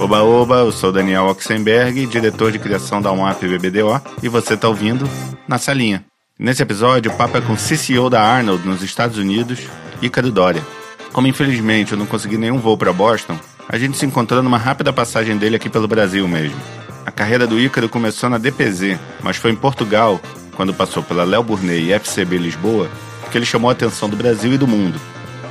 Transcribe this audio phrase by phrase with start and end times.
[0.00, 4.68] Oba Oba, eu sou Daniel Oxenberg, diretor de criação da UMAP BBDO, e você está
[4.68, 5.10] ouvindo
[5.48, 6.04] Na Salinha.
[6.38, 9.58] Nesse episódio, o papo é com o CCO da Arnold nos Estados Unidos,
[10.00, 10.64] Ícaro Dória.
[11.12, 13.36] Como infelizmente eu não consegui nenhum voo para Boston,
[13.68, 16.56] a gente se encontrou numa rápida passagem dele aqui pelo Brasil mesmo.
[17.04, 20.20] A carreira do Ícaro começou na DPZ, mas foi em Portugal,
[20.54, 22.88] quando passou pela Léo Burnet e FCB Lisboa,
[23.32, 25.00] que ele chamou a atenção do Brasil e do mundo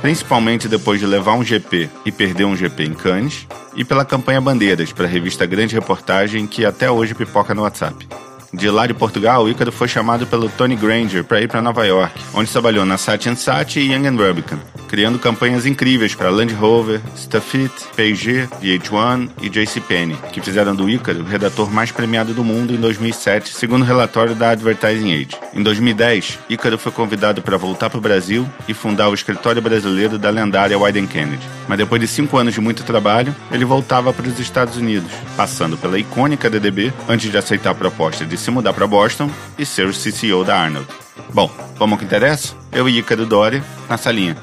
[0.00, 4.40] principalmente depois de levar um GP e perder um GP em Cannes, e pela campanha
[4.40, 8.06] Bandeiras para a revista Grande Reportagem que até hoje pipoca no WhatsApp.
[8.52, 11.86] De lá de Portugal, o Ícaro foi chamado pelo Tony Granger para ir para Nova
[11.86, 14.56] York, onde trabalhou na Saatchi Saatchi e Young Rubicon,
[14.88, 21.20] criando campanhas incríveis para Land Rover, Stuffit, P&G, VH1 e JCPenney, que fizeram do Ícaro
[21.20, 25.36] o redator mais premiado do mundo em 2007, segundo o relatório da Advertising Age.
[25.52, 30.18] Em 2010, Ícaro foi convidado para voltar para o Brasil e fundar o escritório brasileiro
[30.18, 31.46] da lendária Wyden Kennedy.
[31.68, 35.76] Mas depois de cinco anos de muito trabalho, ele voltava para os Estados Unidos, passando
[35.76, 39.86] pela icônica DDB antes de aceitar a proposta de se mudar para Boston e ser
[39.86, 40.88] o CCO da Arnold.
[41.34, 42.54] Bom, vamos ao que interessa?
[42.72, 44.36] Eu e Ícaro Dória na salinha.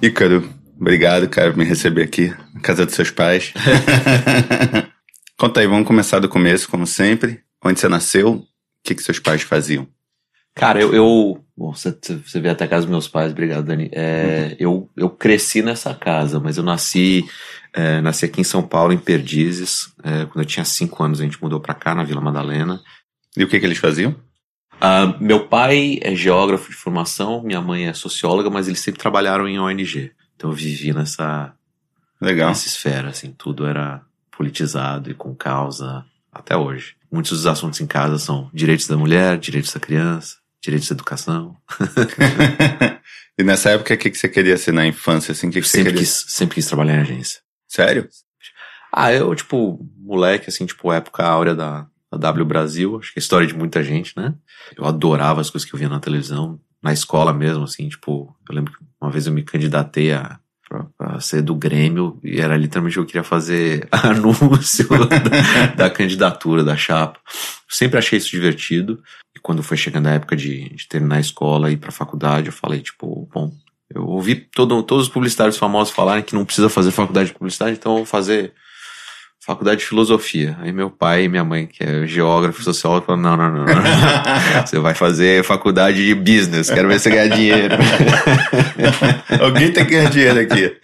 [0.00, 0.48] Ícaro,
[0.80, 3.52] obrigado, cara, por me receber aqui na casa dos seus pais.
[5.36, 7.40] Conta aí, vamos começar do começo, como sempre.
[7.64, 8.34] Onde você nasceu?
[8.34, 8.44] O
[8.84, 9.88] que, que seus pais faziam?
[10.54, 10.94] Cara, eu.
[10.94, 13.88] eu bom, você, você veio até a casa dos meus pais, obrigado, Dani.
[13.92, 14.56] É, uhum.
[14.58, 17.24] eu, eu cresci nessa casa, mas eu nasci
[17.74, 19.92] é, nasci aqui em São Paulo, em Perdizes.
[20.02, 22.80] É, quando eu tinha cinco anos, a gente mudou para cá, na Vila Madalena.
[23.36, 24.12] E o que, que eles faziam?
[24.74, 29.48] Uh, meu pai é geógrafo de formação, minha mãe é socióloga, mas eles sempre trabalharam
[29.48, 30.12] em ONG.
[30.36, 31.52] Então eu vivi nessa,
[32.20, 32.50] Legal.
[32.50, 34.02] nessa esfera, assim, tudo era
[34.36, 36.94] politizado e com causa até hoje.
[37.10, 41.56] Muitos dos assuntos em casa são direitos da mulher, direitos da criança, direitos da educação.
[43.38, 45.32] e nessa época, o que, que você queria ser na infância?
[45.32, 46.00] Assim, que que sempre, queria...
[46.00, 47.40] quis, sempre quis trabalhar em agência.
[47.68, 48.08] Sério?
[48.92, 53.20] Ah, eu, tipo, moleque, assim, tipo, época áurea da, da W Brasil, acho que é
[53.20, 54.34] a história de muita gente, né?
[54.76, 58.54] Eu adorava as coisas que eu via na televisão, na escola mesmo, assim, tipo, eu
[58.54, 60.38] lembro que uma vez eu me candidatei a
[60.68, 66.76] pra, ser do Grêmio e era literalmente eu queria fazer anúncio da, da, candidatura, da
[66.76, 67.18] chapa.
[67.68, 69.02] sempre achei isso divertido
[69.36, 72.46] e quando foi chegando a época de, de terminar a escola e ir pra faculdade,
[72.46, 73.52] eu falei, tipo, bom,
[73.94, 77.76] eu ouvi todo, todos os publicitários famosos falarem que não precisa fazer faculdade de publicidade,
[77.76, 78.52] então eu vou fazer
[79.44, 80.56] faculdade de filosofia.
[80.60, 83.82] Aí meu pai e minha mãe, que é geógrafo, sociólogo, falaram, não, não, não, não.
[84.66, 87.76] você vai fazer faculdade de business, quero ver você ganhar dinheiro.
[89.38, 90.74] Alguém tem que ganhar dinheiro aqui.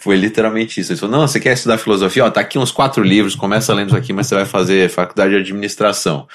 [0.00, 0.92] Foi literalmente isso.
[0.92, 2.26] Ele falou, não, você quer estudar filosofia?
[2.26, 5.30] Ó, tá aqui uns quatro livros, começa lendo isso aqui, mas você vai fazer faculdade
[5.30, 6.28] de administração.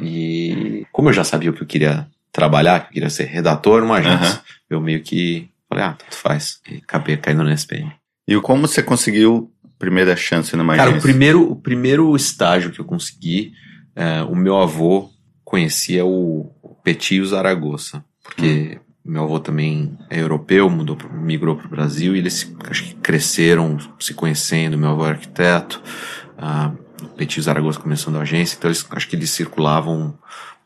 [0.00, 3.80] E como eu já sabia o que eu queria trabalhar, que eu queria ser redator
[3.80, 4.40] numa agência, uhum.
[4.70, 6.60] eu meio que falei, ah, tanto faz.
[6.70, 7.92] E acabei caindo na SPM.
[8.28, 9.51] E como você conseguiu
[9.82, 11.00] primeira chance numa Cara, agência?
[11.00, 13.52] o primeiro, o primeiro estágio que eu consegui,
[13.96, 15.10] é, o meu avô
[15.44, 19.10] conhecia o, o Petio Zaragoza, porque hum.
[19.12, 23.76] meu avô também é europeu, mudou, migrou para o Brasil e eles acho que cresceram
[23.98, 24.78] se conhecendo.
[24.78, 25.82] Meu avô é arquiteto,
[26.38, 30.16] uh, o Petio Zaragoza começando a agência, então eles, acho que eles circulavam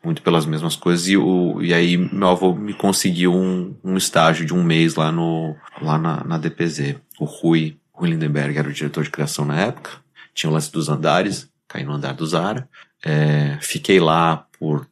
[0.03, 1.07] muito pelas mesmas coisas.
[1.07, 5.11] E, o, e aí meu avô me conseguiu um, um estágio de um mês lá,
[5.11, 6.97] no, lá na, na DPZ.
[7.19, 9.91] O Rui, Rui Lindenberg era o diretor de criação na época.
[10.33, 12.69] Tinha o lance dos andares, caí no andar do Zara.
[13.03, 14.87] É, fiquei lá por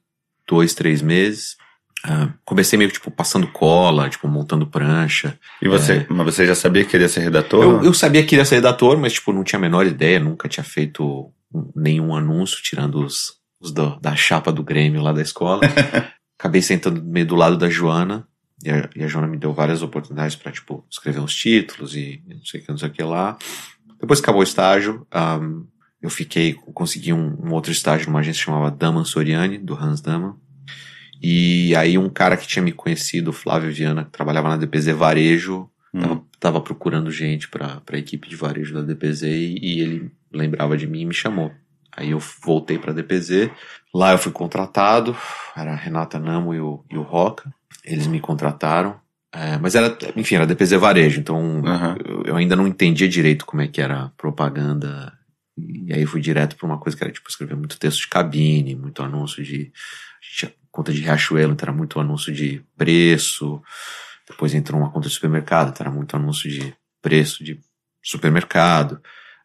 [0.48, 1.56] dois, três meses.
[2.04, 5.40] Uh, comecei meio tipo passando cola, tipo montando prancha.
[5.62, 7.64] E você, é, mas você já sabia que queria ser redator?
[7.64, 10.48] Eu, eu, sabia que queria ser redator, mas tipo não tinha a menor ideia, nunca
[10.48, 11.32] tinha feito
[11.76, 15.62] nenhum anúncio, tirando os, os do, da chapa do Grêmio lá da escola.
[16.38, 18.28] Acabei sentando meio do lado da Joana,
[18.64, 22.22] e a, e a Joana me deu várias oportunidades para tipo, escrever uns títulos e
[22.28, 23.38] não sei o que, não sei o que lá.
[24.00, 25.06] Depois que acabou o estágio,
[25.42, 25.66] um,
[26.02, 30.02] eu fiquei, consegui um, um, outro estágio numa agência que chamava Daman Soriani, do Hans
[30.02, 30.36] Daman.
[31.22, 35.70] E aí um cara que tinha me conhecido, Flávio Viana, que trabalhava na DPZ Varejo,
[35.94, 36.00] hum.
[36.00, 40.78] tava, tava, procurando gente para a equipe de varejo da DPZ e, e ele lembrava
[40.78, 41.52] de mim e me chamou.
[41.96, 43.50] Aí eu voltei para a DPZ.
[43.94, 45.16] Lá eu fui contratado,
[45.56, 47.52] era a Renata Namo e o, e o Roca.
[47.86, 49.00] Eles me contrataram.
[49.32, 51.96] É, mas era, enfim, era DPZ Varejo, então uhum.
[52.06, 55.12] eu, eu, ainda não entendia direito como é que era propaganda.
[55.58, 58.76] E aí fui direto para uma coisa que era tipo escrever muito texto de cabine,
[58.76, 59.72] muito anúncio de.
[60.38, 63.62] Tinha conta de Riachuelo, então era muito anúncio de preço.
[64.28, 67.60] Depois entrou uma conta de supermercado, então era muito anúncio de preço de
[68.02, 69.02] supermercado.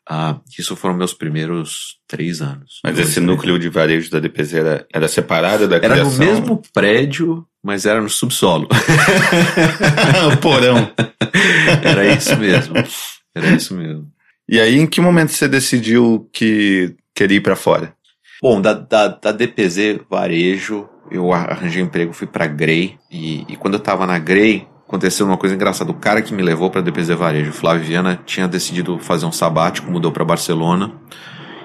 [0.08, 2.80] Ah, isso foram meus primeiros três anos.
[2.82, 6.22] Mas esse núcleo de varejo da DPZ era, era separado da era criação?
[6.22, 8.68] Era no mesmo prédio, mas era no subsolo.
[10.32, 10.90] o porão.
[11.82, 12.74] era isso mesmo.
[13.34, 14.06] Era isso mesmo.
[14.48, 17.94] E aí, em que momento você decidiu que queria ir para fora?
[18.42, 22.96] Bom, da, da, da, DPZ Varejo, eu arranjei um emprego, fui para Grey.
[23.10, 25.90] E, e, quando eu tava na Grey, aconteceu uma coisa engraçada.
[25.90, 29.90] O cara que me levou para DPZ Varejo, Flávio Viana, tinha decidido fazer um sabático,
[29.90, 30.92] mudou para Barcelona.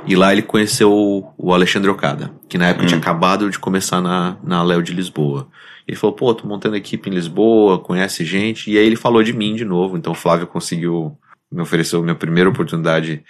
[0.07, 2.87] E lá ele conheceu o Alexandre Ocada, que na época hum.
[2.87, 5.49] tinha acabado de começar na, na Léo de Lisboa.
[5.87, 8.71] Ele falou, pô, tô montando equipe em Lisboa, conhece gente.
[8.71, 9.97] E aí ele falou de mim de novo.
[9.97, 11.17] Então o Flávio conseguiu,
[11.51, 13.23] me ofereceu a minha primeira oportunidade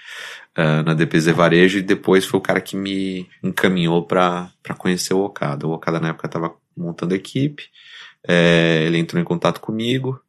[0.58, 1.80] uh, na DPZ Varejo.
[1.80, 5.68] E depois foi o cara que me encaminhou para conhecer o Okada.
[5.68, 7.66] O Okada na época tava montando equipe.
[8.26, 10.20] É, ele entrou em contato comigo.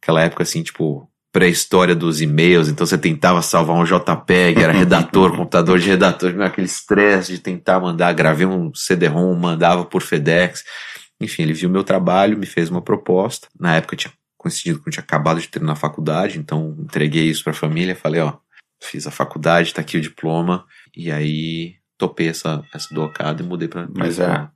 [0.00, 5.32] Aquela época assim, tipo, pré-história dos e-mails, então você tentava salvar um JPEG, era redator,
[5.36, 10.62] computador de redator, aquele estresse de tentar mandar, gravei um CD-ROM, mandava por FedEx.
[11.20, 13.48] Enfim, ele viu meu trabalho, me fez uma proposta.
[13.58, 17.42] Na época tinha coincidido que eu tinha acabado de terminar a faculdade, então entreguei isso
[17.42, 18.34] para a família, falei, ó,
[18.80, 20.64] fiz a faculdade, tá aqui o diploma,
[20.96, 24.48] e aí topei essa, essa do Okada e mudei para Mas é,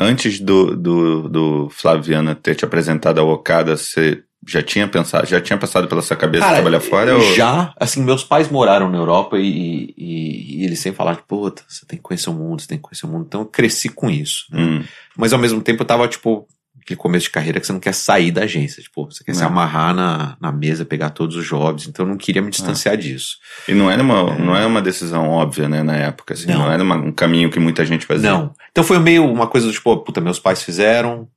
[0.00, 5.40] antes do, do, do Flaviana ter te apresentado ao Okada, você já tinha pensado, já
[5.40, 7.16] tinha passado pela sua cabeça Cara, trabalhar fora?
[7.16, 7.34] Ou...
[7.34, 11.84] Já, assim, meus pais moraram na Europa e, e, e eles sempre falaram, puta, você
[11.86, 13.24] tem que conhecer o mundo, você tem que conhecer o mundo.
[13.26, 14.46] Então eu cresci com isso.
[14.50, 14.60] Né?
[14.60, 14.84] Hum.
[15.16, 16.46] Mas ao mesmo tempo eu tava, tipo,
[16.88, 18.82] aquele começo de carreira que você não quer sair da agência.
[18.82, 19.38] Tipo, você quer não.
[19.38, 21.86] se amarrar na, na mesa, pegar todos os jobs.
[21.86, 22.96] Então eu não queria me distanciar é.
[22.96, 23.36] disso.
[23.68, 24.38] E não era uma, é.
[24.38, 26.34] não era uma decisão óbvia, né, na época.
[26.34, 26.60] Assim, não.
[26.60, 28.30] não era uma, um caminho que muita gente fazia.
[28.30, 28.54] Não.
[28.70, 31.28] Então foi meio uma coisa do tipo, puta, meus pais fizeram,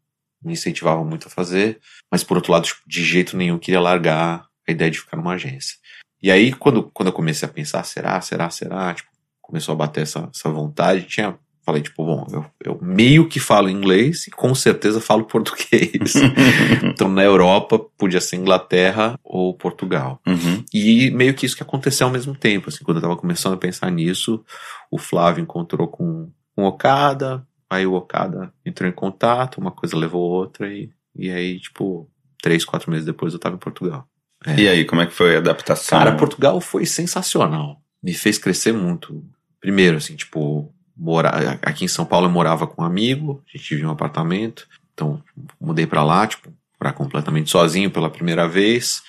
[0.43, 1.79] me incentivavam muito a fazer,
[2.11, 5.75] mas por outro lado, de jeito nenhum queria largar a ideia de ficar numa agência.
[6.21, 9.09] E aí, quando, quando eu comecei a pensar, será, será, será, tipo,
[9.41, 11.35] começou a bater essa, essa vontade, tinha,
[11.65, 16.13] falei, tipo, bom, eu, eu meio que falo inglês e com certeza falo português.
[16.83, 20.21] então, na Europa, podia ser Inglaterra ou Portugal.
[20.27, 20.63] Uhum.
[20.71, 23.57] E meio que isso que aconteceu ao mesmo tempo, assim, quando eu tava começando a
[23.57, 24.43] pensar nisso,
[24.91, 30.29] o Flávio encontrou com, com Okada, Aí o Okada entrou em contato, uma coisa levou
[30.29, 32.05] outra e, e aí, tipo,
[32.41, 34.05] três, quatro meses depois eu tava em Portugal.
[34.45, 34.59] É.
[34.59, 35.97] E aí, como é que foi a adaptação?
[35.97, 37.81] Cara, Portugal foi sensacional.
[38.03, 39.23] Me fez crescer muito.
[39.61, 43.69] Primeiro, assim, tipo, morar, aqui em São Paulo eu morava com um amigo, a gente
[43.69, 45.23] vivia um apartamento, então
[45.57, 49.01] mudei para lá, tipo, para completamente sozinho pela primeira vez.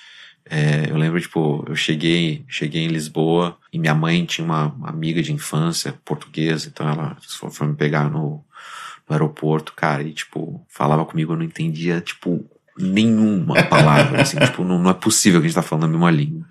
[0.49, 4.89] É, eu lembro, tipo, eu cheguei, cheguei em Lisboa e minha mãe tinha uma, uma
[4.89, 7.17] amiga de infância portuguesa, então ela
[7.51, 8.43] foi me pegar no,
[9.07, 12.45] no aeroporto, cara, e, tipo, falava comigo, eu não entendia, tipo,
[12.77, 16.11] nenhuma palavra, assim, tipo, não, não é possível que a gente tá falando a mesma
[16.11, 16.45] língua.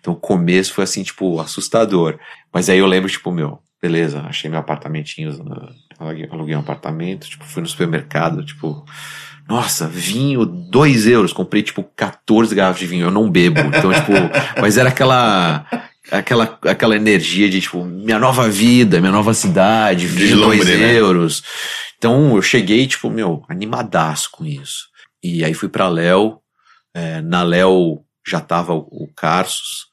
[0.00, 2.18] Então o começo foi, assim, tipo, assustador.
[2.52, 5.30] Mas aí eu lembro, tipo, meu, beleza, achei meu apartamentinho,
[6.30, 8.84] aluguei um apartamento, tipo, fui no supermercado, tipo,
[9.48, 14.12] nossa, vinho, 2 euros, comprei, tipo, 14 garrafas de vinho, eu não bebo, então, tipo,
[14.60, 15.66] mas era aquela,
[16.10, 20.94] aquela, aquela energia de, tipo, minha nova vida, minha nova cidade, vinho, 2 né?
[20.94, 21.42] euros.
[22.00, 24.88] Então eu cheguei, tipo, meu, animadaço com isso.
[25.22, 26.40] E aí fui pra Léo.
[26.94, 29.86] É, na Léo já tava o, o Carsos,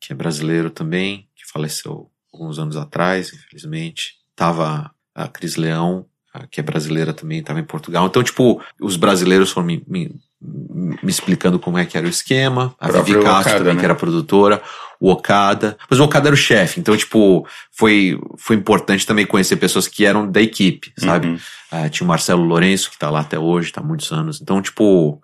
[0.00, 4.14] que é brasileiro também, que faleceu alguns anos atrás, infelizmente.
[4.34, 6.06] Tava a Cris Leão,
[6.50, 8.06] que é brasileira também, tava em Portugal.
[8.06, 12.74] Então, tipo, os brasileiros foram me, me, me explicando como é que era o esquema.
[12.80, 13.80] A Vivi Castro também, né?
[13.80, 14.62] que era produtora
[15.00, 15.78] o Okada.
[15.88, 20.04] Mas o Okada era o chefe, então, tipo, foi, foi importante também conhecer pessoas que
[20.04, 21.28] eram da equipe, sabe?
[21.28, 21.38] Uhum.
[21.72, 24.40] Uh, tinha o Marcelo Lourenço, que tá lá até hoje, tá há muitos anos.
[24.40, 25.20] Então, tipo,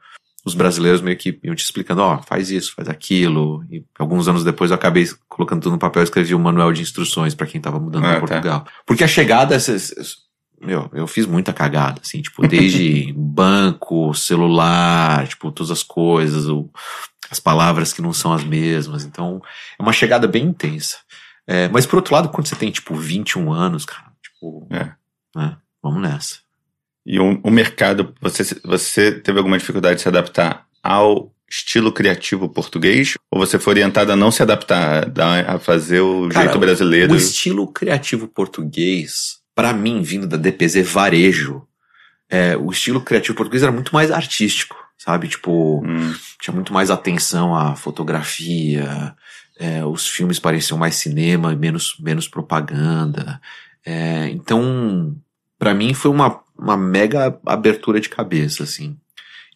[0.47, 3.65] os brasileiros meio que iam te explicando, ó, oh, faz isso, faz aquilo.
[3.69, 6.83] E alguns anos depois eu acabei colocando tudo no papel e escrevi um manual de
[6.83, 8.61] instruções para quem tava mudando ah, para Portugal.
[8.61, 8.71] Tá.
[8.87, 9.59] Porque a chegada,
[10.61, 16.71] meu, eu fiz muita cagada, assim, tipo, desde banco, celular, tipo, todas as coisas, o,
[17.31, 19.05] as palavras que não são as mesmas.
[19.05, 19.41] Então,
[19.79, 20.99] é uma chegada bem intensa.
[21.47, 24.93] É, mas por outro lado, quando você tem, tipo, 21 anos, cara, tipo, é.
[25.35, 26.39] né, vamos nessa.
[27.05, 32.49] E o, o mercado, você, você teve alguma dificuldade de se adaptar ao estilo criativo
[32.49, 33.15] português?
[33.31, 35.09] Ou você foi orientado a não se adaptar,
[35.47, 37.13] a fazer o Cara, jeito brasileiro?
[37.13, 41.67] O estilo criativo português, para mim, vindo da DPZ Varejo,
[42.31, 45.29] é, o estilo criativo português era muito mais artístico sabe?
[45.29, 46.15] Tipo, hum.
[46.41, 49.15] tinha muito mais atenção à fotografia,
[49.59, 53.41] é, os filmes pareciam mais cinema e menos, menos propaganda.
[53.85, 55.15] É, então,
[55.59, 58.97] para mim foi uma, uma mega abertura de cabeça, assim.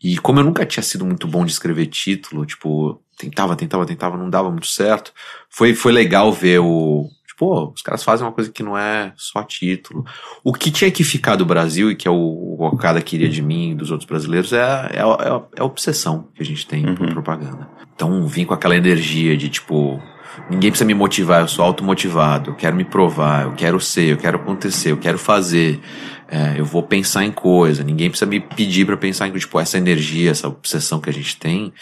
[0.02, 4.16] E como eu nunca tinha sido muito bom de escrever título, tipo, tentava, tentava, tentava,
[4.16, 5.12] não dava muito certo,
[5.50, 7.06] foi, foi legal ver o,
[7.40, 10.04] pô, os caras fazem uma coisa que não é só título.
[10.44, 13.40] O que tinha que ficar do Brasil, e que é o, o Okada queria de
[13.40, 16.66] mim e dos outros brasileiros, é, a- é, a- é a obsessão que a gente
[16.66, 17.14] tem por Uhum.
[17.14, 17.66] propaganda.
[17.94, 19.98] Então, vim com aquela energia de tipo.
[20.50, 24.16] Ninguém precisa me motivar, eu sou automotivado, eu quero me provar, eu quero ser, eu
[24.18, 25.80] quero acontecer, eu quero fazer,
[26.28, 29.76] é, eu vou pensar em coisa, ninguém precisa me pedir pra pensar em tipo, essa
[29.78, 31.72] energia, essa obsessão que a gente tem,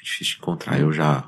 [0.00, 0.80] é difícil de encontrar.
[0.80, 1.24] Eu já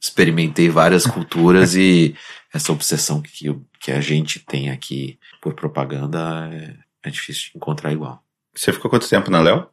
[0.00, 2.14] experimentei várias culturas e
[2.54, 6.76] essa obsessão que, que a gente tem aqui por propaganda é,
[7.08, 8.22] é difícil de encontrar igual.
[8.54, 9.66] Você ficou quanto tempo na Léo?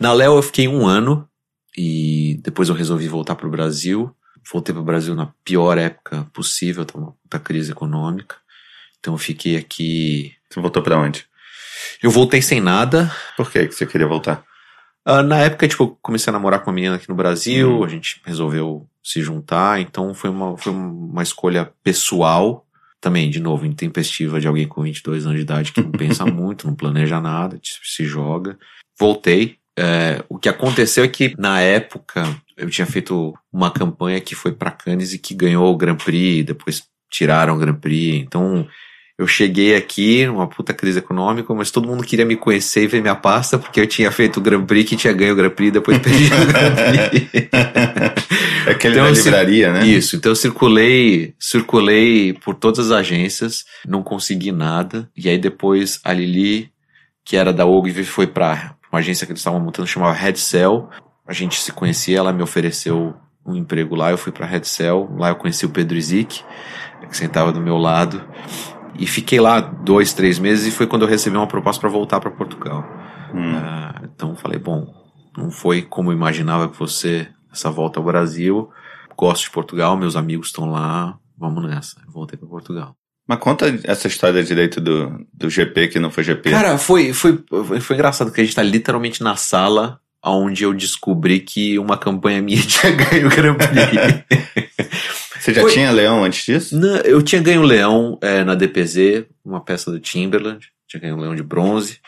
[0.00, 1.28] Na Léo eu fiquei um ano
[1.76, 4.12] e depois eu resolvi voltar pro Brasil.
[4.52, 8.34] Voltei pro Brasil na pior época possível, tá uma puta crise econômica.
[8.98, 10.34] Então eu fiquei aqui.
[10.50, 11.24] Você voltou pra onde?
[12.02, 13.14] Eu voltei sem nada.
[13.36, 14.44] Por que você queria voltar?
[15.10, 17.84] Ah, na época, tipo, eu comecei a namorar com uma menina aqui no Brasil, Uhum.
[17.84, 22.66] a gente resolveu se juntar, então foi uma, foi uma escolha pessoal.
[23.00, 26.66] Também, de novo, intempestiva de alguém com 22 anos de idade que não pensa muito,
[26.66, 28.58] não planeja nada, se joga.
[28.98, 29.56] Voltei.
[29.78, 32.24] É, o que aconteceu é que, na época,
[32.56, 36.44] eu tinha feito uma campanha que foi pra Cannes e que ganhou o Grand Prix,
[36.44, 38.16] depois tiraram o Grand Prix.
[38.26, 38.66] Então,
[39.18, 43.02] eu cheguei aqui numa puta crise econômica, mas todo mundo queria me conhecer e ver
[43.02, 45.72] minha pasta, porque eu tinha feito o Grand Prix, que tinha ganho o Grand Prix,
[45.72, 47.48] depois perdi o Grand Prix.
[48.64, 49.84] É aquele Então, da livraria, né?
[49.84, 55.10] Isso, então eu circulei, circulei por todas as agências, não consegui nada.
[55.16, 56.70] E aí depois a Lili,
[57.24, 60.88] que era da Ogilvy, foi pra uma agência que eles estavam montando, chamava Red Cell.
[61.26, 65.10] A gente se conhecia, ela me ofereceu um emprego lá, eu fui pra Red Cell.
[65.18, 66.44] Lá eu conheci o Pedro Zic,
[67.08, 68.22] que sentava do meu lado.
[68.96, 72.20] E fiquei lá dois, três meses e foi quando eu recebi uma proposta para voltar
[72.20, 72.84] para Portugal.
[73.34, 73.54] Hum.
[73.56, 74.92] Ah, então falei, bom,
[75.36, 78.70] não foi como eu imaginava que fosse essa volta ao Brasil.
[79.16, 82.00] Gosto de Portugal, meus amigos estão lá, vamos nessa.
[82.08, 82.94] Voltei para Portugal.
[83.26, 86.50] Mas conta essa história direito do, do GP que não foi GP.
[86.50, 87.44] Cara, foi, foi,
[87.80, 92.42] foi engraçado que a gente tá literalmente na sala onde eu descobri que uma campanha
[92.42, 94.67] minha tinha ganho o Grand Prix.
[95.48, 96.78] Você já foi- tinha Leão antes disso?
[96.78, 101.20] Na- eu tinha ganho Leão é, na DPZ, uma peça do Timberland, tinha ganho o
[101.20, 101.98] Leão de bronze.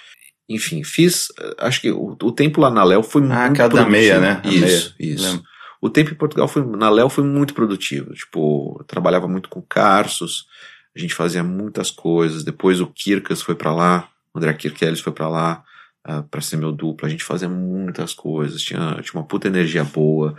[0.49, 1.28] Enfim, fiz.
[1.59, 3.90] Acho que o, o tempo lá na Léo foi muito Ah, aquela da produtivo.
[3.90, 4.42] meia, né?
[4.44, 5.25] A Isso, meia, isso.
[5.25, 5.42] lembro.
[5.80, 8.12] O tempo em Portugal foi, na Léo foi muito produtivo.
[8.14, 10.47] Tipo, trabalhava muito com Carsos,
[10.94, 12.42] a gente fazia muitas coisas.
[12.44, 15.62] Depois o Kirkas foi pra lá, o André Kirkelis foi pra lá
[16.06, 17.06] uh, para ser meu duplo.
[17.06, 20.37] A gente fazia muitas coisas, tinha, tinha uma puta energia boa.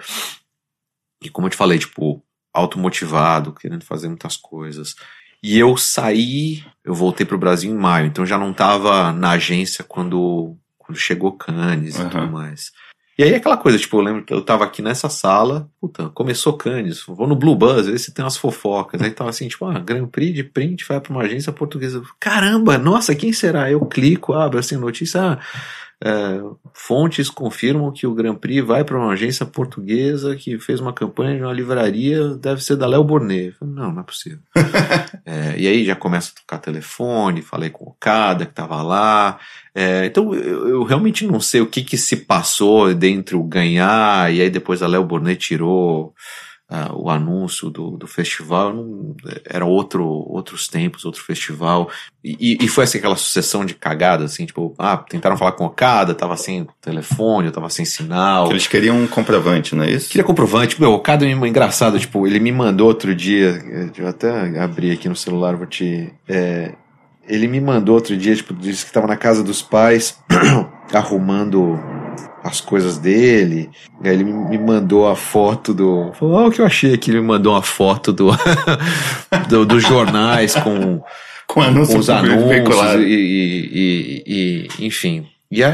[1.24, 2.22] E como eu te falei, tipo,
[2.53, 4.96] automotivado, querendo fazer muitas coisas.
[5.43, 9.84] E eu saí, eu voltei pro Brasil em maio, então já não tava na agência
[9.84, 12.10] quando, quando chegou Cannes e Aham.
[12.10, 12.72] tudo mais.
[13.17, 16.58] E aí aquela coisa, tipo, eu lembro que eu tava aqui nessa sala, puta, começou
[16.58, 19.01] Cannes, vou no Blue Buzz, ver se tem umas fofocas.
[19.01, 22.01] Aí tava assim, tipo, ah, Grand Prix de print vai pra uma agência portuguesa.
[22.20, 23.70] Caramba, nossa, quem será?
[23.70, 25.39] Eu clico, abro assim, notícia, ah,
[26.03, 26.41] é,
[26.74, 31.38] fontes confirmam que o Grand Prix vai para uma agência portuguesa que fez uma campanha
[31.38, 33.51] de uma livraria, deve ser da Léo Burnet.
[33.51, 34.39] Falei, não, não é possível.
[35.24, 39.39] É, e aí já começa a tocar telefone, falei com o Cada que tava lá.
[39.74, 44.41] É, então eu, eu realmente não sei o que que se passou dentro ganhar, e
[44.41, 46.13] aí depois a Léo Burnet tirou
[46.74, 48.74] ah, o anúncio do, do festival.
[48.74, 49.13] Não-
[49.46, 51.90] era outro, outros tempos, outro festival.
[52.24, 55.68] E, e foi assim aquela sucessão de cagadas, assim, tipo, ah, tentaram falar com o
[55.68, 58.46] Okada, tava sem telefone, eu tava sem sinal.
[58.46, 60.10] Que eles queriam um comprovante, não é isso?
[60.10, 60.80] Queria comprovante.
[60.80, 64.92] Meu, o Okada é engraçado, tipo, ele me mandou outro dia, deixa eu até abrir
[64.92, 66.13] aqui no celular, vou te...
[66.30, 66.74] é,
[67.28, 70.18] ele me mandou outro dia, tipo, disse que tava na casa dos pais,
[70.94, 71.78] arrumando
[72.43, 73.69] as coisas dele,
[74.03, 76.12] aí ele me mandou a foto do...
[76.13, 78.29] Falou, ah, o que eu achei aqui, ele me mandou uma foto do,
[79.50, 81.01] do- dos jornais com
[81.48, 85.27] Com anúncio com os anúncios e, e- e- e- enfim.
[85.51, 85.74] E a,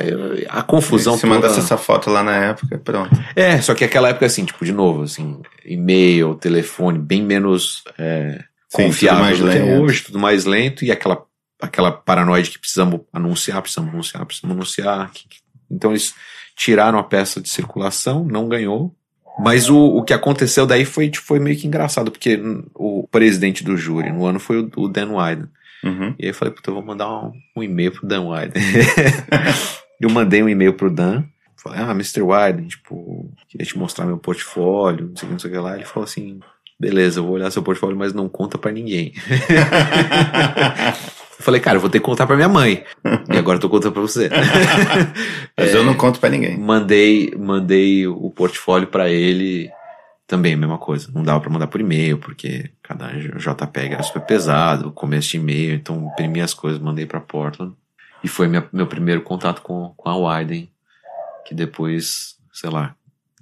[0.50, 1.36] a confusão Se toda.
[1.36, 3.16] mandasse essa foto lá na época, pronto.
[3.36, 8.40] É, só que aquela época, assim, tipo, de novo, assim, e-mail, telefone, bem menos é,
[8.70, 9.84] Sim, confiável do que é lento.
[9.84, 11.22] hoje, tudo mais lento, e aquela,
[11.62, 15.12] aquela paranoia de que precisamos anunciar, precisamos anunciar, precisamos anunciar.
[15.70, 16.16] Então eles
[16.58, 18.94] tiraram a peça de circulação, não ganhou.
[19.40, 22.42] Mas o, o que aconteceu daí foi, foi meio que engraçado, porque
[22.74, 25.48] o presidente do júri no ano foi o, o Dan Wyden.
[25.84, 26.16] Uhum.
[26.18, 28.60] E aí eu falei, puta, eu vou mandar um, um e-mail pro Dan Wyden.
[30.02, 31.24] eu mandei um e-mail pro Dan.
[31.56, 32.24] Falei, ah, Mr.
[32.24, 35.60] Wyden, tipo, queria te mostrar meu portfólio, não sei o que, não sei o que
[35.60, 35.76] lá.
[35.76, 36.40] Ele falou assim,
[36.80, 39.14] beleza, eu vou olhar seu portfólio, mas não conta pra ninguém.
[41.38, 42.84] eu falei, cara, eu vou ter que contar pra minha mãe.
[43.30, 44.30] E agora eu tô contando pra você.
[45.56, 46.58] Mas eu não conto pra ninguém.
[46.58, 49.70] mandei, mandei o portfólio pra ele
[50.26, 51.10] também a mesma coisa.
[51.14, 55.76] Não dava para mandar por e-mail, porque cada JPEG era super pesado, começo de e-mail,
[55.76, 57.74] então imprimi as coisas, mandei para Portland.
[58.24, 60.70] E foi minha, meu primeiro contato com, com a Widen,
[61.46, 62.96] que depois, sei lá,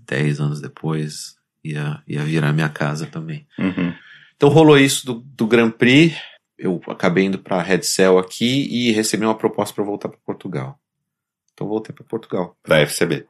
[0.05, 3.47] 10 anos depois, ia, ia virar minha casa também.
[3.57, 3.93] Uhum.
[4.35, 6.15] Então rolou isso do, do Grand Prix,
[6.57, 10.79] eu acabei indo para Red Cell aqui e recebi uma proposta para voltar para Portugal.
[11.53, 12.57] Então voltei para Portugal.
[12.61, 13.25] Pra FCB.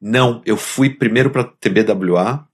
[0.00, 2.46] Não, eu fui primeiro para TBWA,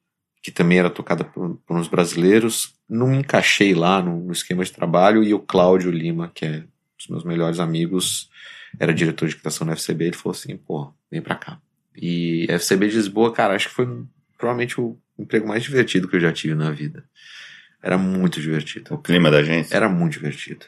[0.42, 2.74] que também era tocada por, por uns brasileiros.
[2.88, 6.58] Não me encaixei lá no, no, esquema de trabalho e o Cláudio Lima, que é
[6.58, 6.66] um
[6.96, 8.30] dos meus melhores amigos,
[8.78, 11.60] era diretor de criação na FCB, ele falou assim, pô, vem pra cá.
[11.96, 13.86] E FCB de Lisboa, cara, acho que foi
[14.38, 17.04] provavelmente o emprego mais divertido que eu já tive na vida.
[17.82, 18.94] Era muito divertido.
[18.94, 19.74] O clima da agência?
[19.74, 20.66] Era muito divertido.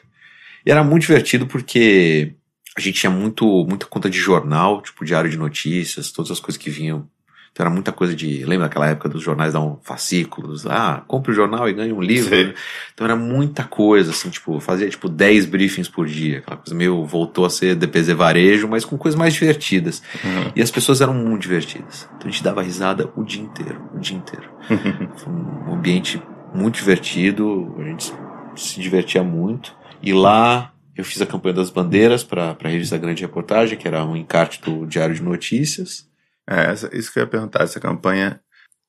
[0.65, 2.33] E era muito divertido porque
[2.75, 6.61] a gente tinha muito, muita conta de jornal, tipo diário de notícias, todas as coisas
[6.61, 7.07] que vinham.
[7.53, 8.43] Então era muita coisa de.
[8.45, 10.65] Lembra daquela época dos jornais davam fascículos?
[10.65, 12.35] Ah, compre o jornal e ganhe um livro.
[12.35, 12.53] Sim.
[12.91, 16.39] Então era muita coisa, assim, tipo, fazia tipo 10 briefings por dia.
[16.39, 20.01] Aquela coisa meio voltou a ser DPZ varejo, mas com coisas mais divertidas.
[20.23, 20.51] Uhum.
[20.55, 22.09] E as pessoas eram muito divertidas.
[22.15, 24.49] Então a gente dava risada o dia inteiro, o dia inteiro.
[25.17, 26.19] Foi um ambiente
[26.53, 28.13] muito divertido, a gente
[28.55, 29.75] se divertia muito.
[30.01, 34.05] E lá eu fiz a campanha das bandeiras para a revista Grande Reportagem, que era
[34.05, 36.07] um encarte do Diário de Notícias.
[36.47, 37.63] É, essa, isso que eu ia perguntar.
[37.63, 38.39] Essa campanha,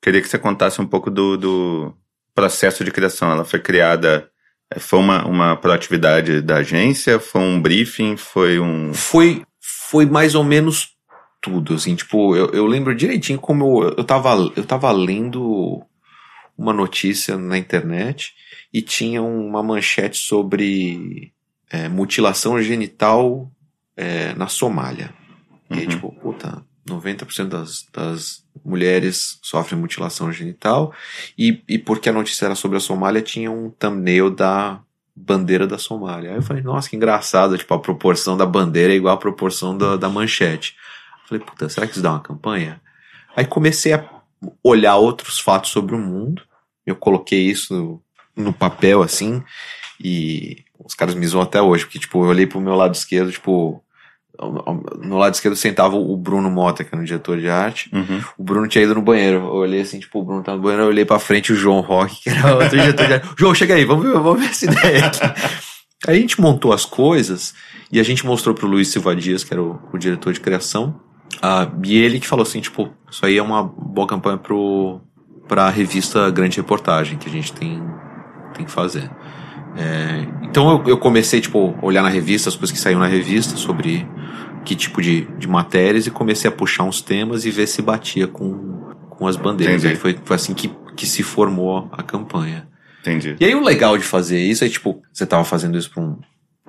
[0.03, 1.95] queria que você contasse um pouco do, do
[2.35, 3.31] processo de criação.
[3.31, 4.29] Ela foi criada,
[4.71, 8.93] é, foi uma, uma proatividade da agência, foi um briefing, foi um.
[8.93, 9.45] Foi,
[9.89, 10.95] foi mais ou menos
[11.41, 15.83] tudo, assim, tipo, eu, eu lembro direitinho como eu, eu, tava, eu tava lendo
[16.57, 18.35] uma notícia na internet
[18.73, 21.33] e tinha uma manchete sobre
[21.71, 23.51] é, mutilação genital
[23.97, 25.15] é, na Somália.
[25.71, 25.77] Uhum.
[25.77, 30.93] E aí, tipo, puta, 90% das, das mulheres sofrem mutilação genital.
[31.37, 34.81] E, e porque a notícia era sobre a Somália, tinha um thumbnail da
[35.15, 36.31] bandeira da Somália.
[36.31, 39.77] Aí eu falei, nossa, que engraçado, tipo, a proporção da bandeira é igual à proporção
[39.77, 40.77] da, da manchete.
[41.23, 42.81] Eu falei, puta, será que isso dá uma campanha?
[43.37, 43.99] Aí comecei a
[44.63, 46.43] olhar outros fatos sobre o mundo.
[46.87, 48.01] Eu coloquei isso
[48.37, 49.43] no papel, assim,
[50.03, 53.31] e os caras me zoam até hoje, porque, tipo, eu olhei pro meu lado esquerdo,
[53.31, 53.83] tipo,
[55.01, 57.89] no lado esquerdo sentava o Bruno Mota, que era um diretor de arte.
[57.95, 58.21] Uhum.
[58.37, 59.37] O Bruno tinha ido no banheiro.
[59.37, 61.81] Eu olhei assim, tipo, o Bruno tava no banheiro, eu olhei pra frente o João
[61.81, 63.29] Roque, que era outro diretor de arte.
[63.39, 65.21] João, chega aí, vamos ver, vamos ver essa ideia aqui.
[66.07, 67.55] Aí a gente montou as coisas
[67.91, 71.01] e a gente mostrou pro Luiz Silva Dias, que era o, o diretor de criação.
[71.37, 75.01] Uh, e ele que falou assim, tipo, isso aí é uma boa campanha pro,
[75.47, 77.83] pra revista Grande Reportagem que a gente tem,
[78.55, 79.11] tem que fazer.
[79.77, 83.07] É, então eu, eu, comecei, tipo, a olhar na revista, as coisas que saíam na
[83.07, 84.07] revista sobre
[84.65, 88.27] que tipo de, de matérias e comecei a puxar uns temas e ver se batia
[88.27, 89.85] com, com as bandeiras.
[89.85, 92.67] Aí foi, foi assim que, que se formou a campanha.
[93.01, 93.37] Entendi.
[93.39, 96.19] E aí o legal de fazer isso é, tipo, você tava fazendo isso para um,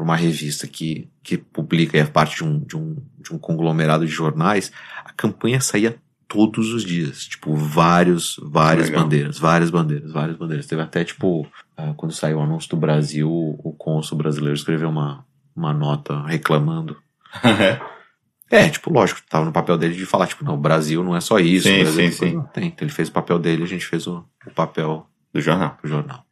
[0.04, 4.06] uma revista que, que publica e é parte de um, de, um, de um conglomerado
[4.06, 4.72] de jornais,
[5.04, 7.26] a campanha saía todos os dias.
[7.26, 9.04] Tipo, vários, várias Legal.
[9.04, 10.66] bandeiras, várias bandeiras, várias bandeiras.
[10.68, 15.26] Teve até, tipo, uh, quando saiu o anúncio do Brasil, o cônsul brasileiro escreveu uma,
[15.56, 16.98] uma nota reclamando.
[18.50, 21.22] é, tipo, lógico, tava no papel dele de falar, tipo, não, o Brasil não é
[21.22, 21.68] só isso.
[21.68, 22.44] Sim, sim, sim.
[22.54, 22.68] Tem.
[22.68, 25.78] Então ele fez o papel dele, a gente fez o, o papel do jornal.
[25.82, 26.25] Do jornal.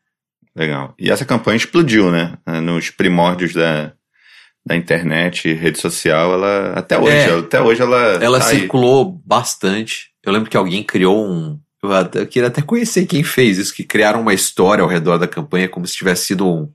[0.55, 0.93] Legal.
[0.99, 2.37] E essa campanha explodiu, né?
[2.61, 3.93] Nos primórdios da,
[4.65, 9.21] da internet, rede social, ela até hoje, é, até hoje ela ela tá circulou aí.
[9.25, 10.11] bastante.
[10.23, 13.73] Eu lembro que alguém criou um eu, até, eu queria até conhecer quem fez isso,
[13.73, 16.71] que criaram uma história ao redor da campanha como se tivesse sido um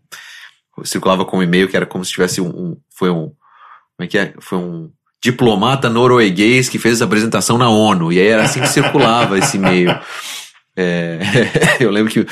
[0.85, 3.33] circulava como e-mail que era como se tivesse um, um foi um
[3.97, 4.35] como é que é?
[4.39, 8.69] Foi um diplomata norueguês que fez a apresentação na ONU e aí era assim que
[8.69, 9.99] circulava esse e-mail.
[10.77, 11.19] É,
[11.81, 12.25] eu lembro que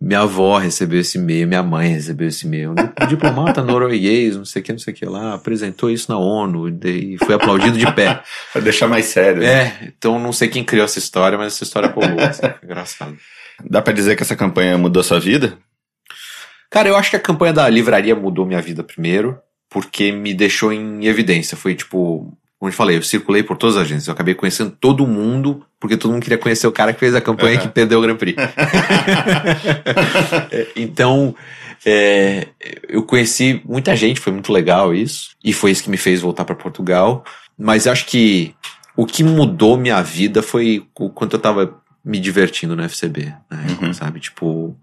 [0.00, 2.72] minha avó recebeu esse e-mail, minha mãe recebeu esse e-mail.
[2.72, 6.18] Um diplomata norueguês, não sei o que, não sei o que lá, apresentou isso na
[6.18, 8.22] ONU e foi aplaudido de pé.
[8.52, 9.42] pra deixar mais sério.
[9.42, 9.92] É, né?
[9.96, 13.16] então não sei quem criou essa história, mas essa história rolou, assim, engraçado.
[13.64, 15.56] Dá pra dizer que essa campanha mudou sua vida?
[16.70, 19.38] Cara, eu acho que a campanha da livraria mudou minha vida primeiro,
[19.70, 21.56] porque me deixou em evidência.
[21.56, 25.06] Foi tipo, como eu falei, eu circulei por todas as agências, eu acabei conhecendo todo
[25.06, 27.62] mundo, porque todo mundo queria conhecer o cara que fez a campanha uhum.
[27.62, 28.36] que perdeu o Grand Prix.
[30.50, 31.34] É, então,
[31.84, 32.48] é,
[32.88, 36.44] eu conheci muita gente, foi muito legal isso, e foi isso que me fez voltar
[36.44, 37.24] para Portugal.
[37.56, 38.54] Mas acho que
[38.96, 43.66] o que mudou minha vida foi o quanto eu tava me divertindo no FCB, né?
[43.80, 43.92] Uhum.
[43.92, 44.20] Sabe?
[44.20, 44.76] Tipo,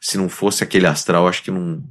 [0.00, 1.82] se não fosse aquele astral, acho que não,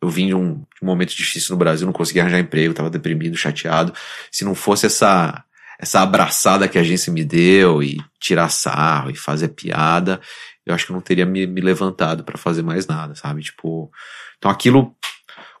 [0.00, 2.90] eu vim de um, de um, momento difícil no Brasil, não conseguia arranjar emprego, estava
[2.90, 3.92] deprimido, chateado.
[4.30, 5.42] Se não fosse essa
[5.78, 10.20] essa abraçada que a agência me deu e tirar sarro e fazer piada,
[10.64, 13.42] eu acho que eu não teria me, me levantado para fazer mais nada, sabe?
[13.42, 13.90] Tipo,
[14.38, 14.96] então aquilo,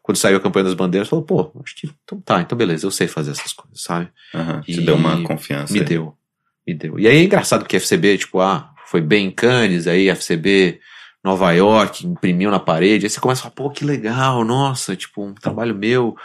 [0.02, 2.90] quando saiu a campanha das bandeiras, falou, pô, acho que, então tá, então beleza, eu
[2.90, 4.08] sei fazer essas coisas, sabe?
[4.32, 5.72] Uhum, te deu uma confiança.
[5.72, 5.84] Me aí.
[5.84, 6.16] deu,
[6.66, 6.98] me deu.
[6.98, 10.80] E aí é engraçado que FCB, tipo, ah, foi bem em Cannes, aí FCB
[11.26, 15.24] Nova York, imprimiu na parede, aí você começa a falar, pô, que legal, nossa, tipo,
[15.24, 16.16] um trabalho meu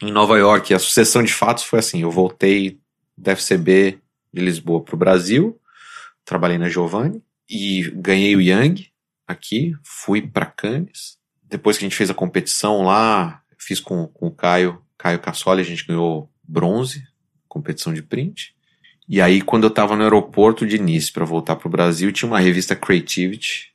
[0.00, 0.72] em Nova York.
[0.72, 2.78] A sucessão de fatos foi assim, eu voltei
[3.18, 3.98] da FCB
[4.32, 5.60] de Lisboa para o Brasil,
[6.24, 8.86] trabalhei na Giovanni e ganhei o Young
[9.26, 11.18] aqui, fui para Cannes.
[11.42, 15.62] Depois que a gente fez a competição lá, fiz com, com o Caio, Caio Cassoli,
[15.62, 17.02] a gente ganhou bronze,
[17.48, 18.53] competição de print.
[19.08, 22.40] E aí, quando eu tava no aeroporto de Nice para voltar pro Brasil, tinha uma
[22.40, 23.74] revista Creativity.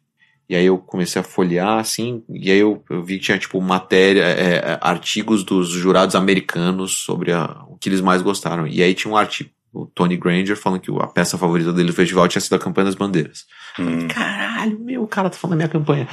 [0.49, 3.61] E aí eu comecei a folhear, assim, e aí eu, eu vi que tinha, tipo,
[3.61, 8.65] matéria, é, é, artigos dos jurados americanos sobre a, o que eles mais gostaram.
[8.65, 11.93] E aí tinha um artigo, o Tony Granger, falando que a peça favorita dele no
[11.93, 13.45] festival tinha sido a Campanha das Bandeiras.
[13.77, 14.07] Hum.
[14.07, 16.07] Caralho, meu, o cara tá falando da minha campanha.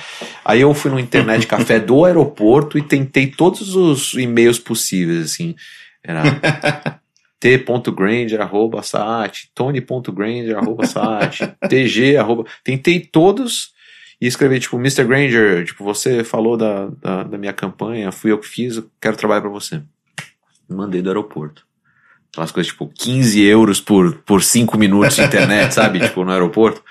[0.44, 5.56] Aí eu fui no internet café do aeroporto e tentei todos os e-mails possíveis, assim.
[6.04, 6.22] Era
[7.38, 12.44] t.granger, arroba saat, tony.granger, arroba saat, tg, arroba...
[12.64, 13.74] Tentei todos
[14.20, 15.04] e escrevi, tipo, Mr.
[15.04, 19.16] Granger, tipo, você falou da, da, da minha campanha, fui eu que fiz, eu quero
[19.16, 19.82] trabalhar para você.
[20.68, 21.66] Mandei do aeroporto.
[22.32, 26.00] Aquelas coisas, tipo, 15 euros por, por 5 minutos de internet, sabe?
[26.00, 26.82] Tipo, no aeroporto.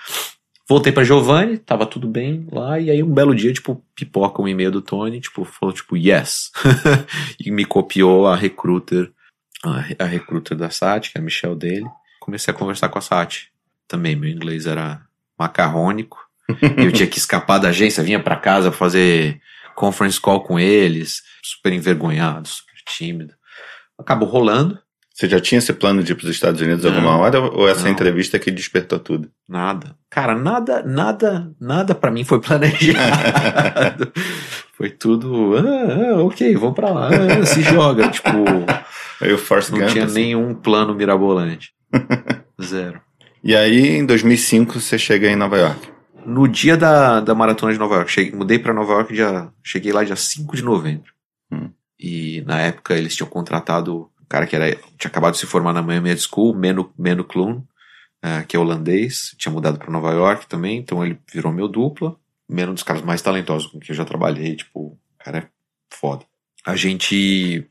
[0.67, 4.47] Voltei pra Giovanni, tava tudo bem lá, e aí um belo dia, tipo, pipoca um
[4.47, 6.51] e-mail do Tony, tipo, falou, tipo, yes.
[7.39, 9.11] e me copiou a recruiter,
[9.71, 11.85] a, a recruiter da SAT, que é a Michelle dele.
[12.19, 13.47] Comecei a conversar com a SAT.
[13.87, 15.01] Também, meu inglês era
[15.37, 16.17] macarrônico.
[16.77, 19.39] eu tinha que escapar da agência, vinha para casa pra fazer
[19.75, 23.33] conference call com eles, super envergonhado, super tímido.
[23.97, 24.77] Acabou rolando,
[25.13, 26.91] Você já tinha esse plano de ir para os Estados Unidos Não.
[26.93, 27.89] alguma hora ou essa Não.
[27.91, 29.29] entrevista que despertou tudo?
[29.47, 29.95] nada.
[30.09, 34.11] Cara, nada, nada, nada para mim foi planejado.
[34.77, 38.07] foi tudo, ah, ah, ok, vamos pra lá, ah, se joga.
[38.11, 38.29] Tipo,
[39.21, 40.15] Aí o Force não Gump, tinha assim.
[40.15, 41.73] nenhum plano mirabolante.
[42.61, 43.01] Zero.
[43.43, 45.87] E aí, em 2005, você chega em Nova York.
[46.25, 49.93] No dia da, da maratona de Nova York, cheguei, mudei pra Nova York, dia, cheguei
[49.93, 51.13] lá dia 5 de novembro.
[51.51, 51.69] Hum.
[51.99, 55.73] E na época eles tinham contratado um cara que era, tinha acabado de se formar
[55.73, 57.61] na Miami Ed School, Menu, Menu Kloon,
[58.23, 62.15] eh, que é holandês, tinha mudado pra Nova York também, então ele virou meu dupla.
[62.49, 65.37] Menu é um dos caras mais talentosos com quem eu já trabalhei, tipo, o cara
[65.37, 65.47] é
[65.91, 66.25] foda.
[66.65, 67.63] A gente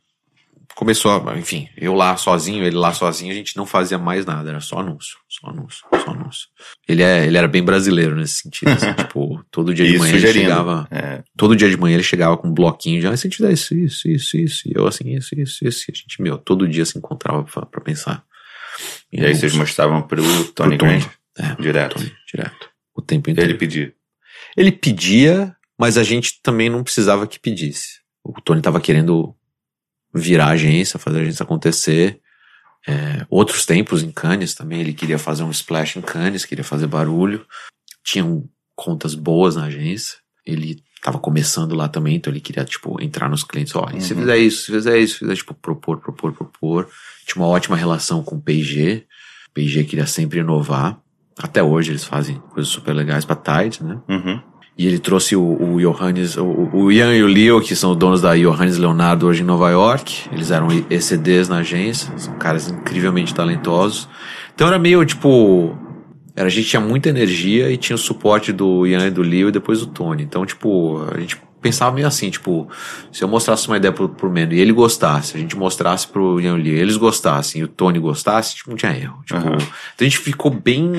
[0.74, 4.50] começou, a- enfim, eu lá sozinho, ele lá sozinho, a gente não fazia mais nada,
[4.50, 6.48] era só anúncio, só anúncio, só anúncio.
[6.88, 10.20] Ele, é, ele era bem brasileiro nesse sentido, assim, tipo, todo dia de manhã ele
[10.20, 10.44] sugerindo.
[10.50, 13.30] chegava, É, todo dia de manhã ele chegava com um bloquinho já, "Ah, se a
[13.30, 16.20] gente fizer isso, isso, isso, isso, e eu assim, isso, isso, isso, e a gente,
[16.22, 18.24] meu, todo dia se encontrava pra, pra pensar.
[19.12, 20.98] e aí vocês mostravam pro Tony Pro Tony.
[20.98, 21.94] Granger É, direto.
[21.96, 22.68] Tony, direto.
[22.96, 23.50] O tempo inteiro.
[23.50, 23.92] Ele pedia.
[24.56, 28.00] Ele pedia, mas a gente também não precisava que pedisse.
[28.24, 29.34] O Tony tava querendo
[30.14, 32.20] virar a agência, fazer a agência acontecer.
[32.86, 36.86] É, outros tempos em Cannes também, ele queria fazer um splash em Cannes, queria fazer
[36.86, 37.44] barulho.
[38.04, 38.44] Tinham
[38.76, 40.18] contas boas na agência.
[40.46, 43.74] Ele tava começando lá também, então ele queria, tipo, entrar nos clientes.
[43.74, 44.20] Ó, e se Uhum.
[44.20, 46.88] fizer isso, se fizer isso, se fizer, tipo, propor, propor, propor.
[47.26, 49.06] Tinha uma ótima relação com o P&G.
[49.50, 50.98] O P&G queria sempre inovar.
[51.38, 54.00] Até hoje eles fazem coisas super legais pra Tide, né?
[54.08, 54.40] Uhum.
[54.76, 57.96] E ele trouxe o, o Johannes, o, o Ian e o Leo, que são os
[57.96, 60.28] donos da Johannes Leonardo hoje em Nova York.
[60.32, 64.08] Eles eram ECDs na agência, são caras incrivelmente talentosos.
[64.54, 65.78] Então era meio tipo.
[66.34, 69.48] Era, a gente tinha muita energia e tinha o suporte do Ian e do Leo
[69.48, 70.24] e depois do Tony.
[70.24, 72.68] Então, tipo, a gente pensava meio assim, tipo,
[73.12, 76.40] se eu mostrasse uma ideia pro, pro Mendo e ele gostasse, a gente mostrasse pro
[76.40, 79.22] Ian e o Leo e eles gostassem e o Tony gostasse, tipo, não tinha erro.
[79.24, 79.56] Tipo, Aham.
[79.56, 80.90] Então a gente ficou bem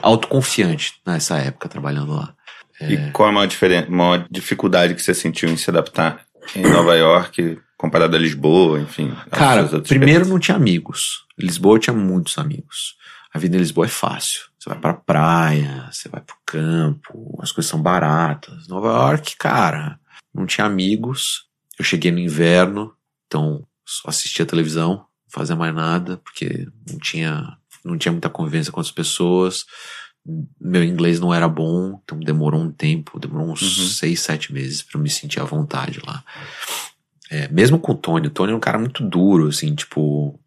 [0.00, 2.34] autoconfiante nessa época trabalhando lá.
[2.80, 3.50] E qual a maior,
[3.88, 6.24] maior dificuldade que você sentiu em se adaptar
[6.56, 9.14] em Nova York comparado a Lisboa, enfim?
[9.30, 11.24] Cara, primeiro não tinha amigos.
[11.38, 12.96] Lisboa tinha muitos amigos.
[13.32, 14.50] A vida em Lisboa é fácil.
[14.58, 18.68] Você vai pra praia, você vai pro campo, as coisas são baratas.
[18.68, 19.98] Nova York, cara,
[20.34, 21.46] não tinha amigos.
[21.78, 22.92] Eu cheguei no inverno,
[23.26, 28.72] então só assistia televisão, não fazia mais nada, porque não tinha, não tinha muita convivência
[28.72, 29.64] com as pessoas.
[30.60, 33.86] Meu inglês não era bom, então demorou um tempo, demorou uns Uhum.
[33.86, 36.22] seis, sete meses pra eu me sentir à vontade lá.
[37.30, 40.38] É, mesmo com o Tony, o Tony é um cara muito duro, assim, tipo,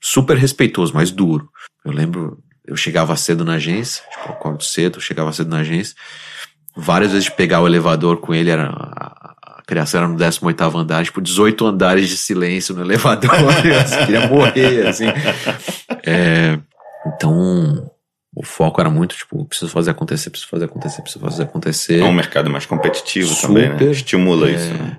[0.00, 1.48] super respeitoso, mas duro.
[1.84, 5.58] Eu lembro, eu chegava cedo na agência, tipo, eu acordo cedo, eu chegava cedo na
[5.58, 5.94] agência.
[6.76, 10.76] Várias vezes de pegar o elevador com ele era a- a- criação era no 18
[10.78, 13.30] andar, tipo, 18 andares de silêncio no elevador.
[13.34, 15.04] eu queria morrer, assim.
[16.06, 16.58] É,
[17.06, 17.90] então,
[18.34, 22.00] o foco era muito, tipo, preciso fazer acontecer, preciso fazer acontecer, preciso fazer acontecer.
[22.00, 23.92] É um mercado mais competitivo Super, também, né?
[23.92, 24.96] Estimula é, isso, né?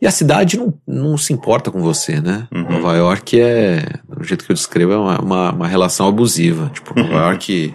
[0.00, 2.48] E a cidade não, não se importa com você, né?
[2.52, 2.62] Uhum.
[2.62, 6.70] Nova York é, do jeito que eu descrevo, é uma, uma, uma relação abusiva.
[6.72, 7.20] Tipo, Nova uhum.
[7.20, 7.74] York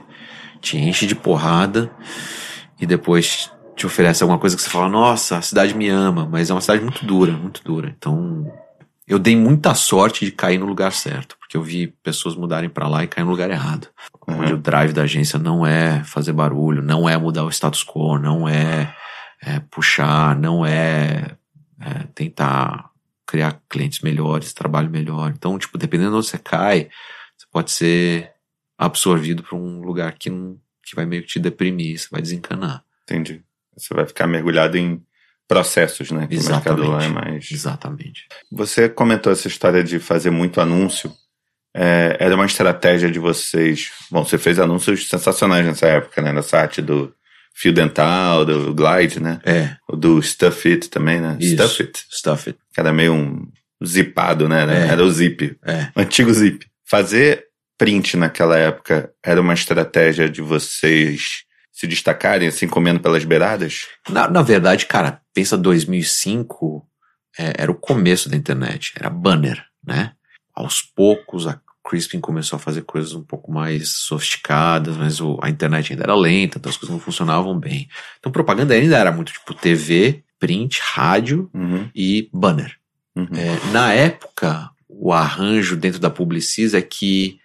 [0.60, 1.89] te enche de porrada
[2.79, 6.49] e depois te oferece alguma coisa que você fala, nossa, a cidade me ama, mas
[6.49, 7.93] é uma cidade muito dura, muito dura.
[7.95, 8.51] Então,
[9.08, 12.89] eu dei muita sorte de cair no lugar certo, porque eu vi pessoas mudarem para
[12.89, 13.88] lá e cair no lugar errado.
[14.28, 14.41] Uhum.
[14.41, 18.17] Onde o drive da agência não é fazer barulho, não é mudar o status quo,
[18.20, 18.93] não é,
[19.41, 21.38] é puxar, não é,
[21.80, 22.91] é, tentar
[23.26, 25.32] criar clientes melhores, trabalho melhor.
[25.32, 26.89] Então, tipo, dependendo de onde você cai,
[27.38, 28.34] você pode ser
[28.78, 32.84] absorvido para um lugar que, que vai meio que te deprimir, você vai desencanar.
[33.04, 33.41] Entendi.
[33.76, 35.02] Você vai ficar mergulhado em
[35.47, 36.27] processos, né?
[36.27, 36.88] Que Exatamente.
[36.88, 37.49] o mercado lá é mais.
[37.51, 38.25] Exatamente.
[38.51, 41.12] Você comentou essa história de fazer muito anúncio.
[41.73, 43.91] É, era uma estratégia de vocês.
[44.12, 46.31] Bom, você fez anúncios sensacionais nessa época, né?
[46.31, 47.13] Na site do
[47.53, 49.39] fio dental, do Glide, né?
[49.43, 49.75] É.
[49.95, 51.38] Do Stuff It também, né?
[51.39, 51.55] Isso.
[51.55, 52.05] Stuff It.
[52.12, 52.60] Stuff It.
[52.73, 53.47] Que era meio um
[53.86, 54.63] zipado, né?
[54.63, 54.91] É.
[54.91, 55.57] Era o zip.
[55.63, 55.88] É.
[55.95, 56.65] O antigo zip.
[56.86, 57.45] Fazer
[57.77, 61.46] print naquela época era uma estratégia de vocês
[61.78, 63.86] se destacarem, assim, comendo pelas beiradas?
[64.10, 66.84] Na, na verdade, cara, pensa 2005,
[67.38, 70.13] é, era o começo da internet, era banner, né?
[70.56, 75.52] Aos poucos a Crispin começou a fazer coisas um pouco mais sofisticadas, mas o, a
[75.52, 77.88] internet ainda era lenta, então as coisas não funcionavam bem.
[78.18, 81.88] Então propaganda ainda era muito tipo TV, print, rádio uhum.
[81.94, 82.76] e banner.
[83.16, 83.28] Uhum.
[83.36, 87.40] É, na época, o arranjo dentro da Publicis é que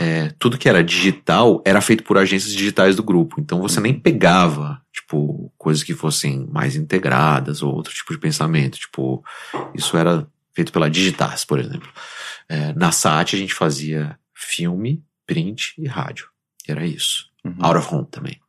[0.00, 3.38] é, tudo que era digital era feito por agências digitais do grupo.
[3.38, 8.78] Então você nem pegava, tipo, coisas que fossem mais integradas ou outro tipo de pensamento.
[8.78, 9.22] Tipo,
[9.74, 11.86] isso era feito pela Digitas, por exemplo.
[12.48, 16.28] É, na SAT a gente fazia filme, print e rádio.
[16.66, 17.26] Era isso.
[17.44, 17.56] Uhum.
[17.60, 18.40] Out of home também.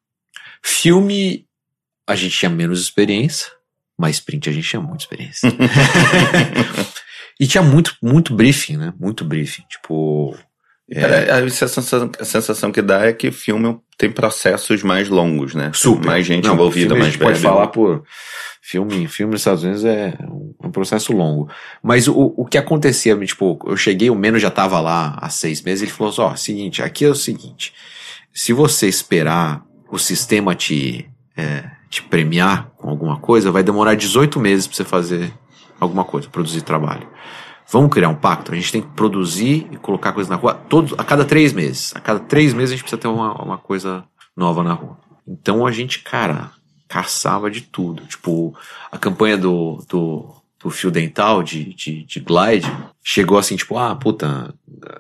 [0.64, 1.46] Filme,
[2.08, 3.52] a gente tinha menos experiência,
[4.00, 5.52] mas print a gente tinha muita experiência.
[7.38, 8.94] e tinha muito, muito briefing, né?
[8.98, 9.64] Muito briefing.
[9.64, 10.38] Tipo,
[11.00, 11.32] é.
[11.32, 15.72] A, sensação, a sensação que dá é que o filme tem processos mais longos, né?
[15.74, 16.06] Super.
[16.06, 17.32] Mais gente Não, envolvida, mais velho.
[17.32, 18.04] pode falar por
[18.62, 20.14] filme, filme nos Estados Unidos é
[20.64, 21.50] um, processo longo.
[21.82, 25.62] Mas o, o que acontecia, tipo, eu cheguei, o Menos já tava lá há seis
[25.62, 27.74] meses, ele falou assim, ó, seguinte, aqui é o seguinte,
[28.34, 34.40] se você esperar o sistema te, é, te premiar com alguma coisa, vai demorar 18
[34.40, 35.34] meses pra você fazer
[35.80, 37.08] alguma coisa, produzir trabalho.
[37.72, 38.52] Vamos criar um pacto?
[38.52, 41.96] A gente tem que produzir e colocar coisas na rua todos, a cada três meses.
[41.96, 44.04] A cada três meses a gente precisa ter uma, uma coisa
[44.36, 44.98] nova na rua.
[45.26, 46.52] Então a gente, cara,
[46.90, 48.06] caçava de tudo.
[48.06, 48.54] Tipo,
[48.92, 52.70] a campanha do, do, do fio dental de, de, de Glide
[53.02, 54.54] chegou assim, tipo, ah, puta,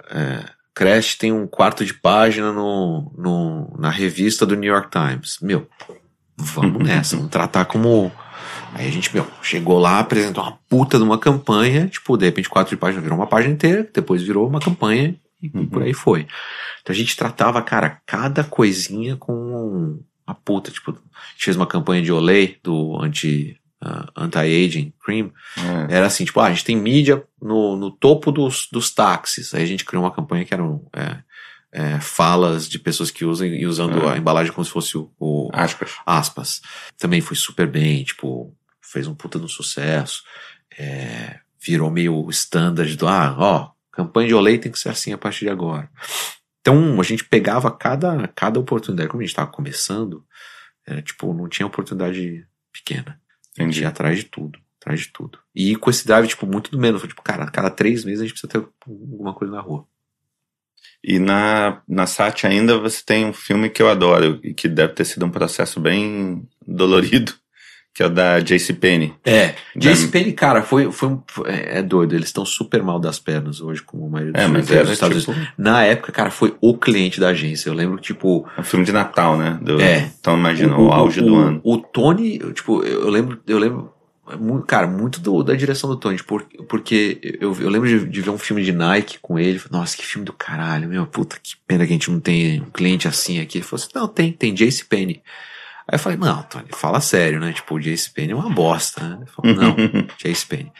[0.09, 5.39] é, Crash tem um quarto de página no, no, na revista do New York Times.
[5.41, 5.67] Meu,
[6.37, 8.09] vamos nessa, vamos tratar como
[8.73, 12.49] Aí a gente, meu, chegou lá, apresentou uma puta de uma campanha, tipo, de repente
[12.49, 15.65] quatro de página virou uma página inteira, depois virou uma campanha e uhum.
[15.67, 16.27] por aí foi.
[16.81, 21.67] Então a gente tratava, cara, cada coisinha com a puta, tipo, a gente fez uma
[21.67, 25.97] campanha de Olay, do anti, uh, anti-aging cream, é.
[25.97, 29.63] era assim, tipo, ah, a gente tem mídia no, no topo dos, dos táxis, aí
[29.63, 31.17] a gente criou uma campanha que eram é,
[31.71, 34.13] é, falas de pessoas que usam e usando é.
[34.13, 35.91] a embalagem como se fosse o, o aspas.
[36.05, 36.61] aspas.
[36.97, 38.53] Também foi super bem, tipo,
[38.91, 40.23] fez um puta no sucesso,
[40.77, 45.17] é, virou meio standard do, ah, ó, campanha de Olay tem que ser assim a
[45.17, 45.89] partir de agora.
[46.61, 50.23] Então, a gente pegava cada, cada oportunidade, como a gente estava começando,
[50.85, 53.19] era, tipo, não tinha oportunidade pequena.
[53.57, 55.39] A gente ia atrás de tudo, atrás de tudo.
[55.53, 57.01] E com esse drive, tipo, muito do menos.
[57.01, 59.85] Tipo, cara, a cada três meses a gente precisa ter alguma coisa na rua.
[61.03, 64.93] E na, na SAT ainda você tem um filme que eu adoro e que deve
[64.93, 67.33] ter sido um processo bem dolorido,
[67.93, 69.13] que é o da JCPenney.
[69.25, 73.59] É, JCPenney, cara, foi, foi, um, é, é doido, eles estão super mal das pernas
[73.59, 75.31] hoje, como a maioria dos é, mas era, Estados tipo...
[75.31, 75.53] Unidos.
[75.57, 78.47] Na época, cara, foi o cliente da agência, eu lembro, tipo...
[78.57, 79.59] É um filme de Natal, né?
[79.61, 80.09] Do, é.
[80.19, 81.61] Então imagina, o, o auge o, do ano.
[81.63, 83.93] O Tony, tipo, eu lembro, eu lembro
[84.65, 88.29] cara, muito do, da direção do Tony, porque, porque eu, eu lembro de, de, ver
[88.29, 91.85] um filme de Nike com ele, nossa, que filme do caralho, meu, puta, que pena
[91.85, 93.57] que a gente não tem um cliente assim aqui.
[93.57, 95.21] Ele falou assim, não, tem, tem Jace Penny.
[95.91, 97.51] Aí eu falei, não, Tony, fala sério, né?
[97.51, 99.25] Tipo, o Jace Penny é uma bosta, né?
[99.25, 99.75] Falou, não,
[100.17, 100.71] Jace Penny.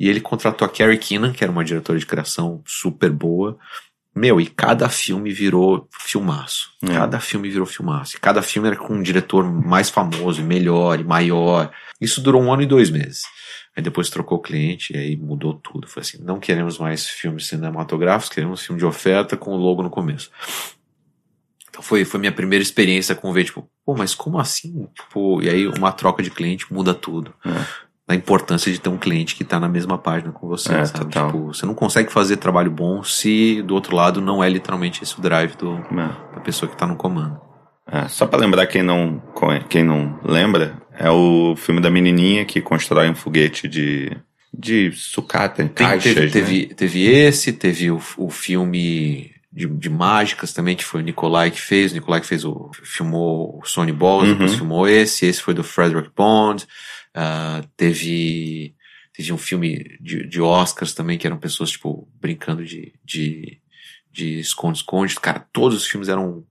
[0.00, 3.56] E ele contratou a Carrie Keenan, que era uma diretora de criação super boa.
[4.12, 6.70] Meu, e cada filme virou filmaço.
[6.82, 6.88] É.
[6.88, 8.16] Cada filme virou filmaço.
[8.16, 11.70] E cada filme era com um diretor mais famoso, e melhor, e maior.
[12.00, 13.22] Isso durou um ano e dois meses.
[13.76, 15.86] Aí depois trocou o cliente e aí mudou tudo.
[15.86, 19.90] Foi assim, não queremos mais filmes cinematográficos, queremos filme de oferta com o logo no
[19.90, 20.32] começo.
[21.78, 24.88] Então foi, foi minha primeira experiência com ver, tipo, pô, mas como assim?
[25.00, 27.32] Tipo, e aí uma troca de cliente muda tudo.
[27.46, 27.50] É.
[28.08, 31.04] Da importância de ter um cliente que tá na mesma página com você, É, sabe?
[31.04, 31.26] total.
[31.30, 35.16] Tipo, você não consegue fazer trabalho bom se do outro lado não é literalmente esse
[35.16, 36.34] o drive do, É.
[36.34, 37.38] da pessoa que tá no comando.
[37.86, 39.22] É, só pra lembrar quem não,
[39.68, 44.16] quem não lembra, é o filme da menininha que constrói um foguete de,
[44.52, 46.30] de sucata em Tem- caixas, teve, né?
[46.32, 51.50] teve, teve esse, teve o, o filme de, de mágicas também, que foi o Nikolai
[51.50, 51.90] que fez.
[51.92, 52.70] O Nikolai que fez o.
[52.82, 54.32] filmou o Sony Balls, Uhum.
[54.34, 56.66] depois filmou esse, esse foi do Frederick Bond.
[57.14, 58.74] Ah, teve.
[59.12, 63.60] Teve um filme de, de Oscars também, que eram pessoas, tipo, brincando de de
[64.12, 65.14] de esconde-esconde.
[65.20, 66.44] Cara, todos os filmes eram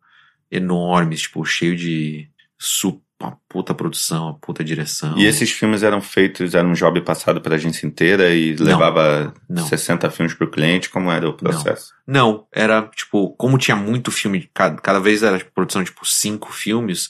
[0.51, 5.17] enormes, tipo, cheio de su- uma puta produção, uma puta direção.
[5.17, 8.65] E esses filmes eram feitos, era um job passado pela agência inteira e Não.
[8.65, 9.65] levava Não.
[9.65, 11.93] 60 filmes pro cliente, como era o processo?
[12.05, 16.51] Não, era tipo, como tinha muito filme, cada, cada vez era tipo, produção tipo cinco
[16.53, 17.09] filmes,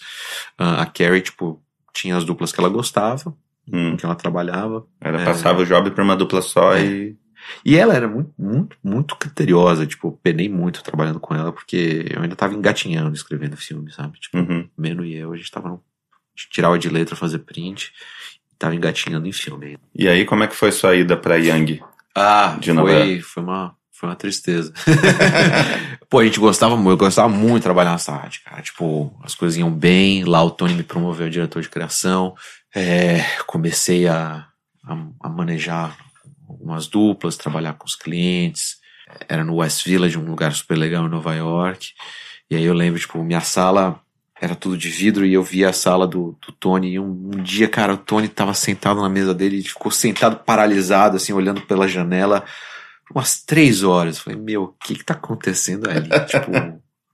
[0.57, 1.61] ah, a Carrie, tipo,
[1.93, 3.35] tinha as duplas que ela gostava,
[3.69, 4.85] Hum, que ela trabalhava.
[5.01, 5.25] era É.
[5.25, 6.85] passava o job pra uma dupla só É.
[6.85, 7.17] e.
[7.63, 12.21] E ela era muito, muito, muito criteriosa, tipo, penei muito trabalhando com ela, porque eu
[12.21, 14.19] ainda tava engatinhando escrevendo filme, sabe?
[14.19, 14.67] Tipo, Uhum.
[14.77, 15.81] Meno e eu, a gente tava no.
[16.37, 17.91] Gente tirava de letra, fazer print,
[18.59, 19.79] tava engatinhando em filme.
[19.95, 21.81] E aí, como é que foi sua ida pra Yang?
[22.15, 24.71] Ah, De Nova foi, foi uma, foi uma tristeza.
[26.07, 28.61] Pô, a gente gostava muito, eu gostava muito de trabalhar nessa arte, cara.
[28.61, 32.35] Tipo, as coisas iam bem, lá o Tony me promoveu a diretor de criação,
[32.73, 34.45] é, comecei a,
[34.85, 35.97] a, a manejar
[36.47, 38.77] algumas duplas, trabalhar com os clientes,
[39.27, 41.89] era no West Village, um lugar super legal em Nova York,
[42.49, 43.99] e aí eu lembro, tipo, minha sala
[44.39, 46.93] era tudo de vidro e eu via a sala do, do Tony.
[46.93, 50.37] E um, um dia, cara, o Tony tava sentado na mesa dele e ficou sentado
[50.43, 52.45] paralisado, assim, olhando pela janela,
[53.13, 54.17] umas três horas.
[54.17, 56.07] Eu falei, meu, o que que tá acontecendo ali?
[56.29, 56.51] tipo,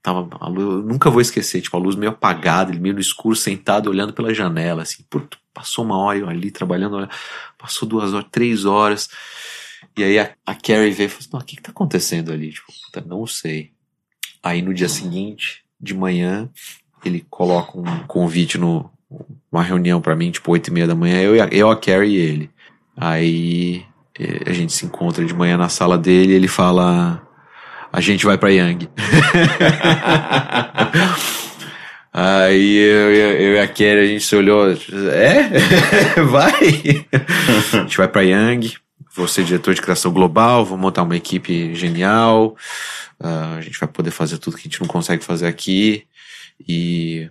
[0.02, 3.00] tava a luz, eu nunca vou esquecer, tipo, a luz meio apagada, ele meio no
[3.00, 7.10] escuro, sentado, olhando pela janela, assim, puto, passou uma hora eu ali trabalhando, olha,
[7.58, 9.10] passou duas horas, três horas.
[9.96, 12.52] E aí a, a Carrie veio e falou assim, o que que tá acontecendo ali?
[12.52, 13.72] Tipo, puta, não sei.
[14.42, 16.50] Aí no dia seguinte, de manhã,
[17.10, 18.90] ele coloca um convite no
[19.52, 22.18] uma reunião pra mim, tipo, oito e meia da manhã, eu, eu, a Carrie e
[22.18, 22.50] ele.
[22.98, 23.86] Aí
[24.20, 27.22] eh, a gente se encontra de manhã na sala dele ele fala,
[27.92, 28.90] a gente vai pra Yang.
[32.16, 35.50] Aí eu, eu, eu e a Carrie, a gente se olhou, é?
[36.30, 37.06] vai?
[37.74, 38.76] a gente vai pra Yang,
[39.16, 42.56] vou ser diretor de criação global, vou montar uma equipe genial,
[43.20, 46.06] ah, a gente vai poder fazer tudo que a gente não consegue fazer aqui
[46.68, 47.30] e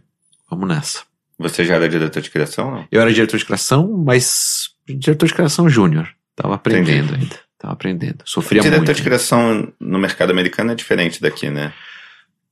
[0.50, 1.02] vamos nessa.
[1.38, 2.86] Você já era diretor de criação, não?
[2.90, 6.08] Eu era diretor de criação, mas diretor de criação júnior.
[6.36, 7.36] Tava aprendendo ainda.
[7.58, 8.22] Tava aprendendo.
[8.24, 8.96] Sofria diretor muito.
[8.96, 11.72] de criação no mercado americano é diferente daqui, né?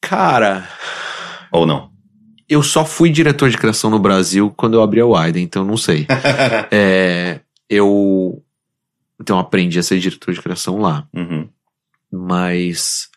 [0.01, 0.69] Cara,
[1.53, 1.91] Ou não?
[2.49, 5.77] eu só fui diretor de criação no Brasil quando eu abri a Widen, então não
[5.77, 6.07] sei.
[6.73, 8.43] É, eu
[9.21, 11.49] então aprendi a ser diretor de criação lá, Uhum.
[12.11, 13.09] mas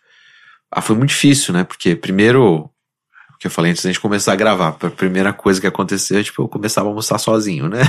[0.72, 1.64] ah, foi muito difícil, né?
[1.64, 2.70] Porque primeiro,
[3.44, 6.24] que eu falei antes da gente começar a gravar, a primeira coisa que aconteceu é
[6.24, 7.82] tipo eu começava a almoçar sozinho, né?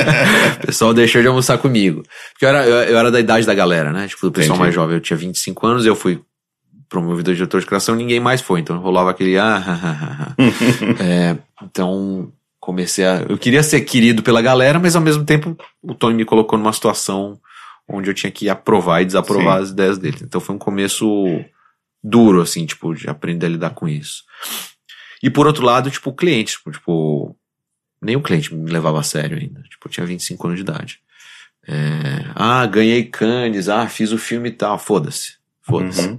[0.62, 2.02] o pessoal deixou de almoçar comigo.
[2.32, 4.08] Porque eu era, eu, eu era da idade da galera, né?
[4.08, 4.62] Tipo, do pessoal Entendi.
[4.62, 4.96] mais jovem.
[4.96, 6.22] Eu tinha 25 anos, eu fui
[6.88, 8.60] promovido a diretor de criação, ninguém mais foi.
[8.60, 9.36] Então rolava aquele.
[9.36, 10.34] Ah, ah.
[10.98, 13.26] É, então comecei a.
[13.28, 16.72] Eu queria ser querido pela galera, mas ao mesmo tempo o Tony me colocou numa
[16.72, 17.38] situação
[17.86, 19.64] onde eu tinha que aprovar e desaprovar Sim.
[19.64, 20.16] as ideias dele.
[20.22, 21.44] Então foi um começo
[22.02, 24.22] duro, assim, tipo, de aprender a lidar com isso.
[25.24, 27.36] E por outro lado, tipo, o cliente, tipo, tipo,
[28.00, 29.62] nem o cliente me levava a sério ainda.
[29.62, 31.00] Tipo, eu tinha 25 anos de idade.
[31.66, 35.36] É, ah, ganhei Cannes, ah, fiz o filme e tal, foda-se.
[35.62, 36.06] Foda-se.
[36.06, 36.18] Uhum.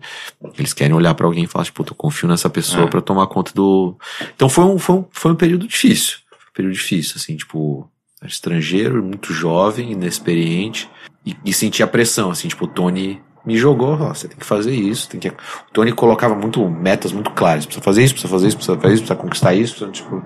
[0.58, 2.89] Eles querem olhar pra alguém e falar, tipo, eu confio nessa pessoa É.
[2.89, 3.96] pra tomar conta do.
[4.36, 6.18] Então foi um, foi um, foi um período difícil.
[6.32, 7.88] Foi um período difícil, assim, tipo,
[8.20, 10.89] era estrangeiro, muito jovem, inexperiente,
[11.24, 14.45] e, e sentia a pressão, assim, tipo, o Tony me jogou, ó, você tem que
[14.45, 15.29] fazer isso, tem que.
[15.29, 15.34] O
[15.73, 19.03] Tony colocava muito metas muito claras, precisa fazer isso, precisa fazer isso, precisa fazer isso,
[19.03, 20.23] precisa conquistar isso, precisa, tipo.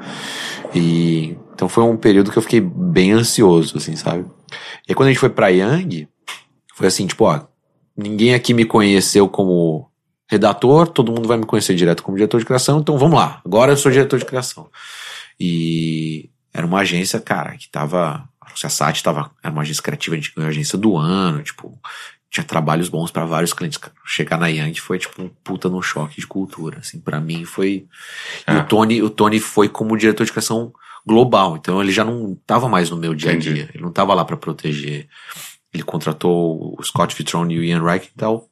[0.74, 4.26] E então foi um período que eu fiquei bem ansioso, assim, sabe?
[4.88, 6.08] E aí quando a gente foi pra Yang,
[6.74, 7.42] foi assim, tipo, ó,
[7.98, 9.90] ninguém aqui me conheceu como
[10.28, 13.72] redator, todo mundo vai me conhecer direto como diretor de criação, então vamos lá, agora
[13.72, 14.70] eu sou diretor de criação.
[15.40, 18.28] E era uma agência, cara, que tava.
[18.42, 19.32] A Sat tava.
[19.42, 21.80] Era uma agência criativa, a gente ganhou a agência do ano, tipo.
[22.30, 23.80] Tinha trabalhos bons para vários clientes.
[24.06, 27.88] Chegar na Yang foi tipo um puta no choque de cultura, assim, para mim foi.
[28.48, 28.60] E Ah.
[28.60, 30.72] o Tony, o Tony foi como diretor de criação
[31.06, 33.54] global, então ele já não tava mais no meu dia a Entendi.
[33.54, 35.08] dia, ele não tava lá para proteger.
[35.74, 38.48] Ele contratou o Scott Vitrone e o Ian Reichenthal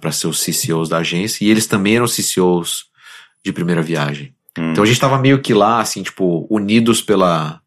[0.00, 2.86] para ser os CCOs da agência e eles também eram CCOs
[3.44, 4.34] de primeira viagem.
[4.58, 4.72] Hum.
[4.72, 7.60] Então a gente tava meio que lá, assim, tipo, unidos pela,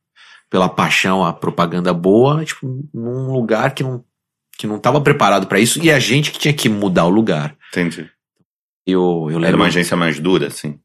[0.49, 4.03] pela paixão, a propaganda boa, tipo, num lugar que não,
[4.61, 7.55] que não tava preparado para isso, e a gente que tinha que mudar o lugar.
[7.71, 8.07] Entendi.
[8.85, 9.57] Eu, eu Era lembro.
[9.61, 10.79] uma agência mais dura, assim.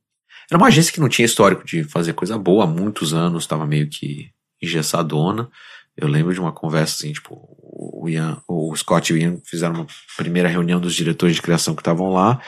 [0.51, 3.67] Era uma agência que não tinha histórico de fazer coisa boa há muitos anos, tava
[3.67, 4.31] meio que
[4.63, 5.51] engessadona.
[5.95, 9.75] Eu lembro de uma conversa assim, tipo, o Ian, o Scott e o Ian fizeram
[9.75, 12.41] uma primeira reunião dos diretores de criação que estavam lá,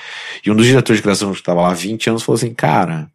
[0.44, 3.10] e um dos diretores de criação que estava lá há 20 anos falou assim, cara,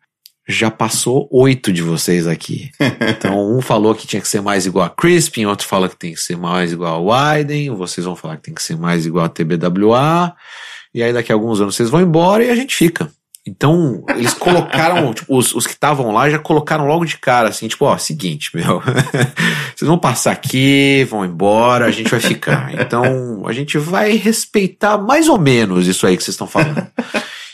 [0.48, 2.70] já passou oito de vocês aqui.
[3.14, 6.14] Então, um falou que tinha que ser mais igual a Crispin, outro fala que tem
[6.14, 9.26] que ser mais igual a Widen, vocês vão falar que tem que ser mais igual
[9.26, 10.36] a TBWA,
[10.94, 13.10] e aí daqui a alguns anos vocês vão embora e a gente fica.
[13.46, 17.68] Então, eles colocaram, tipo, os, os que estavam lá já colocaram logo de cara, assim,
[17.68, 18.82] tipo, ó, seguinte, meu,
[19.76, 22.74] vocês vão passar aqui, vão embora, a gente vai ficar.
[22.74, 26.88] Então, a gente vai respeitar mais ou menos isso aí que vocês estão falando.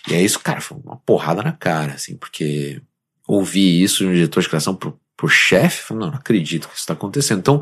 [0.07, 2.81] E é isso, cara, foi uma porrada na cara, assim, porque
[3.27, 6.77] ouvir isso de um diretor de criação pro, pro chefe, falei, não, não acredito que
[6.77, 7.39] isso tá acontecendo.
[7.39, 7.61] Então,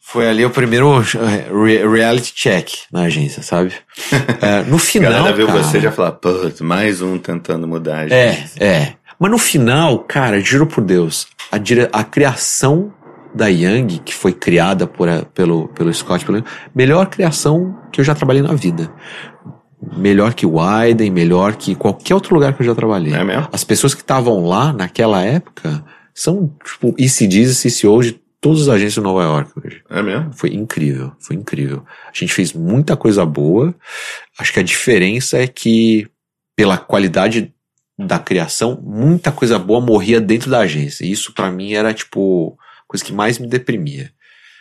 [0.00, 3.72] foi ali o primeiro eh, re- reality check na agência, sabe?
[4.40, 5.12] É, no A final.
[5.12, 7.98] galera viu cara, você já falar, putz, mais um tentando mudar.
[7.98, 8.94] a É, agência." é.
[9.18, 12.94] Mas no final, cara, juro por Deus, a, dire- a criação
[13.34, 16.42] da Young, que foi criada por, a- pelo, pelo Scott, pelo,
[16.74, 18.90] melhor criação que eu já trabalhei na vida.
[19.80, 23.12] Melhor que o Widen, melhor que qualquer outro lugar que eu já trabalhei.
[23.12, 23.48] É mesmo?
[23.52, 28.68] As pessoas que estavam lá naquela época são, tipo, ECDs e CCOs de todas as
[28.68, 29.82] agências de Nova York hoje.
[29.88, 30.32] É mesmo?
[30.32, 31.84] Foi incrível, foi incrível.
[32.06, 33.74] A gente fez muita coisa boa.
[34.38, 36.08] Acho que a diferença é que,
[36.56, 37.54] pela qualidade
[37.98, 41.04] da criação, muita coisa boa morria dentro da agência.
[41.04, 44.12] E isso pra mim era, tipo, a coisa que mais me deprimia.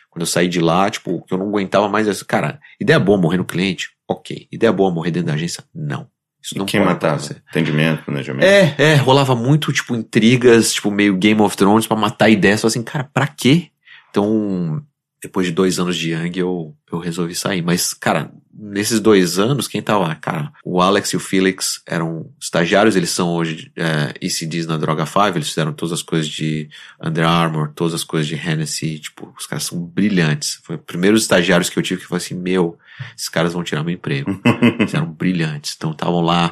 [0.10, 2.24] Quando eu saí de lá, tipo, que eu não aguentava mais.
[2.24, 3.97] Cara, ideia boa morrer no cliente?
[4.08, 4.48] Ok.
[4.52, 5.64] Ideia boa morrer dentro da agência?
[5.74, 6.08] Não.
[6.42, 7.16] Isso não Quem pode matava?
[7.16, 7.44] acontecer.
[7.50, 8.46] Atendimento, planejamento.
[8.46, 12.62] É, é, rolava muito, tipo, intrigas, tipo, meio Game of Thrones pra matar ideias.
[12.62, 13.68] Só assim, cara, pra quê?
[14.10, 14.82] Então,
[15.22, 17.62] depois de dois anos de Young, eu, eu resolvi sair.
[17.62, 20.16] Mas, cara, nesses dois anos, quem tava lá?
[20.16, 25.06] Cara, o Alex e o Felix eram estagiários, eles são hoje é, ECDs na Droga
[25.06, 26.70] 5, eles fizeram todas as coisas de
[27.04, 30.60] Under Armour, todas as coisas de Hennessy, tipo, os caras são brilhantes.
[30.64, 32.78] Foi os primeiros estagiários que eu tive que falei assim, meu,
[33.16, 34.40] esses caras vão tirar meu emprego.
[34.80, 35.74] Eles eram brilhantes.
[35.78, 36.52] Então estavam lá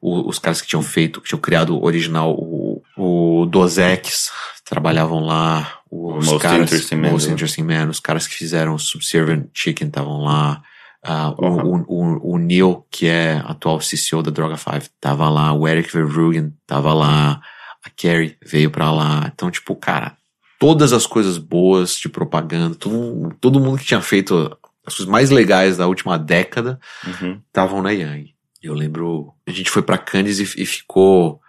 [0.00, 4.30] o- os caras que tinham feito, que tinham criado o original, o, o Dozex,
[4.64, 5.78] trabalhavam lá.
[5.90, 7.34] Os Most caras, Interesting Man, Most né?
[7.34, 10.62] Interesting Man, os caras que fizeram o Subservient Chicken estavam lá.
[11.06, 11.84] Ah, o, Uhum.
[11.86, 15.52] o, o, o Neil, que é atual CCO da Droga 5, tava lá.
[15.52, 17.40] O Eric Verbruggen tava lá.
[17.84, 19.30] A Carrie veio pra lá.
[19.32, 20.16] Então, tipo, cara,
[20.58, 24.56] todas as coisas boas de propaganda, todo, todo mundo que tinha feito
[24.86, 27.40] as coisas mais legais da última década Uhum.
[27.46, 28.34] estavam na Yang.
[28.62, 31.40] Eu lembro, a gente foi pra Cannes e, e ficou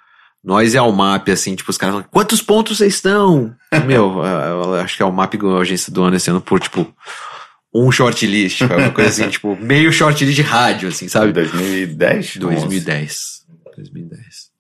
[0.43, 3.55] nós e a Almap, assim, tipo, os caras falando, quantos pontos vocês estão?
[3.88, 6.93] Meu, eu acho que a Almap ganhou a agência do ano esse ano por, tipo,
[7.73, 11.31] um shortlist, foi uma coisa assim, tipo, meio shortlist de rádio, assim, sabe?
[11.33, 12.38] 2010?
[12.38, 13.45] 2010.
[13.75, 14.55] 2010.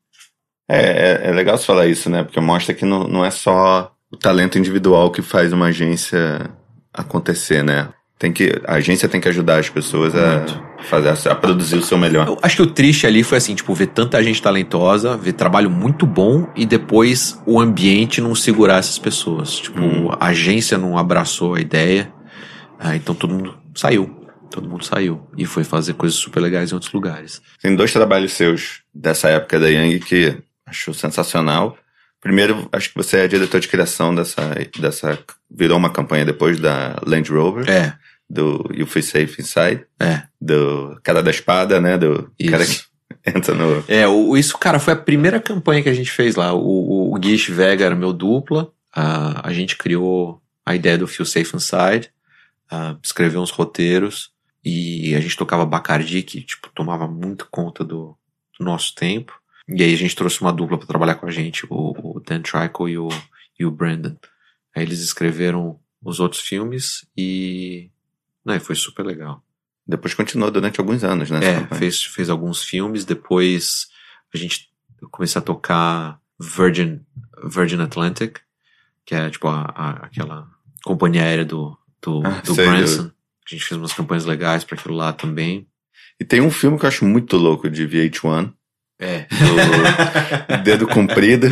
[0.67, 2.23] É, é, é legal você falar isso, né?
[2.23, 6.49] Porque mostra que não, não é só o talento individual que faz uma agência
[6.93, 7.89] acontecer, né?
[8.17, 10.45] Tem que, a agência tem que ajudar as pessoas a,
[10.83, 12.27] fazer, a produzir o seu melhor.
[12.27, 15.69] Eu acho que o triste ali foi assim, tipo, ver tanta gente talentosa, ver trabalho
[15.69, 19.55] muito bom e depois o ambiente não segurar essas pessoas.
[19.59, 20.09] Tipo, Hum.
[20.17, 22.11] a agência não abraçou a ideia,
[22.79, 24.21] ah, então todo mundo saiu.
[24.49, 27.41] Todo mundo saiu e foi fazer coisas super legais em outros lugares.
[27.61, 31.77] Tem dois trabalhos seus dessa época da Yang que acho sensacional.
[32.25, 34.41] Primeiro, acho que você é diretor de criação dessa,
[34.79, 37.95] dessa virou uma campanha depois da Land Rover, É,
[38.27, 40.23] do You Feel Safe Inside, é.
[40.41, 41.99] do cara da espada, né?
[41.99, 42.49] Do Isso.
[42.49, 42.81] cara que
[43.29, 43.83] entra no.
[43.87, 46.51] É, o, isso, cara, foi a primeira campanha que a gente fez lá.
[46.51, 48.71] O, o, Guiche Vega era meu dupla.
[48.91, 52.09] a a gente criou a ideia do Feel Safe Inside,
[53.03, 54.31] escreveu uns roteiros
[54.63, 58.17] e a gente tocava Bacardi, que tipo, tomava muito conta do,
[58.57, 59.39] do nosso tempo.
[59.67, 62.87] E aí a gente trouxe uma dupla para trabalhar com a gente, o Dan Trico
[62.89, 63.09] e o,
[63.59, 64.15] e o Brandon.
[64.75, 67.89] Aí eles escreveram os outros filmes e.
[68.45, 69.43] Né, foi super legal.
[69.87, 71.37] Depois continuou durante alguns anos, né?
[71.43, 71.79] É, campanha.
[71.79, 73.87] fez, fez alguns filmes, depois
[74.33, 74.69] a gente
[75.11, 77.01] comecei a tocar Virgin,
[77.43, 78.39] Virgin Atlantic,
[79.05, 80.49] que é tipo a, a- aquela
[80.83, 83.11] companhia aérea do, do, Ah, do Branson.
[83.45, 85.67] A gente fez umas campanhas legais para aquilo lá também.
[86.19, 88.51] E tem um filme que eu acho muito louco de VH1.
[88.99, 89.25] É.
[90.57, 91.47] Do Dedo Comprido.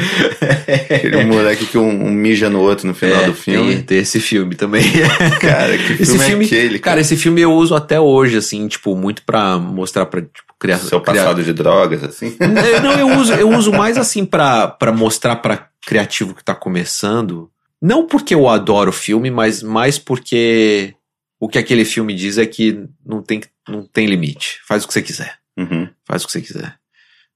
[0.90, 3.76] Aquele moleque que um, um mija no outro no final É, do filme.
[3.76, 4.84] Tem, tem esse filme também.
[5.42, 6.80] Cara, que esse filme, filme, é aquele?
[6.80, 10.78] cara, esse filme eu uso até hoje, assim, tipo, muito pra mostrar pra, tipo, criar.
[10.78, 12.36] Seu criar- passado de drogas, assim.
[12.40, 16.56] Eu- Não, eu uso, eu uso mais assim pra, pra mostrar pra criativo que tá
[16.56, 17.50] começando.
[17.82, 20.94] Não porque eu adoro o filme, mas mais porque
[21.40, 24.60] o que aquele filme diz é que não tem, não tem limite.
[24.66, 25.36] Faz o que você quiser.
[25.58, 25.90] Uhum.
[26.08, 26.76] Faz o que você quiser.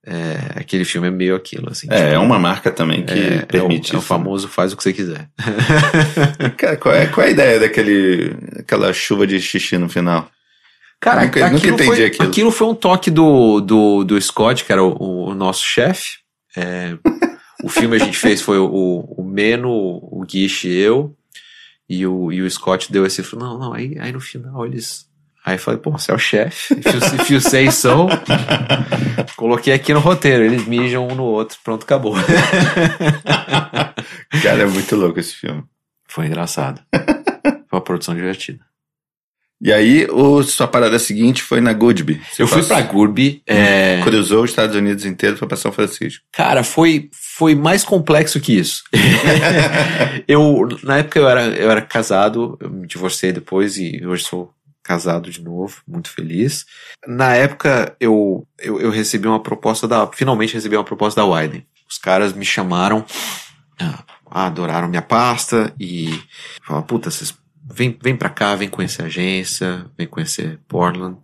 [0.09, 1.85] É, aquele filme é meio aquilo, assim.
[1.91, 4.07] É, tipo, é uma marca também que é, permite é o, é o isso.
[4.07, 5.27] famoso faz o que você quiser.
[6.57, 10.29] Cara, qual é, qual é a ideia daquele, aquela chuva de xixi no final?
[10.99, 12.29] Cara, Nunca- nunca aquilo, entendi foi, aquilo.
[12.29, 16.19] aquilo foi um toque do, do, do Scott, que era o, o nosso chefe.
[16.55, 16.97] É,
[17.63, 18.65] o filme a gente fez foi o,
[19.17, 21.13] o Meno, o Guiche e eu.
[21.89, 23.21] E o, e o Scott deu esse.
[23.35, 25.05] Não, não, aí, aí no final eles.
[25.47, 26.73] Aí eu falei, pô, você é o chefe.
[26.73, 28.09] If you, if you say so.
[29.37, 30.43] Coloquei aqui no roteiro.
[30.43, 31.57] Eles mijam um no outro.
[31.63, 32.15] Pronto, acabou.
[34.43, 35.63] Cara, é muito louco esse filme.
[36.05, 36.81] Foi engraçado.
[36.91, 38.59] Foi uma produção divertida.
[39.61, 42.21] E aí, o, sua parada seguinte foi na Goodby.
[42.29, 43.41] Você Eu fui pra Gurby.
[43.47, 46.25] É, Cruzou os Estados Unidos inteiro foi pra São Francisco.
[46.33, 48.83] Cara, foi, foi mais complexo que isso.
[50.27, 54.53] eu, na época eu era, eu era casado, eu me divorciei depois e hoje sou
[54.87, 56.65] casado de novo, muito feliz.
[57.05, 61.67] Na época eu, eu, eu recebi uma proposta da, finalmente recebi uma proposta da Widen.
[61.89, 63.05] Os caras me chamaram,
[63.77, 66.09] ah, adoraram minha pasta e
[66.65, 67.37] falaram, puta, vocês
[67.69, 71.17] vem, vem pra cá, vem conhecer a agência, vem conhecer Portland.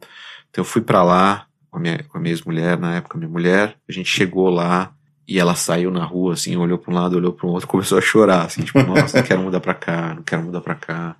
[0.49, 3.29] Então eu fui pra lá com a minha, com a minha ex-mulher, na época minha
[3.29, 4.93] mulher, a gente chegou lá
[5.25, 8.01] e ela saiu na rua, assim, olhou pra um lado, olhou pro outro, começou a
[8.01, 11.15] chorar, assim, tipo, nossa, não quero mudar pra cá, não quero mudar pra cá.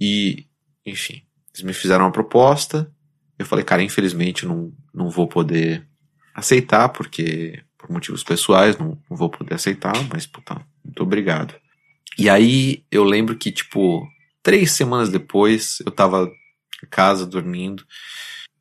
[0.00, 0.46] E,
[0.84, 1.22] enfim,
[1.54, 2.90] eles me fizeram uma proposta,
[3.38, 5.86] eu falei, cara, infelizmente eu não, não vou poder
[6.34, 11.54] aceitar, porque, por motivos pessoais, não, não vou poder aceitar, mas, puta, muito obrigado.
[12.18, 14.06] E aí, eu lembro que, tipo,
[14.42, 16.30] três semanas depois, eu tava
[16.82, 17.84] em casa, dormindo,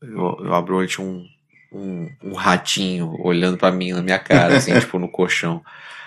[0.01, 1.25] eu, eu abro um,
[1.71, 5.63] um, um ratinho olhando pra mim na minha cara, assim, tipo, no colchão.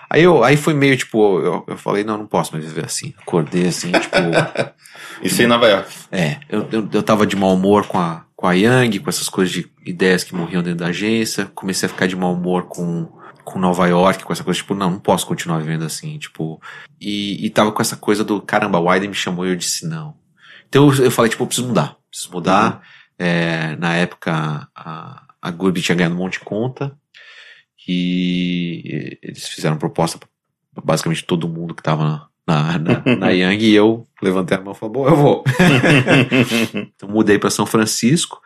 [0.08, 3.12] Aí, eu, aí foi meio, tipo, eu, eu falei, não, não posso mais viver assim.
[3.18, 4.16] Acordei, assim, tipo...
[5.22, 5.90] Isso em Nova York.
[6.12, 9.28] É, eu, eu, eu tava de mau humor com a, com a Yang, com essas
[9.28, 11.50] coisas de ideias que morriam dentro da agência.
[11.54, 13.08] Comecei a ficar de mau humor com,
[13.44, 16.60] com Nova York, com essa coisa, tipo, não, não posso continuar vivendo assim, tipo.
[17.00, 19.86] E, e tava com essa coisa do, caramba, a Wyden me chamou e eu disse
[19.86, 20.14] não.
[20.68, 21.96] Então eu, eu falei, tipo, eu preciso mudar.
[22.10, 22.82] Preciso mudar.
[23.18, 26.96] É, na época, a, a Gurby tinha ganhado um monte de conta.
[27.86, 30.28] E eles fizeram proposta pra
[30.84, 34.76] basicamente todo mundo que tava na, na, na Yang e eu levantei a mão e
[34.76, 35.44] falei, bom, eu vou.
[36.94, 38.40] Então mudei para São Francisco.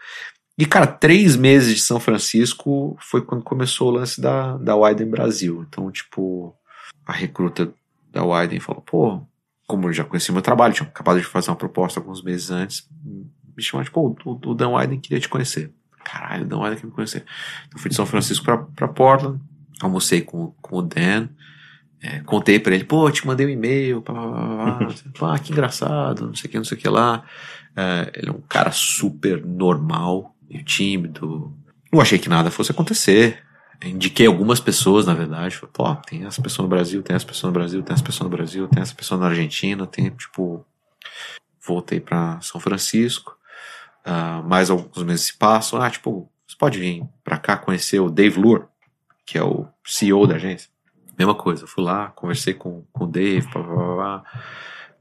[0.58, 5.08] E, cara, três meses de São Francisco foi quando começou o lance da, da Widen
[5.08, 5.64] Brasil.
[5.66, 6.54] Então, tipo,
[7.06, 7.72] a recruta
[8.12, 9.22] da Widen falou, pô,
[9.66, 12.86] como eu já conhecia meu trabalho, tinha acabado de fazer uma proposta alguns meses antes,
[13.56, 15.72] me chamaram, tipo, o, o Dan Widen queria te conhecer.
[16.04, 17.24] Caralho, o Dan Widen queria me conhecer.
[17.66, 19.40] Então, fui de São Francisco pra, pra Portland,
[19.80, 21.28] almocei com, com o Dan,
[22.02, 24.20] é, contei pra ele, pô, te mandei um e-mail, pá, pá,
[25.18, 27.24] pá, pá, que engraçado, não sei o que, não sei o que lá.
[27.76, 31.54] É, ele é um cara super normal e tímido.
[31.92, 33.42] Não achei que nada fosse acontecer.
[33.84, 35.56] Indiquei algumas pessoas, na verdade.
[35.56, 38.28] Falei, pô, tem essa pessoa no Brasil, tem essa pessoa no Brasil, tem essa pessoa
[38.28, 40.64] no Brasil, tem essa pessoa na Argentina, tem, tipo.
[41.66, 43.36] Voltei pra São Francisco.
[44.04, 45.80] Ah, mais alguns meses se passam.
[45.80, 48.64] Ah, tipo, você pode vir pra cá conhecer o Dave Lure,
[49.24, 50.70] que é o CEO da agência.
[51.18, 54.24] Mesma coisa, eu fui lá, conversei com, com o Dave, pá, pá, pá, pá,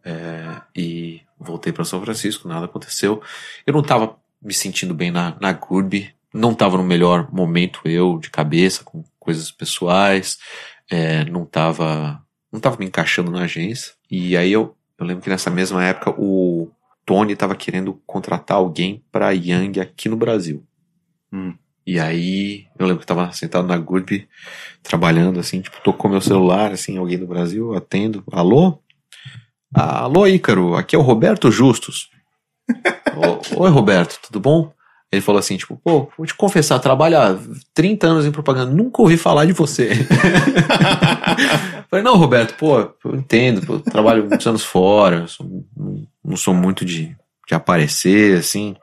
[0.03, 3.21] é, e voltei para São Francisco, nada aconteceu.
[3.65, 8.17] Eu não tava me sentindo bem na, na Gurby, não tava no melhor momento eu,
[8.17, 10.37] de cabeça, com coisas pessoais,
[10.89, 12.21] é, não tava
[12.51, 13.93] não tava me encaixando na agência.
[14.09, 16.69] E aí eu, eu lembro que nessa mesma época o
[17.09, 20.63] Tony tava querendo contratar alguém para Yang aqui no Brasil.
[21.33, 21.55] Hum.
[21.83, 24.27] E aí, eu lembro que eu tava sentado na Gurby,
[24.83, 28.23] trabalhando, assim, tipo, tocou meu celular, assim, alguém do Brasil, atendo.
[28.31, 28.77] Alô?
[29.75, 32.11] Ah, alô, Ícaro, aqui é o Roberto Justus.
[33.57, 34.71] Oi, Roberto, tudo bom?
[35.11, 37.35] Ele falou assim, tipo, pô, vou te confessar, trabalho há
[37.73, 39.89] 30 anos em propaganda, nunca ouvi falar de você.
[41.89, 46.37] Falei, não, Roberto, pô, eu entendo, pô, eu trabalho muitos anos fora, sou- não, não
[46.37, 47.17] sou muito de,
[47.47, 48.75] de aparecer, assim.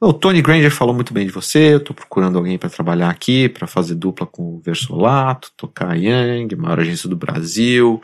[0.00, 3.48] O Tony Granger falou muito bem de você, eu tô procurando alguém para trabalhar aqui,
[3.48, 8.00] para fazer dupla com o Versolato, tocar Yang, maior agência do Brasil.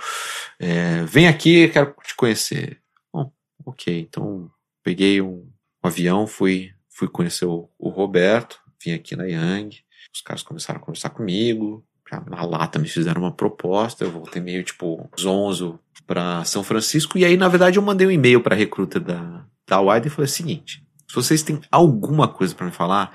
[0.58, 2.80] É, vem aqui, quero te conhecer.
[3.12, 3.30] Bom,
[3.64, 4.50] ok, então
[4.82, 5.48] peguei um,
[5.82, 10.80] o avião, fui, fui conhecer o, o Roberto, vim aqui na Yang, os caras começaram
[10.80, 11.86] a conversar comigo,
[12.28, 17.24] na lata me fizeram uma proposta, eu voltei meio tipo zonzo para São Francisco, e
[17.24, 20.28] aí na verdade eu mandei um e-mail para recruta da, da Wide e falei o
[20.28, 23.12] seguinte, se vocês têm alguma coisa para me falar,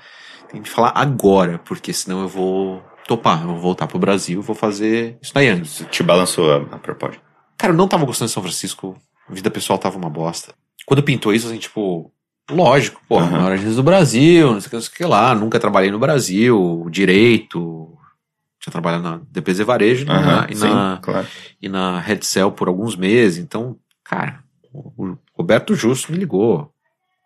[0.48, 4.42] tem que me falar agora, porque senão eu vou topar, eu vou voltar pro Brasil,
[4.42, 5.84] vou fazer isso daí antes.
[5.90, 7.20] Te balançou a, a proposta.
[7.56, 8.96] Cara, eu não tava gostando de São Francisco,
[9.28, 10.54] a vida pessoal tava uma bosta.
[10.84, 12.12] Quando pintou isso, assim, tipo,
[12.50, 13.30] lógico, pô, Aham.
[13.30, 15.90] maior agência do Brasil, não sei o que, não sei o que lá, nunca trabalhei
[15.90, 17.95] no Brasil, direito,
[18.66, 21.26] tinha trabalhado na DPZ Varejo e na- e, sim, na, claro.
[21.62, 24.42] e na Red Cell por alguns meses, então, cara,
[24.72, 26.72] o Roberto Justo me ligou.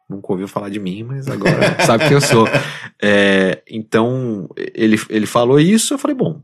[0.09, 1.51] Nunca ouviu falar de mim, mas agora
[1.87, 2.47] sabe quem eu sou.
[3.01, 6.43] É, então, ele, ele falou isso, eu falei, bom,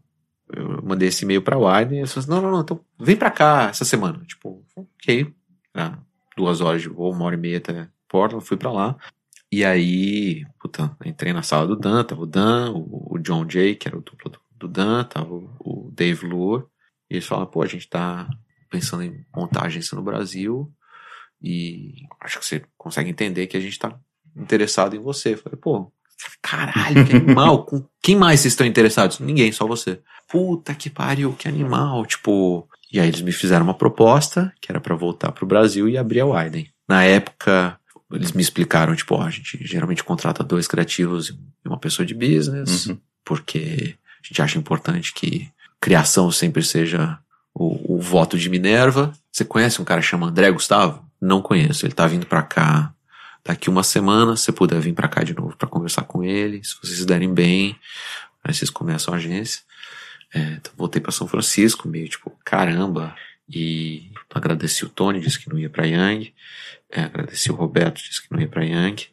[0.55, 3.17] eu mandei esse e-mail pra Widen, e ele falou assim, não, não, não, então vem
[3.17, 4.21] pra cá essa semana.
[4.27, 5.33] Tipo, ok,
[5.75, 5.99] ah,
[6.37, 8.97] duas horas de voo, uma hora e meia até Portland, fui pra lá.
[9.51, 13.75] E aí, puta, entrei na sala do Dan, tava o Dan, o, o John Jay,
[13.75, 16.65] que era o duplo do, do Dan, tava o, o Dave Lure,
[17.11, 18.29] e eles falaram, pô, a gente tá
[18.71, 20.73] pensando em montar a agência no Brasil,
[21.43, 23.99] e acho que você consegue entender que a gente tá
[24.37, 25.35] interessado em você.
[25.35, 25.93] Eu falei, pô,
[26.43, 27.65] caralho, que animal.
[27.65, 29.21] Com quem mais vocês estão interessados?
[29.21, 30.01] Ninguém, só você.
[30.29, 32.05] Puta que pariu, que animal.
[32.07, 32.69] Tipo.
[32.93, 36.21] E aí eles me fizeram uma proposta, que era pra voltar pro Brasil e abrir
[36.21, 36.71] a Widen.
[36.89, 37.79] Na época,
[38.13, 42.15] eles me explicaram, tipo, ó, a gente geralmente contrata dois criativos e uma pessoa de
[42.15, 42.99] business, Uhum.
[43.25, 43.97] porque
[44.27, 45.49] a gente acha importante que
[45.81, 47.19] criação sempre seja
[47.55, 49.13] o, o voto de Minerva.
[49.31, 51.05] Você conhece um cara que chama André Gustavo?
[51.21, 51.87] Não conheço.
[51.87, 52.93] Ele tá vindo pra cá
[53.45, 54.37] daqui uma semana.
[54.37, 57.33] Se puder vir pra cá de novo pra conversar com ele, se vocês se derem
[57.33, 57.79] bem,
[58.43, 59.63] aí vocês começam a agência.
[60.35, 63.15] É, então voltei pra São Francisco, meio tipo, caramba.
[63.49, 66.35] E agradeci o Tony, disse que não ia pra Yang.
[66.91, 69.09] É, agradeci o Roberto, disse que não ia pra Yang.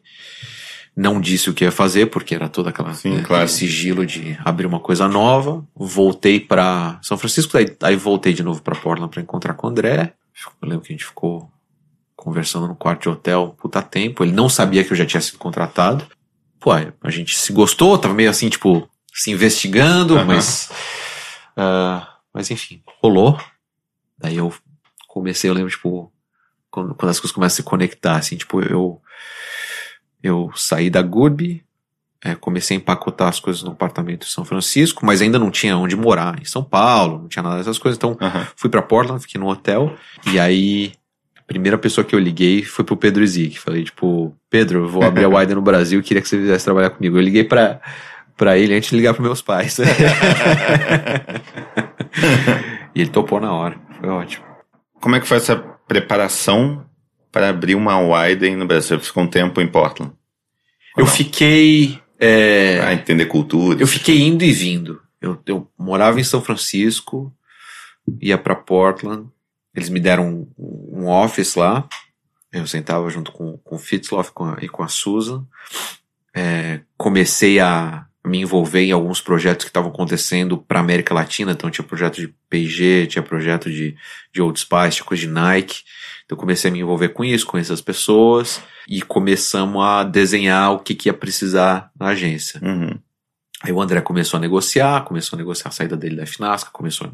[0.96, 3.48] Não disse o que ia fazer, porque era toda aquela Sim, né, claro.
[3.48, 5.66] sigilo de abrir uma coisa nova.
[5.74, 9.70] Voltei pra São Francisco, daí, aí voltei de novo pra Portland pra encontrar com o
[9.70, 10.14] André.
[10.62, 11.50] Eu lembro que a gente ficou
[12.14, 14.22] conversando no quarto de hotel um puta tempo.
[14.24, 16.06] Ele não sabia que eu já tinha sido contratado.
[16.60, 20.24] Pô, a gente se gostou, tava meio assim, tipo, se investigando, Aham.
[20.26, 20.70] mas.
[21.56, 23.38] ah, mas enfim, rolou.
[24.16, 24.54] Daí eu
[25.08, 26.12] comecei, eu lembro, tipo,
[26.70, 29.00] quando, quando as coisas começam a se conectar, assim, tipo, eu.
[30.24, 31.62] Eu saí da Goodby,
[32.24, 35.76] é, comecei a empacotar as coisas no apartamento em São Francisco, mas ainda não tinha
[35.76, 38.46] onde morar em São Paulo, não tinha nada dessas coisas, então Aham.
[38.56, 39.94] fui pra Portland, fiquei no hotel,
[40.32, 40.94] e aí
[41.36, 43.58] a primeira pessoa que eu liguei foi pro Pedro Zig.
[43.58, 46.88] Falei, tipo, Pedro, eu vou abrir a Widen no Brasil, queria que você viesse trabalhar
[46.88, 47.18] comigo.
[47.18, 47.82] Eu liguei pra,
[48.34, 49.76] pra ele antes de ligar pros meus pais.
[52.94, 54.46] e ele topou na hora, foi ótimo.
[54.98, 55.56] Como é que foi essa
[55.86, 56.86] preparação
[57.34, 58.96] para abrir uma Widen no Brasil?
[58.98, 60.12] Você ficou um tempo em Portland.
[60.96, 61.10] Eu não?
[61.12, 62.00] fiquei.
[62.18, 63.78] é, Pra entender cultura.
[63.80, 65.02] Eu fiquei indo e vindo.
[65.20, 67.34] Eu, eu morava em São Francisco,
[68.22, 69.28] ia pra Portland.
[69.74, 71.88] Eles me deram um, um office lá.
[72.52, 75.44] Eu sentava junto com, com o Fitzloff com a- e com a Susan.
[76.34, 81.52] É, comecei a me envolver em alguns projetos que estavam acontecendo para América Latina.
[81.52, 83.96] Então tinha projeto de P&G, tinha projeto de,
[84.32, 85.82] de Old Spice, tinha coisa de Nike.
[86.24, 90.72] Então eu comecei a me envolver com isso, conhecer as pessoas e começamos a desenhar
[90.72, 92.60] o que, que ia precisar na agência.
[92.62, 92.98] Uhum.
[93.62, 97.12] Aí o André começou a negociar, começou a negociar a saída dele da Finasca, começou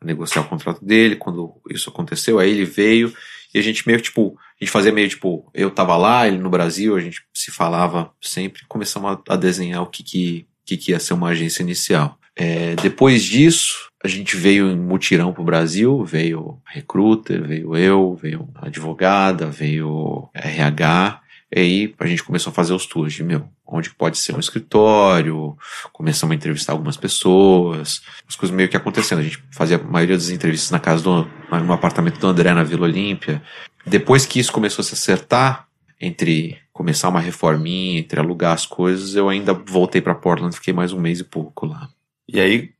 [0.00, 1.16] a negociar o contrato dele.
[1.16, 3.12] Quando isso aconteceu, aí ele veio
[3.52, 6.50] e a gente meio tipo, a gente fazia meio tipo, eu tava lá, ele no
[6.50, 10.92] Brasil, a gente se falava sempre, começamos a, a desenhar o que que, que que
[10.92, 12.19] ia ser uma agência inicial.
[12.36, 18.14] É, depois disso, a gente veio em mutirão pro Brasil, veio a recruiter, veio eu,
[18.14, 21.20] veio advogada, veio RH,
[21.52, 24.40] e aí a gente começou a fazer os tours de, meu, onde pode ser um
[24.40, 25.56] escritório,
[25.92, 29.18] começamos a entrevistar algumas pessoas, as coisas meio que acontecendo.
[29.18, 32.62] A gente fazia a maioria das entrevistas na casa do, no apartamento do André, na
[32.62, 33.42] Vila Olímpia.
[33.84, 35.66] Depois que isso começou a se acertar,
[36.00, 40.92] entre começar uma reforminha, entre alugar as coisas, eu ainda voltei para Portland, fiquei mais
[40.92, 41.88] um mês e pouco lá.
[42.32, 42.70] E aí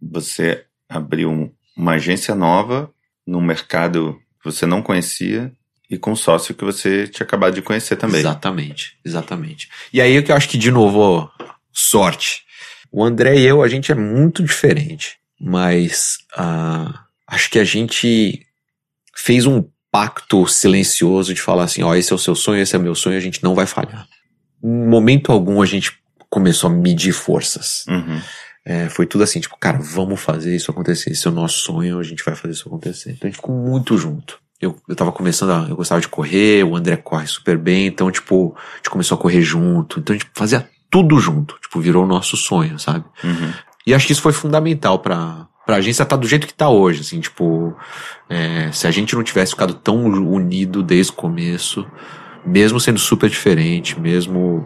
[0.00, 2.90] você abriu um- uma agência nova
[3.26, 5.52] num mercado que você não conhecia
[5.90, 8.20] e com um sócio que você tinha acabado de conhecer também.
[8.20, 9.68] Exatamente, exatamente.
[9.92, 11.30] E aí que eu acho que, de novo,
[11.72, 12.42] sorte.
[12.90, 18.46] O André e eu, a gente é muito diferente, mas ah, acho que a gente
[19.16, 22.78] fez um pacto silencioso de falar assim, ó, esse é o seu sonho, esse é
[22.78, 24.06] o meu sonho, a gente não vai falhar.
[24.62, 25.92] Em momento algum a gente
[26.30, 27.84] começou a medir forças.
[27.88, 28.20] Uhum.
[28.64, 31.10] É, foi tudo assim, tipo, cara, vamos fazer isso acontecer.
[31.10, 33.10] Esse é o nosso sonho, a gente vai fazer isso acontecer.
[33.10, 34.38] Então a gente ficou muito junto.
[34.60, 38.10] eu, eu tava começando a, eu gostava de correr, o André corre super bem, então,
[38.10, 42.04] tipo, a gente começou a correr junto, então a gente fazia tudo junto, tipo, virou
[42.04, 43.04] o nosso sonho, sabe?
[43.22, 43.52] Uhum.
[43.86, 46.70] E acho que isso foi fundamental pra, pra agência estar tá do jeito que tá
[46.70, 47.76] hoje, assim, tipo,
[48.30, 51.86] é, se a gente não tivesse ficado tão unido desde o começo,
[52.46, 54.64] mesmo sendo super diferente, mesmo,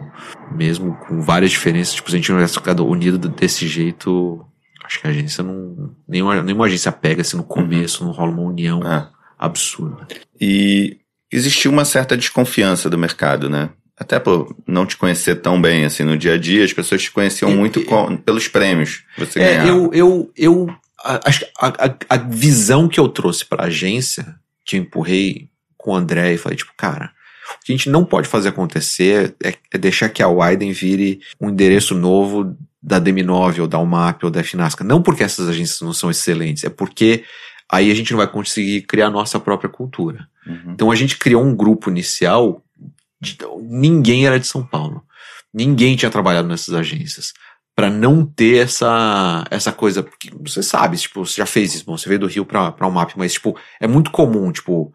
[0.51, 4.45] mesmo com várias diferenças, tipo, se a gente não tivesse ficado unido desse jeito,
[4.83, 8.41] acho que a agência não, nenhuma, nenhuma agência pega, assim, no começo, não rola uma
[8.43, 9.07] união É.
[9.37, 10.07] absurda.
[10.39, 10.97] E
[11.31, 13.69] existiu uma certa desconfiança do mercado, né?
[13.97, 17.11] Até por não te conhecer tão bem, assim, no dia a dia, as pessoas te
[17.11, 19.67] conheciam muito com- pelos prêmios que você É, ganhava.
[19.69, 24.35] eu, eu, eu a- acho que a, a, a visão que eu trouxe pra agência,
[24.65, 27.11] que eu empurrei com o André e falei, tipo, cara,
[27.55, 31.19] o que a gente não pode fazer acontecer é, é deixar que a Widen vire
[31.39, 34.83] um endereço novo da DM9 ou da UMAP ou da Finasca.
[34.83, 37.23] Não porque essas agências não são excelentes, é porque
[37.71, 40.27] aí a gente não vai conseguir criar a nossa própria cultura.
[40.47, 40.71] Uhum.
[40.73, 42.63] Então a gente criou um grupo inicial,
[43.21, 45.03] de- ninguém era de São Paulo.
[45.53, 47.33] Ninguém tinha trabalhado nessas agências.
[47.75, 50.03] Pra não ter essa, essa coisa.
[50.03, 52.87] Porque você sabe, tipo, você já fez isso, bom, você veio do Rio pra, pra
[52.87, 54.93] UMAP, mas, tipo, é muito comum, tipo,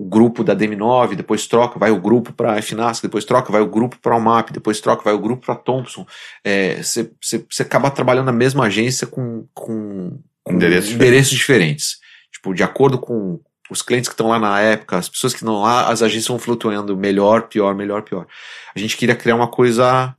[0.00, 3.66] o grupo da DM9, depois troca, vai o grupo pra FNASC, depois troca, vai o
[3.66, 6.06] grupo pra UMAP, depois troca, vai o grupo pra Thompson.
[6.44, 11.98] É, Você você acaba trabalhando na mesma agência com, com, com Endereços endereços diferentes.
[12.30, 15.62] Tipo, de acordo com os clientes que estão lá na época, as pessoas que estão
[15.62, 18.24] lá, as agências vão flutuando melhor, pior, melhor, pior.
[18.76, 20.14] A gente queria criar uma coisa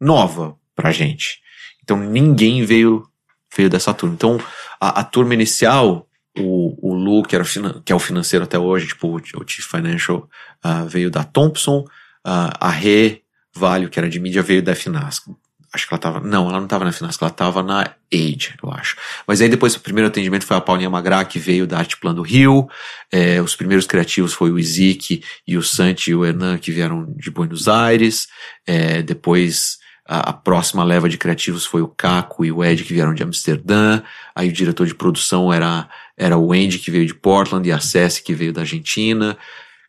[0.00, 1.42] nova pra gente.
[1.84, 3.06] Então ninguém veio
[3.54, 4.14] veio dessa turma.
[4.14, 4.40] Então
[4.80, 6.07] a, a turma inicial,
[6.40, 7.44] o, o Lu, que, era
[7.84, 10.28] que é o financeiro até hoje, tipo, o, Chief Financial,
[10.62, 11.84] ah, veio da Thompson,
[12.24, 13.22] ah, a Rê
[13.54, 15.38] Valho, que era de mídia, veio da Finasco.
[15.72, 16.20] Acho que ela tava.
[16.20, 18.96] Não, ela não tava na Finasco, ela tava na Age, eu acho.
[19.26, 22.14] Mas aí depois o primeiro atendimento foi a Paulinha Magra, que veio da Arte Plan
[22.14, 22.66] do Rio.
[23.12, 27.12] É, os primeiros criativos foi o Izik e o Santi e o Hernan, que vieram
[27.16, 28.28] de Buenos Aires.
[28.66, 29.78] É, depois
[30.08, 34.00] a próxima leva de criativos foi o Caco e o Ed, que vieram de Amsterdã.
[34.34, 35.86] Aí o diretor de produção era,
[36.18, 39.38] era o Andy, que veio de Portland, e a Cessi, que veio da Argentina.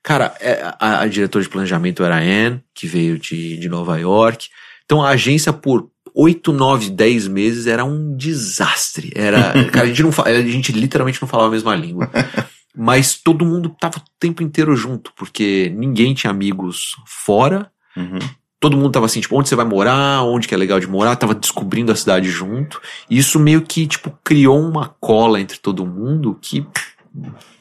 [0.04, 3.98] Cara, é, a, a diretora de planejamento era a Anne, que veio de, de Nova
[3.98, 4.48] York.
[4.86, 9.12] Então a agência, por 8, 9, 10 meses, era um desastre.
[9.16, 12.10] Era, cara, a gente, não, a gente literalmente não falava a mesma língua.
[12.76, 17.70] Mas todo mundo tava o tempo inteiro junto, porque ninguém tinha amigos fora.
[17.98, 18.20] Uhum.
[18.60, 21.16] Todo mundo tava assim, tipo, onde você vai morar, onde que é legal de morar,
[21.16, 22.82] tava descobrindo a cidade junto.
[23.10, 26.66] E isso meio que, tipo, criou uma cola entre todo mundo que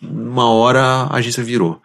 [0.03, 1.81] uma hora a agência virou.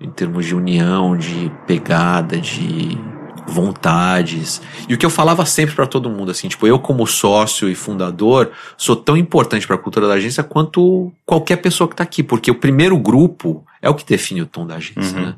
[0.00, 2.98] Em termos de união, de pegada, de
[3.46, 4.60] vontades.
[4.88, 7.74] E o que eu falava sempre pra todo mundo, assim, tipo, eu como sócio e
[7.74, 12.50] fundador, sou tão importante pra cultura da agência quanto qualquer pessoa que tá aqui, porque
[12.50, 15.26] o primeiro grupo é o que define o tom da agência, Uhum.
[15.26, 15.34] né?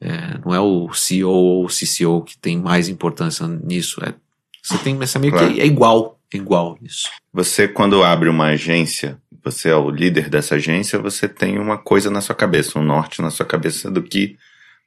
[0.00, 4.00] É, não é o CEO ou o CCO que tem mais importância nisso.
[4.04, 4.14] É,
[4.62, 5.52] você tem essa meio Claro.
[5.52, 7.08] que é igual, é igual isso.
[7.32, 12.10] Você, quando abre uma agência, você é o líder dessa agência, você tem uma coisa
[12.10, 14.36] na sua cabeça, um norte na sua cabeça do que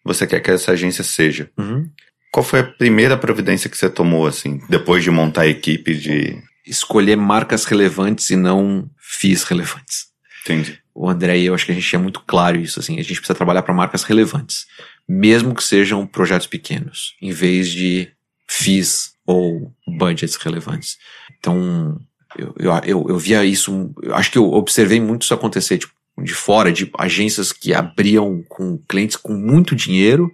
[0.03, 1.49] você quer que essa agência seja.
[1.57, 1.89] Uhum.
[2.31, 6.41] Qual foi a primeira providência que você tomou, assim, depois de montar a equipe de.
[6.65, 10.07] Escolher marcas relevantes e não FIIs relevantes.
[10.43, 10.79] Entendi.
[10.93, 13.15] O André e eu acho que a gente é muito claro isso, assim, a gente
[13.15, 14.67] precisa trabalhar para marcas relevantes,
[15.07, 18.11] mesmo que sejam projetos pequenos, em vez de
[18.47, 20.97] FIIs ou budgets relevantes.
[21.39, 21.99] Então,
[22.37, 26.33] eu, eu, eu, via isso, eu acho que eu observei muito isso acontecer, tipo, de
[26.33, 30.31] fora, de agências que abriam com clientes com muito dinheiro,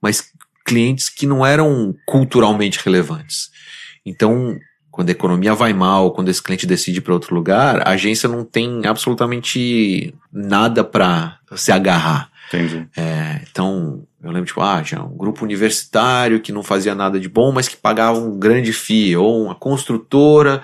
[0.00, 0.32] mas
[0.64, 3.50] clientes que não eram culturalmente relevantes.
[4.04, 4.58] Então,
[4.90, 8.44] quando a economia vai mal, quando esse cliente decide para outro lugar, a agência não
[8.44, 12.30] tem absolutamente nada para se agarrar.
[12.48, 12.88] Entendi.
[12.96, 17.28] É, então, eu lembro, tipo, ah, tinha um grupo universitário que não fazia nada de
[17.28, 20.62] bom, mas que pagava um grande FII, ou uma construtora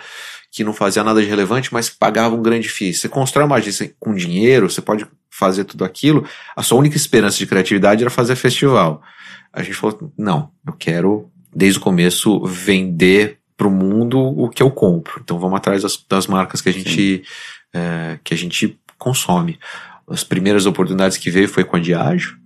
[0.51, 2.95] que não fazia nada de relevante, mas que pagava um grande FII.
[2.95, 7.37] Você constrói uma agência com dinheiro, você pode fazer tudo aquilo, a sua única esperança
[7.39, 9.03] de criatividade era fazer festival.
[9.53, 14.71] A gente falou, não, eu quero, desde o começo, vender pro mundo o que eu
[14.71, 15.21] compro.
[15.23, 17.23] Então vamos atrás das, das marcas que a gente,
[17.73, 19.59] é, que a gente consome.
[20.09, 22.37] As primeiras oportunidades que veio foi com a Diageo,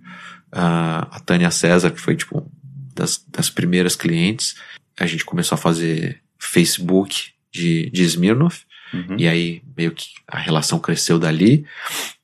[0.51, 2.49] a, Tânia César, que foi tipo
[2.95, 4.55] das, das primeiras clientes.
[4.99, 9.17] A gente começou a fazer Facebook de, de Smirnoff, Uhum.
[9.19, 11.63] e aí meio que a relação cresceu dali.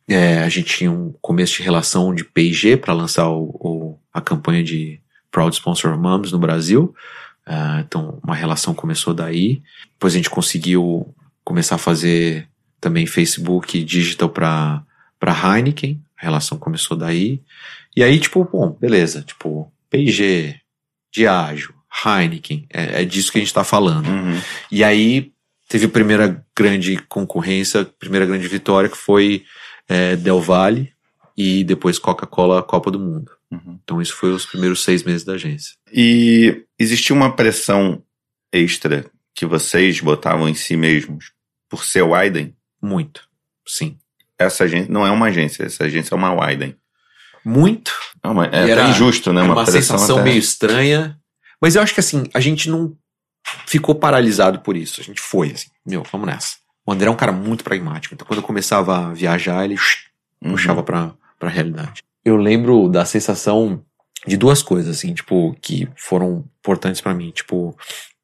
[0.08, 4.20] É, a gente tinha um começo de relação de P&G para lançar o, o- a
[4.20, 5.00] campanha de
[5.32, 6.96] Proud Sponsor Moms no Brasil.
[7.46, 9.62] Ah, então, uma relação começou daí.
[9.92, 11.14] Depois a gente conseguiu
[11.44, 12.50] começar a fazer
[12.82, 14.84] também Facebook digital para
[15.20, 16.01] para Heineken.
[16.18, 17.41] A relação começou daí.
[17.95, 19.22] E aí, tipo, bom, beleza.
[19.22, 20.55] Tipo, P&G,
[21.13, 21.74] Diageo,
[22.05, 24.07] Heineken, é, é, disso que a gente tá falando.
[24.07, 24.39] Uhum.
[24.72, 25.32] E aí
[25.68, 29.45] teve a primeira grande concorrência, primeira grande vitória, que foi
[29.88, 30.91] é, Del Valle
[31.38, 33.32] e depois Coca-Cola Copa do Mundo.
[33.51, 33.80] Uhum.
[33.84, 35.76] Então isso foi os primeiros seis meses da agência.
[35.91, 38.03] E existia uma pressão
[38.51, 41.32] extra que vocês botavam em si mesmos
[41.70, 42.55] por ser Widen?
[42.82, 43.28] Muito,
[43.68, 43.97] sim.
[44.38, 46.76] Essa agência não é uma agência, essa agência é uma Widen.
[47.44, 47.92] Muito.
[48.24, 49.42] É, uma, é até era- injusto, né?
[49.42, 51.18] Uma pressão sensação até- meio estranha.
[51.62, 52.96] Mas eu acho que assim, a gente não
[53.68, 55.00] ficou paralisado por isso.
[55.00, 56.56] A gente foi, assim, meu, vamos nessa.
[56.86, 58.14] O André é um cara muito pragmático.
[58.14, 59.76] Então quando eu começava a viajar, ele
[60.44, 60.52] Uhum.
[60.52, 62.04] puxava pra, pra realidade.
[62.24, 63.84] Eu lembro da sensação
[64.28, 67.30] de duas coisas, assim, tipo, que foram importantes pra mim.
[67.32, 67.78] Tipo,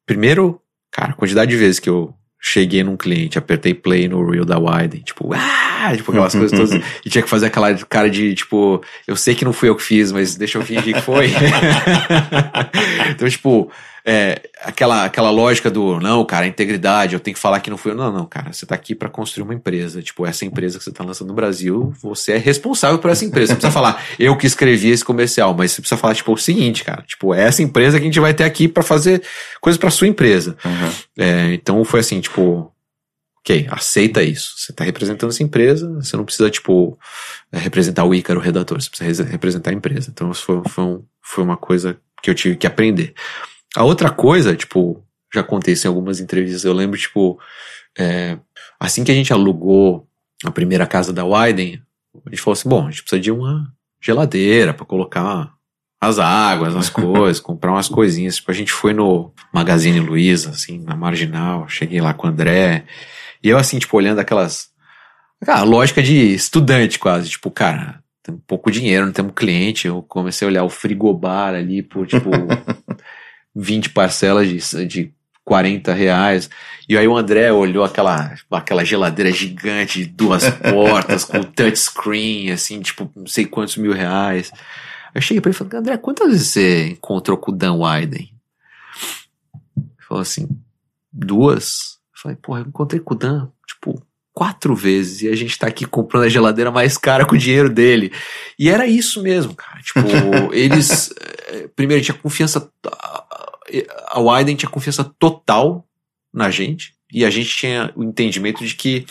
[0.05, 0.59] primeiro,
[0.91, 4.57] cara, a quantidade de vezes que eu cheguei num cliente, apertei play no reel da
[4.57, 8.83] Widen, tipo, ah, tipo, aquelas coisas todas, e tinha que fazer aquela cara de, tipo,
[9.07, 11.29] eu sei que não fui eu que fiz, mas deixa eu fingir que foi.
[13.11, 13.71] então, tipo,
[14.05, 17.77] é, aquela, aquela lógica do, não, cara, a integridade, eu tenho que falar que não
[17.77, 17.95] fui eu.
[17.95, 20.01] Não, não, cara, você tá aqui pra construir uma empresa.
[20.01, 23.47] Tipo, essa empresa que você tá lançando no Brasil, você é responsável por essa empresa.
[23.47, 26.37] Você não precisa falar, eu que escrevi esse comercial, mas você precisa falar, tipo, o
[26.37, 29.21] seguinte, cara, tipo, é essa empresa que a gente vai ter aqui pra fazer
[29.59, 30.57] coisas pra sua empresa.
[30.65, 30.91] Uhum.
[31.17, 32.73] É, então foi assim, tipo,
[33.43, 34.53] ok, aceita isso.
[34.57, 36.97] Você tá representando essa empresa, você não precisa, tipo,
[37.51, 40.09] é, representar o Ícaro, o redator, você precisa re- representar a empresa.
[40.11, 43.13] Então isso foi, foi, um- foi uma coisa que eu tive que aprender.
[43.75, 45.03] A outra coisa, tipo,
[45.33, 47.39] já contei isso em algumas entrevistas, eu lembro, tipo,
[47.97, 48.37] é,
[48.79, 50.07] assim que a gente alugou
[50.43, 51.81] a primeira casa da Widen,
[52.25, 55.53] a gente falou assim, bom, a gente precisa de uma geladeira pra colocar
[56.01, 58.37] as águas, as coisas, comprar umas coisinhas.
[58.37, 62.85] Tipo, a gente foi no Magazine Luiza, assim, na Marginal, cheguei lá com o André,
[63.43, 64.69] e eu, assim, tipo, olhando aquelas.
[65.41, 69.87] Aquela lógica de estudante quase, tipo, cara, tem pouco dinheiro, não temos cliente.
[69.87, 72.29] Eu comecei a olhar o frigobar ali por, tipo,
[73.55, 76.49] 20 parcelas de, de 40 reais.
[76.87, 82.81] E aí o André olhou aquela, aquela geladeira gigante de duas portas com touchscreen, assim,
[82.81, 84.51] tipo, não sei quantos mil reais.
[84.53, 87.75] Aí Eu cheguei pra ele e falei, André, quantas vezes você encontrou com o Dan
[87.75, 88.33] Wyden?
[89.77, 90.47] Ele falou assim,
[91.11, 91.99] duas.
[92.13, 94.01] Eu falei, porra, eu encontrei com o Dan, tipo,
[94.33, 95.21] quatro vezes.
[95.21, 98.11] E a gente tá aqui comprando a geladeira mais cara com o dinheiro dele.
[98.57, 99.79] E era isso mesmo, cara.
[99.81, 99.99] Tipo,
[100.53, 101.13] eles.
[101.49, 102.69] eh, Primeiro, tinha confiança.
[104.09, 105.85] A Wyden tinha confiança total
[106.33, 106.93] na gente.
[107.11, 109.05] E a gente tinha o entendimento de que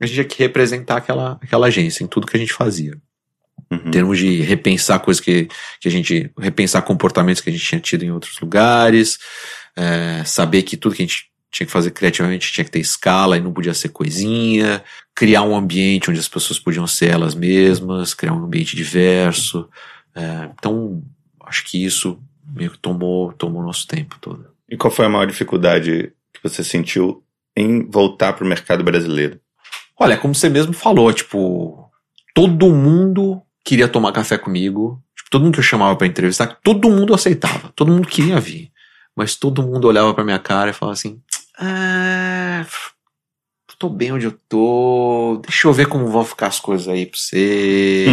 [0.00, 2.96] a gente tinha que representar aquela, aquela agência em tudo que a gente fazia
[3.70, 3.78] Uhum.
[3.86, 5.48] em termos de repensar coisas que,
[5.80, 6.30] que a gente.
[6.38, 9.18] repensar comportamentos que a gente tinha tido em outros lugares,
[9.76, 13.36] é, saber que tudo que a gente tinha que fazer criativamente tinha que ter escala
[13.36, 14.82] e não podia ser coisinha,
[15.14, 19.68] criar um ambiente onde as pessoas podiam ser elas mesmas, criar um ambiente diverso.
[20.16, 21.00] é, então,
[21.46, 24.46] acho que isso meio que tomou, tomou nosso tempo todo.
[24.68, 27.22] E qual foi a maior dificuldade que você sentiu
[27.56, 29.38] em voltar para o mercado brasileiro?
[29.96, 31.88] Olha, como você mesmo falou, tipo,
[32.34, 36.90] todo mundo queria tomar café comigo, tipo, todo mundo que eu chamava pra entrevistar, todo
[36.90, 38.72] mundo aceitava, todo mundo queria vir,
[39.14, 41.22] mas todo mundo olhava pra minha cara e falava assim,
[41.58, 42.66] ah,
[43.78, 47.18] tô bem onde eu tô, deixa eu ver como vão ficar as coisas aí pra
[47.18, 48.06] você.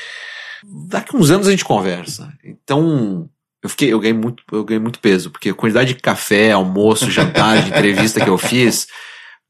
[0.88, 2.32] Daqui uns anos a gente conversa.
[2.42, 3.28] Então,
[3.62, 7.10] eu fiquei, eu ganhei muito, eu ganhei muito peso, porque a quantidade de café, almoço,
[7.10, 8.86] jantar, de entrevista que eu fiz,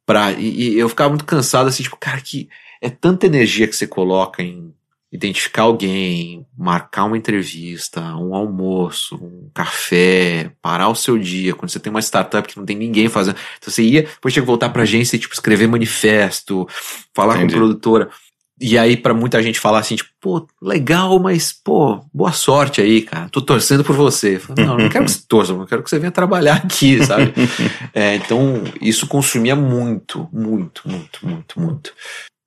[0.04, 2.48] pra, e, e eu ficava muito cansado, assim, tipo, cara, que
[2.82, 4.74] é tanta energia que você coloca em
[5.12, 11.78] identificar alguém, marcar uma entrevista, um almoço, um café, parar o seu dia, quando você
[11.78, 13.36] tem uma startup que não tem ninguém fazendo.
[13.58, 16.66] Então você ia, depois tinha que voltar pra agência e, tipo, escrever manifesto,
[17.14, 17.54] falar Entendi.
[17.54, 18.10] com a produtora.
[18.58, 23.02] E aí, pra muita gente falar assim, tipo, pô, legal, mas, pô, boa sorte aí,
[23.02, 23.28] cara.
[23.28, 24.38] Tô torcendo por você.
[24.38, 27.32] Falei, não, não quero que você torça, eu quero que você venha trabalhar aqui, sabe?
[27.92, 31.92] É, então, isso consumia muito, muito, muito, muito, muito.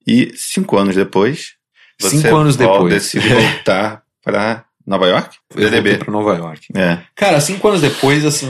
[0.06, 1.54] E cinco anos depois,
[2.00, 2.94] você Cinco anos depois.
[2.94, 5.38] decide voltar para Nova York?
[5.56, 5.98] Eu DDB.
[5.98, 6.68] pra Nova York.
[6.76, 7.02] É.
[7.16, 8.50] Cara, cinco anos depois, assim,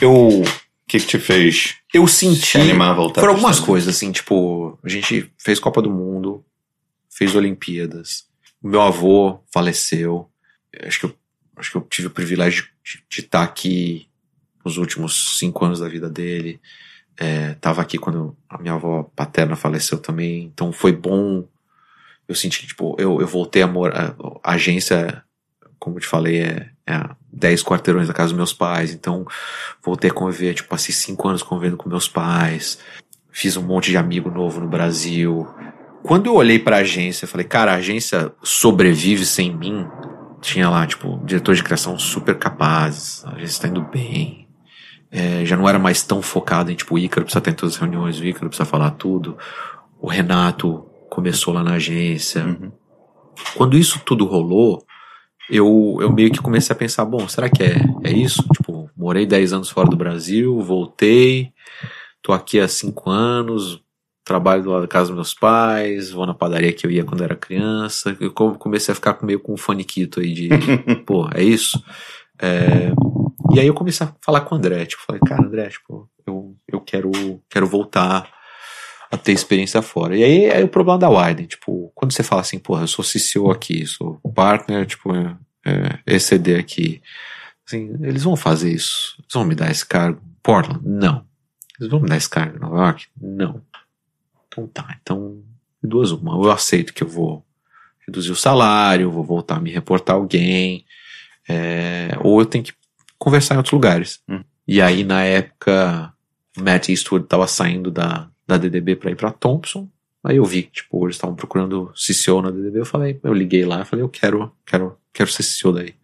[0.00, 0.44] eu, O
[0.88, 2.58] que, que te fez eu se senti.
[2.58, 3.20] animar a voltar?
[3.20, 6.44] Foram algumas coisas, assim, tipo, a gente fez Copa do Mundo,
[7.08, 8.24] fez Olimpíadas.
[8.62, 10.28] Meu avô faleceu.
[10.86, 11.14] Acho que eu,
[11.56, 14.06] acho que eu tive o privilégio de, de estar aqui
[14.64, 16.60] nos últimos cinco anos da vida dele.
[17.18, 20.44] É, tava aqui quando a minha avó paterna faleceu também.
[20.44, 21.44] Então foi bom.
[22.30, 24.14] Eu senti que, tipo, eu, eu voltei a morar.
[24.44, 25.20] A agência,
[25.80, 28.94] como eu te falei, é, é a 10 quarteirões da casa dos meus pais.
[28.94, 29.26] Então
[29.84, 32.78] voltei a conviver, tipo, passei cinco anos convivendo com meus pais.
[33.32, 35.44] Fiz um monte de amigo novo no Brasil.
[36.04, 39.84] quando eu olhei pra agência, falei, cara, a agência sobrevive sem mim.
[40.40, 44.46] Tinha lá, tipo, diretor de criação super capazes, a agência tá indo bem.
[45.10, 47.74] É, já não era mais tão focado em, tipo, o Ícaro precisa estar em todas
[47.74, 49.36] as reuniões, o Ícaro precisa falar tudo.
[50.00, 52.44] O Renato começou lá na agência.
[52.44, 52.72] Uhum.
[53.56, 54.82] Quando isso tudo rolou,
[55.50, 58.42] eu, eu meio que comecei a pensar, bom, será que é, é isso?
[58.54, 61.52] Tipo, morei 10 anos fora do Brasil, voltei,
[62.22, 63.82] tô aqui há 5 anos,
[64.24, 67.24] trabalho do lado da casa dos meus pais, vou na padaria que eu ia quando
[67.24, 68.16] era criança.
[68.20, 70.48] Eu comecei a ficar meio com um faniquito aí de,
[71.04, 71.82] pô, é isso?
[72.40, 72.92] É,
[73.52, 76.54] e aí eu comecei a falar com o André, tipo, falei, cara, André, tipo, eu,
[76.68, 77.10] eu quero,
[77.50, 78.30] quero voltar
[79.10, 80.16] a ter experiência fora.
[80.16, 83.04] E aí é o problema da Widen, tipo, quando você fala assim, porra, eu sou
[83.04, 85.36] CCO aqui, sou partner, tipo, é,
[85.66, 87.02] é, ECD aqui,
[87.66, 90.20] assim, eles vão fazer isso, eles vão me dar esse cargo.
[90.42, 90.80] Portland?
[90.82, 91.24] Não.
[91.78, 93.06] Eles vão me dar esse cargo em Nova York?
[93.20, 93.60] Não.
[94.46, 95.42] Então tá, então,
[95.82, 97.44] duas uma, eu aceito que eu vou
[98.06, 100.84] reduzir o salário, vou voltar a me reportar alguém,
[101.48, 102.72] é, ou eu tenho que
[103.18, 104.20] conversar em outros lugares.
[104.28, 104.42] Hum.
[104.66, 106.12] E aí, na época,
[106.56, 109.88] Matt Eastwood estava saindo da, da DDB para ir para Thompson.
[110.22, 112.80] Aí eu vi que, tipo, eles estavam procurando CCO na DDB.
[112.80, 115.94] Eu falei, eu liguei lá e falei, eu quero, quero, quero ser CCO daí.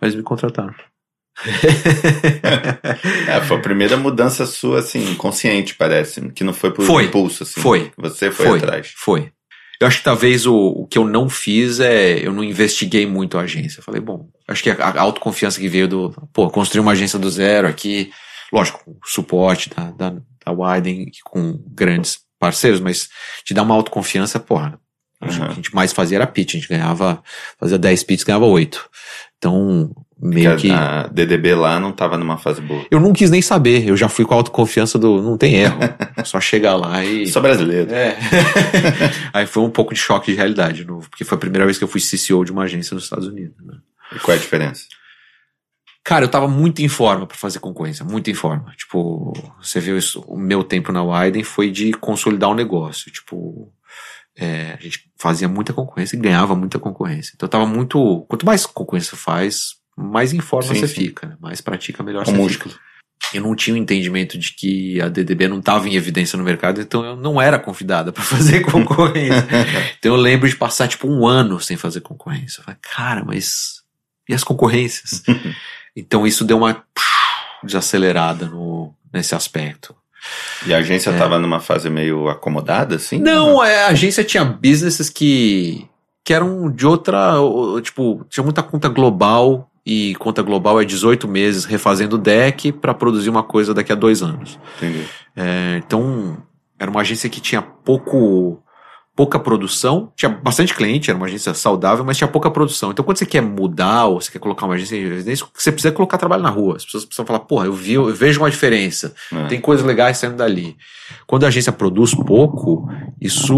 [0.00, 0.74] Aí eles me contrataram.
[3.28, 6.20] é, foi a primeira mudança sua, assim, consciente, parece.
[6.30, 7.04] Que não foi por Foi.
[7.04, 7.60] impulso, assim.
[7.60, 7.90] Foi.
[7.96, 8.58] Você foi, Foi.
[8.58, 8.92] atrás.
[8.96, 9.32] Foi.
[9.80, 12.18] Eu acho que talvez o, o que eu não fiz é.
[12.24, 13.80] Eu não investiguei muito a agência.
[13.80, 16.10] Eu falei, bom, acho que a, a autoconfiança que veio do.
[16.32, 18.12] Pô, construir uma agência do zero aqui.
[18.52, 23.08] Lógico, com suporte da, da, da Widen com grandes parceiros, mas
[23.44, 24.78] te dá uma autoconfiança, porra.
[25.22, 25.28] Uhum.
[25.28, 26.54] O que a gente mais fazia era pitch.
[26.54, 27.22] A gente ganhava.
[27.58, 28.90] Fazia 10 pitches, ganhava 8.
[29.38, 29.90] Então,
[30.20, 30.74] meio Porque que.
[30.74, 32.84] a, DDB lá não tava numa fase boa.
[32.90, 33.86] Eu não quis nem saber.
[33.86, 35.22] Eu já fui com a autoconfiança do.
[35.22, 35.78] Não tem erro.
[36.24, 37.26] Só chegar lá e.
[37.26, 37.92] Sou brasileiro.
[37.92, 38.16] É.
[39.32, 41.88] Aí foi um pouco de choque de realidade porque foi a primeira vez que eu
[41.88, 43.56] fui CCO de uma agência nos Estados Unidos.
[43.64, 43.74] né?
[44.14, 44.84] E qual é a diferença?
[46.04, 48.72] Cara, eu tava muito em forma pra fazer concorrência, muito em forma.
[48.76, 53.10] Tipo, você viu isso, o meu tempo na Widen foi de consolidar o negócio.
[53.10, 53.72] Tipo,
[54.36, 57.32] é, a gente fazia muita concorrência e ganhava muita concorrência.
[57.34, 58.24] Então eu tava muito.
[58.28, 60.94] Quanto mais concorrência você faz, mais em forma Sim, você sim.
[60.94, 61.36] fica, né?
[61.40, 62.74] mais pratica, melhor Com você músculo.
[62.74, 62.84] fica.
[63.32, 66.82] Eu não tinha o entendimento de que a DDB não estava em evidência no mercado,
[66.82, 69.48] então eu não era convidada para fazer concorrência.
[69.98, 72.60] então eu lembro de passar tipo um ano sem fazer concorrência.
[72.60, 73.82] Eu falei, cara, mas
[74.28, 75.22] e as concorrências?
[75.96, 76.82] então isso deu uma
[77.62, 79.94] desacelerada no, nesse aspecto.
[80.66, 83.16] E a agência tava numa fase meio acomodada, assim?
[83.16, 83.20] É.
[83.20, 85.86] Não, é, a agência tinha businesses que,
[86.24, 87.34] que eram de outra.
[87.82, 89.70] Tipo, tinha muita conta global.
[89.86, 93.94] E conta global é 18 meses refazendo o deck para produzir uma coisa daqui a
[93.94, 94.58] dois anos.
[94.78, 95.04] Entendi.
[95.36, 96.38] É, então,
[96.78, 98.63] era uma agência que tinha pouco
[99.16, 102.90] pouca produção, tinha bastante cliente, era uma agência saudável, mas tinha pouca produção.
[102.90, 105.92] Então, quando você quer mudar ou você quer colocar uma agência em evidência, você precisa
[105.92, 106.76] colocar trabalho na rua.
[106.76, 109.14] As pessoas precisam falar, porra, eu, vi, eu vejo uma diferença.
[109.32, 109.46] É.
[109.46, 110.76] Tem coisas legais saindo dali.
[111.26, 112.88] Quando a agência produz pouco,
[113.20, 113.54] isso,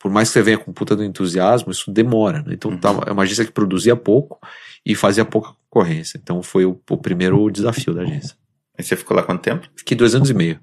[0.00, 2.42] por mais que você venha com puta do entusiasmo, isso demora.
[2.42, 2.54] Né?
[2.54, 4.40] Então, tava, é uma agência que produzia pouco
[4.84, 6.18] e fazia pouca concorrência.
[6.20, 8.36] Então, foi o, o primeiro desafio da agência.
[8.76, 9.68] Aí você ficou lá quanto tempo?
[9.76, 10.58] Fiquei dois anos e meio.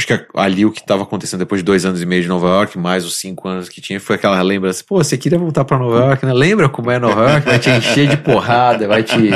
[0.00, 2.46] Acho que ali o que estava acontecendo depois de dois anos e meio de Nova
[2.48, 4.82] York, mais os cinco anos que tinha, foi aquela lembrança.
[4.86, 6.32] Pô, você queria voltar para Nova York, né?
[6.32, 7.46] Lembra como é Nova York?
[7.46, 9.30] Vai te encher de porrada, vai te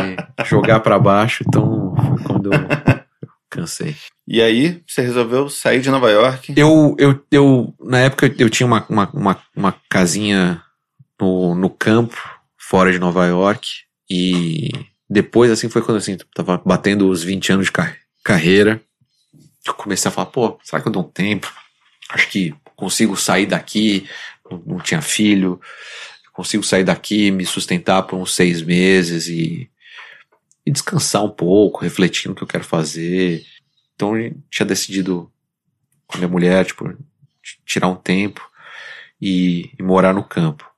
[0.47, 1.45] jogar para baixo.
[1.47, 2.61] Então, foi quando eu
[3.51, 3.95] cansei.
[4.27, 6.55] E aí, você resolveu sair de Nova York?
[6.57, 10.62] Eu, eu, eu na época, eu tinha uma, uma, uma, uma casinha
[11.21, 12.17] no, no campo,
[12.59, 13.69] fora de Nova York,
[14.11, 14.71] e
[15.11, 18.81] depois, assim, foi quando, assim, tava batendo os 20 anos de car- carreira,
[19.67, 21.53] eu comecei a falar, pô, será que eu dou um tempo?
[22.11, 24.09] Acho que consigo sair daqui,
[24.67, 25.61] não, tinha filho,
[26.33, 29.71] consigo sair daqui, me sustentar por uns seis meses e,
[30.67, 33.45] e descansar um pouco, refletir no que eu quero fazer.
[33.95, 35.31] Então, eu tinha decidido
[36.07, 36.93] com a minha mulher, tipo,
[37.65, 38.47] tirar um tempo
[39.21, 40.69] e, e morar no campo.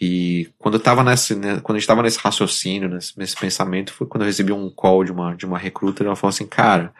[0.00, 3.92] E quando eu tava nesse, né, quando a gente tava nesse raciocínio, nesse, nesse pensamento,
[3.92, 6.92] foi quando eu recebi um call de uma, de uma recruta, ela falou assim, cara,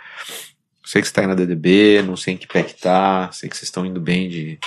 [0.85, 3.49] sei que você tá aí na DDB, não sei em que pé que tá, sei
[3.49, 4.59] que vocês estão indo bem de,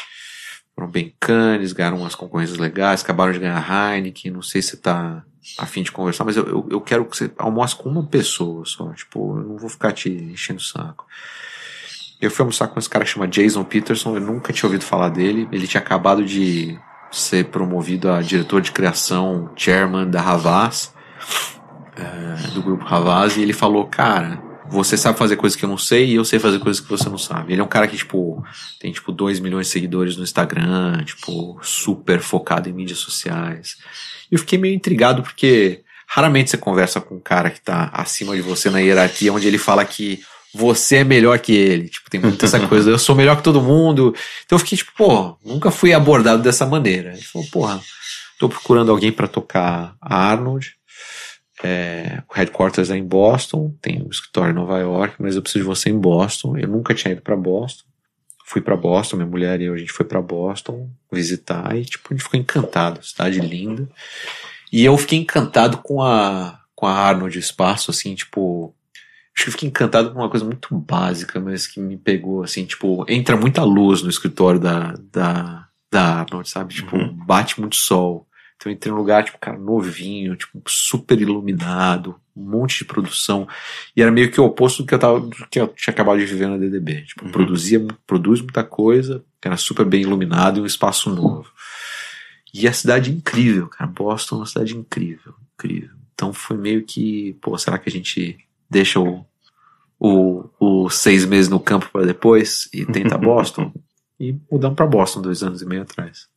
[0.76, 4.78] foram bem canes, ganharam umas concorrências legais, acabaram de ganhar Heineken, não sei se você
[4.78, 5.24] tá
[5.58, 8.66] a fim de conversar, mas eu, eu, eu quero que você almoce com uma pessoa
[8.66, 11.06] só, tipo, eu não vou ficar te enchendo o saco.
[12.20, 15.10] Eu fui almoçar com esse cara que chama Jason Peterson, eu nunca tinha ouvido falar
[15.10, 15.48] dele.
[15.52, 16.78] Ele tinha acabado de
[17.12, 20.94] ser promovido a diretor de criação, chairman da Havas,
[21.96, 25.78] eh, do grupo Havas, e ele falou, cara, você sabe fazer coisas que eu não
[25.78, 27.54] sei e eu sei fazer coisas que você não sabe.
[27.54, 28.44] Ele é um cara que, tipo,
[28.80, 33.78] tem, tipo, 2 milhões de seguidores no Instagram, tipo, super focado em mídias sociais.
[34.32, 38.36] E eu fiquei meio intrigado porque raramente você conversa com um cara que tá acima
[38.36, 40.22] de você na hierarquia, onde ele fala que
[40.54, 41.90] você é melhor que ele.
[41.90, 44.16] Tipo, tem muita essa coisa, eu sou melhor que todo mundo.
[44.46, 47.14] Então eu fiquei tipo, pô, nunca fui abordado dessa maneira.
[47.14, 47.82] Ele falou, porra,
[48.40, 50.77] tô procurando alguém para tocar a Arnold.
[51.64, 55.64] É, o headquarters é em Boston, tem um escritório em Nova York, mas eu preciso
[55.64, 56.58] de você em Boston.
[56.58, 57.84] Eu nunca tinha ido para Boston.
[58.46, 62.08] Fui para Boston, minha mulher e eu, a gente foi para Boston visitar e tipo,
[62.10, 63.90] a gente ficou encantado, cidade linda.
[64.72, 68.72] E eu fiquei encantado com a com a Arnold Espaço, assim, tipo,
[69.36, 72.66] acho que eu fiquei encantado com uma coisa muito básica, mas que me pegou, assim,
[72.66, 76.76] tipo, entra muita luz no escritório da, da, da Arnold, sabe?
[76.76, 77.12] Tipo, uhum.
[77.26, 78.27] bate muito sol.
[78.58, 83.48] Então eu entrei num lugar, tipo, cara, novinho, tipo, super iluminado, um monte de produção.
[83.96, 86.20] E era meio que o oposto do que eu, tava, do que eu tinha acabado
[86.20, 87.04] de viver na DDB.
[87.04, 87.32] Tipo, uhum.
[87.32, 91.50] produzia, produz muita coisa, era super bem iluminado e um espaço novo.
[92.54, 93.90] E a cidade é incrível, cara.
[93.90, 95.96] Boston é uma cidade incrível, incrível.
[96.14, 99.24] Então foi meio que, pô, será que a gente deixa o,
[100.00, 103.72] o, o seis meses no campo para depois e tenta Boston?
[104.20, 106.28] e mudamos para Boston dois anos e meio atrás.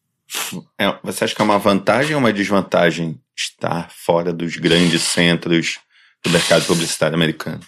[0.78, 5.78] É, você acha que é uma vantagem ou uma desvantagem estar fora dos grandes centros
[6.24, 7.60] do mercado publicitário americano?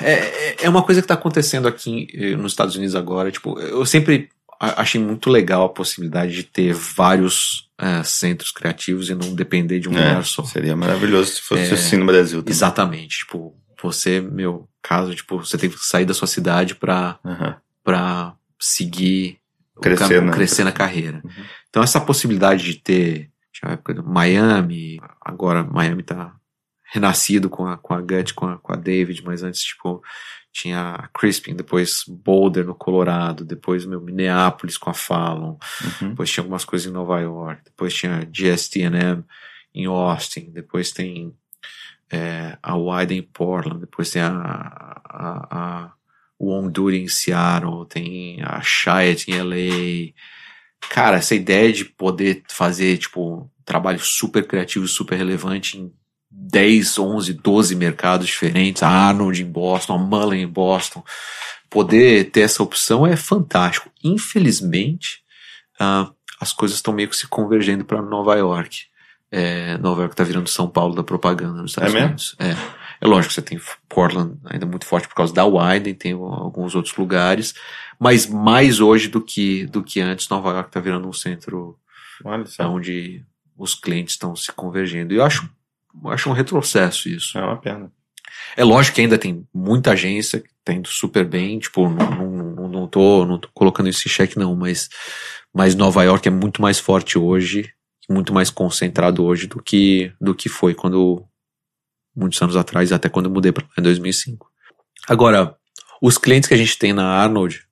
[0.00, 3.30] É, é, é uma coisa que está acontecendo aqui eh, nos Estados Unidos agora.
[3.30, 9.14] Tipo, eu sempre achei muito legal a possibilidade de ter vários é, centros criativos e
[9.14, 10.44] não depender de um é, lugar só.
[10.44, 12.40] Seria maravilhoso se fosse é, assim no Brasil.
[12.40, 12.52] Também.
[12.52, 13.18] Exatamente.
[13.18, 17.54] Tipo, você, meu caso, tipo, você tem que sair da sua cidade para uhum.
[17.82, 19.38] Pra seguir
[19.80, 20.32] crescer, né?
[20.32, 21.20] crescer na carreira.
[21.24, 21.44] Uhum.
[21.72, 26.34] Então essa possibilidade de ter a época do Miami, agora Miami tá
[26.92, 30.02] renascido com a, com a Gut, com a, com a David, mas antes, tipo,
[30.52, 35.56] tinha a Crispin, depois Boulder no Colorado, depois meu Minneapolis com a Fallon,
[36.02, 36.10] uhum.
[36.10, 39.24] depois tinha algumas coisas em Nova York, depois tinha GSTM
[39.74, 41.34] em Austin, depois tem
[42.10, 45.92] é, a Wide em Portland, depois tem a, a, a
[46.38, 50.12] Wong Duty em Seattle, tem a Chiat em LA.
[50.88, 55.92] Cara, essa ideia de poder fazer, tipo, um trabalho super criativo, super relevante em
[56.30, 61.04] 10, 11, 12 mercados diferentes, a Arnold em Boston, a Mullen em Boston,
[61.68, 63.90] poder ter essa opção é fantástico.
[64.02, 65.22] Infelizmente,
[65.80, 68.84] uh, as coisas estão meio que se convergendo para Nova York.
[69.30, 72.36] É, Nova York está virando São Paulo da propaganda nos Estados é Unidos.
[72.38, 72.56] É.
[73.02, 76.96] É lógico, você tem Portland ainda muito forte por causa da Widen, tem alguns outros
[76.96, 77.52] lugares,
[77.98, 81.76] mas mais hoje do que, do que antes, Nova York está virando um centro
[82.60, 83.24] onde
[83.58, 85.12] os clientes estão se convergendo.
[85.12, 85.50] E eu acho,
[86.06, 87.36] acho um retrocesso isso.
[87.36, 87.90] É uma pena.
[88.56, 92.68] É lógico que ainda tem muita agência que tá indo super bem, tipo, não, não,
[92.68, 94.88] não, tô, não tô colocando isso em xeque não, mas,
[95.52, 97.68] mas Nova York é muito mais forte hoje,
[98.08, 101.26] muito mais concentrado hoje do que, do que foi quando
[102.14, 104.50] muitos anos atrás, até quando eu mudei para em 2005.
[105.08, 105.56] Agora,
[106.00, 107.64] os clientes que a gente tem na Arnold,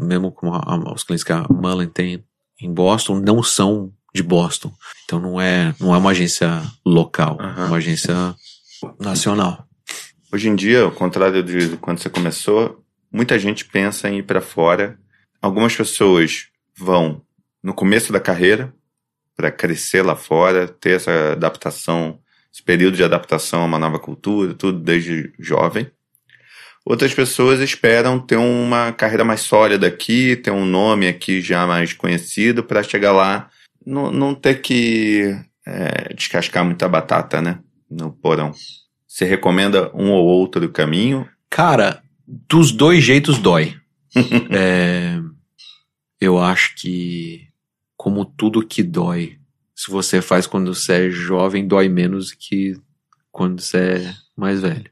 [0.00, 2.24] mesmo como a, a, os clientes que a Mullen tem
[2.60, 4.72] em Boston, não são de Boston.
[5.04, 7.62] Então não é, não é uma agência local, uhum.
[7.62, 8.14] é uma agência
[8.98, 9.66] nacional.
[10.32, 12.82] Hoje em dia, ao contrário de quando você começou,
[13.12, 14.98] muita gente pensa em ir para fora.
[15.40, 17.22] Algumas pessoas vão
[17.62, 18.74] no começo da carreira
[19.36, 22.18] para crescer lá fora, ter essa adaptação
[22.54, 25.90] esse período de adaptação a uma nova cultura, tudo desde jovem.
[26.86, 31.92] Outras pessoas esperam ter uma carreira mais sólida aqui, ter um nome aqui já mais
[31.92, 33.50] conhecido para chegar lá,
[33.84, 35.36] não, não ter que
[35.66, 37.58] é, descascar muita batata, né?
[37.90, 38.52] No porão.
[39.04, 41.28] Você recomenda um ou outro caminho?
[41.50, 43.74] Cara, dos dois jeitos dói.
[44.50, 45.18] é,
[46.20, 47.48] eu acho que,
[47.96, 49.38] como tudo que dói,
[49.84, 52.74] se você faz quando você é jovem, dói menos que
[53.30, 54.90] quando você é mais velho.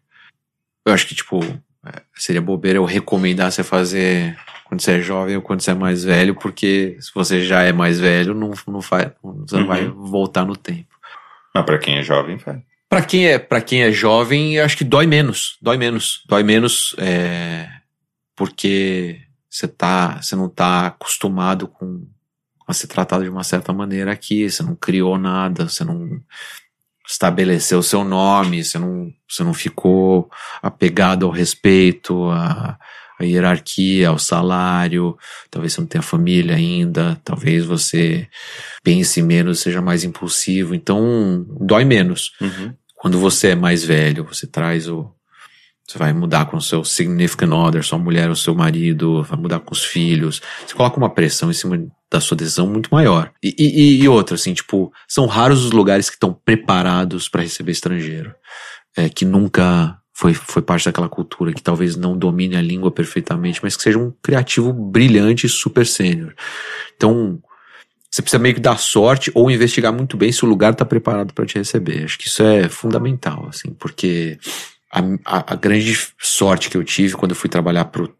[0.84, 4.36] Eu acho que, tipo, é, seria bobeira eu recomendar você fazer
[4.66, 7.72] quando você é jovem ou quando você é mais velho, porque se você já é
[7.72, 10.04] mais velho, não, não faz, você não vai uhum.
[10.04, 10.94] voltar no tempo.
[11.54, 12.60] Mas para quem é jovem, faz.
[12.86, 16.42] Para quem é para quem é jovem, eu acho que dói menos, dói menos, dói
[16.42, 17.66] menos, é,
[18.36, 22.06] porque você tá, você não tá acostumado com
[22.72, 26.20] a ser tratado de uma certa maneira aqui, você não criou nada, você não
[27.06, 30.30] estabeleceu o seu nome, você não, você não ficou
[30.62, 32.78] apegado ao respeito, à,
[33.18, 35.16] à hierarquia, ao salário,
[35.50, 38.28] talvez você não tenha família ainda, talvez você
[38.82, 42.32] pense menos, seja mais impulsivo, então dói menos.
[42.40, 42.74] Uhum.
[42.94, 45.12] Quando você é mais velho, você traz o
[45.92, 49.60] Você vai mudar com o seu significant other, sua mulher ou seu marido, vai mudar
[49.60, 50.40] com os filhos.
[50.66, 53.30] Você coloca uma pressão em cima da sua decisão muito maior.
[53.42, 57.72] E, e, e outra, assim, tipo, são raros os lugares que estão preparados para receber
[57.72, 58.34] estrangeiro.
[58.96, 63.60] É, que nunca foi, foi parte daquela cultura, que talvez não domine a língua perfeitamente,
[63.62, 66.34] mas que seja um criativo brilhante e super sênior.
[66.96, 67.38] Então,
[68.10, 71.34] você precisa meio que dar sorte ou investigar muito bem se o lugar está preparado
[71.34, 72.04] para te receber.
[72.04, 74.38] Acho que isso é fundamental, assim, porque
[74.92, 78.14] a, a, a, grande sorte que eu tive quando eu fui trabalhar pro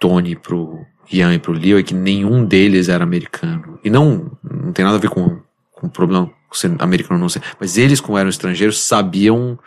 [0.00, 3.78] Tony, pro Ian e pro Leo é que nenhum deles era americano.
[3.84, 5.38] E não, não tem nada a ver com,
[5.72, 9.58] com o problema ser americano não ser, mas eles, como eram estrangeiros, sabiam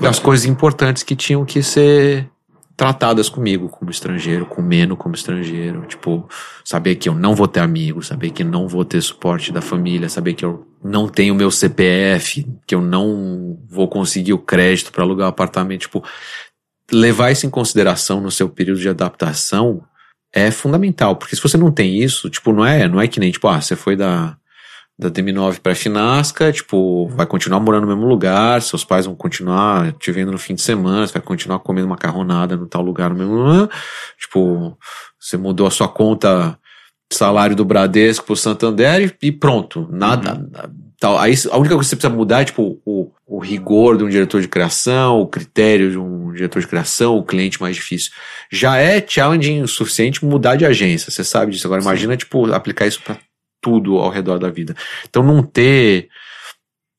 [0.00, 2.28] das coisas importantes que tinham que ser
[2.80, 5.84] tratadas comigo como estrangeiro, com menos como estrangeiro.
[5.86, 6.26] Tipo,
[6.64, 10.08] saber que eu não vou ter amigos, saber que não vou ter suporte da família,
[10.08, 15.04] saber que eu não tenho meu CPF, que eu não vou conseguir o crédito para
[15.04, 15.82] alugar um apartamento.
[15.82, 16.02] Tipo,
[16.90, 19.84] levar isso em consideração no seu período de adaptação
[20.32, 23.30] é fundamental, porque se você não tem isso, tipo, não é, não é que nem,
[23.30, 24.38] tipo, ah, você foi da
[25.00, 29.92] da DM9 para Finasca, tipo, vai continuar morando no mesmo lugar, seus pais vão continuar
[29.94, 33.16] te vendo no fim de semana, você vai continuar comendo macarronada no tal lugar no
[33.16, 33.68] mesmo
[34.18, 34.76] tipo,
[35.18, 36.58] você mudou a sua conta
[37.12, 40.70] salário do Bradesco pro Santander e, pronto, nada, uhum.
[40.98, 41.18] tal.
[41.18, 44.08] Aí a única coisa que você precisa mudar é tipo o, o rigor de um
[44.08, 48.12] diretor de criação, o critério de um diretor de criação, o cliente mais difícil.
[48.52, 51.66] Já é challenging o suficiente mudar de agência, você sabe disso.
[51.66, 53.16] Agora imagina tipo aplicar isso para
[53.60, 54.74] tudo ao redor da vida.
[55.08, 56.08] Então não ter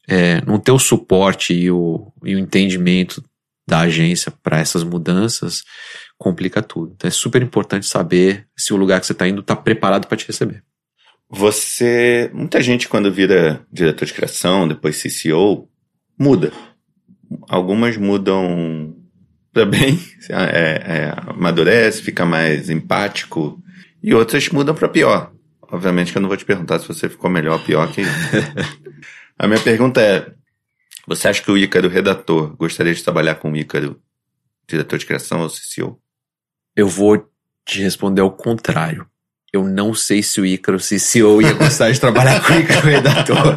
[0.07, 3.23] é, não ter o suporte e o, e o entendimento
[3.67, 5.63] da agência para essas mudanças
[6.17, 6.93] complica tudo.
[6.95, 10.17] Então é super importante saber se o lugar que você está indo está preparado para
[10.17, 10.63] te receber.
[11.29, 15.69] Você, muita gente quando vira diretor de criação, depois CCO,
[16.19, 16.51] muda.
[17.47, 18.93] Algumas mudam
[19.53, 19.97] para bem,
[20.29, 23.61] é, é, amadurece, fica mais empático,
[24.03, 25.31] e outras mudam para pior.
[25.71, 28.01] Obviamente que eu não vou te perguntar se você ficou melhor ou pior que
[29.41, 30.31] A minha pergunta é:
[31.07, 33.99] você acha que o Ícaro redator gostaria de trabalhar com o Ícaro
[34.67, 35.99] diretor de criação ou CCO?
[36.75, 37.27] Eu vou
[37.65, 39.07] te responder ao contrário.
[39.51, 43.55] Eu não sei se o Ícaro CCO ia gostar de trabalhar com o Ícaro redator.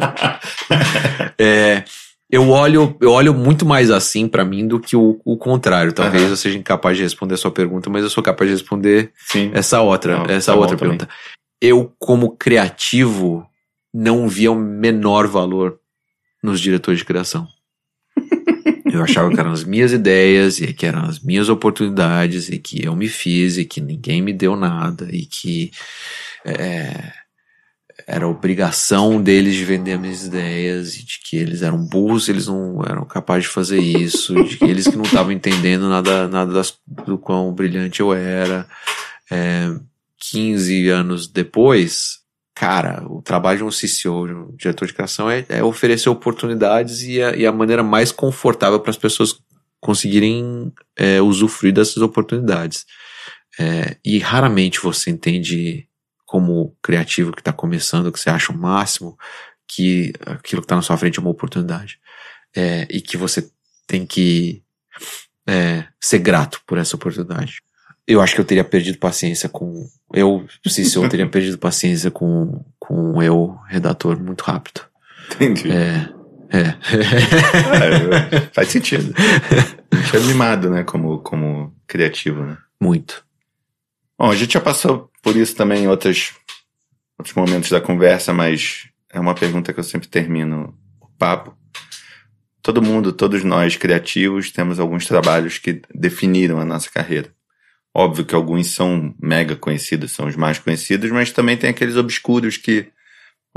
[1.39, 1.83] é,
[2.29, 5.93] eu olho, eu olho muito mais assim para mim do que o, o contrário.
[5.93, 6.29] Talvez uhum.
[6.31, 9.51] eu seja incapaz de responder a sua pergunta, mas eu sou capaz de responder Sim.
[9.53, 11.05] essa outra, não, essa tá outra pergunta.
[11.05, 13.47] Também eu, como criativo,
[13.93, 15.79] não via o menor valor
[16.43, 17.47] nos diretores de criação.
[18.85, 22.85] Eu achava que eram as minhas ideias e que eram as minhas oportunidades e que
[22.85, 25.69] eu me fiz e que ninguém me deu nada e que
[26.45, 27.11] é,
[28.07, 32.47] era obrigação deles de vender as minhas ideias e de que eles eram burros, eles
[32.47, 36.53] não eram capazes de fazer isso, de que eles que não estavam entendendo nada, nada
[36.53, 38.67] das, do quão brilhante eu era.
[39.31, 39.73] É,
[40.31, 42.19] 15 anos depois,
[42.53, 47.03] cara, o trabalho de um CCO, de um diretor de criação, é, é oferecer oportunidades
[47.03, 49.39] e a, e a, maneira mais confortável para as pessoas
[49.79, 52.85] conseguirem é, usufruir dessas oportunidades.
[53.59, 55.87] É, e raramente você entende,
[56.25, 59.17] como criativo que está começando, que você acha o máximo,
[59.67, 61.99] que aquilo que está na sua frente é uma oportunidade.
[62.55, 63.49] É, e que você
[63.85, 64.63] tem que
[65.47, 67.61] é, ser grato por essa oportunidade
[68.07, 69.87] eu acho que eu teria perdido paciência com.
[70.13, 74.81] Eu, se eu teria perdido paciência com, com eu, redator, muito rápido.
[75.33, 75.71] Entendi.
[75.71, 76.15] É.
[76.49, 76.67] É.
[76.67, 79.13] é faz sentido.
[79.91, 80.83] A gente é mimado, né?
[80.83, 82.57] Como, como criativo, né?
[82.79, 83.25] Muito.
[84.17, 86.33] Bom, a gente já passou por isso também em outros,
[87.17, 91.57] outros momentos da conversa, mas é uma pergunta que eu sempre termino o papo.
[92.61, 97.34] Todo mundo, todos nós criativos, temos alguns trabalhos que definiram a nossa carreira.
[97.97, 102.57] Óbvio que alguns são mega conhecidos, são os mais conhecidos, mas também tem aqueles obscuros
[102.57, 102.91] que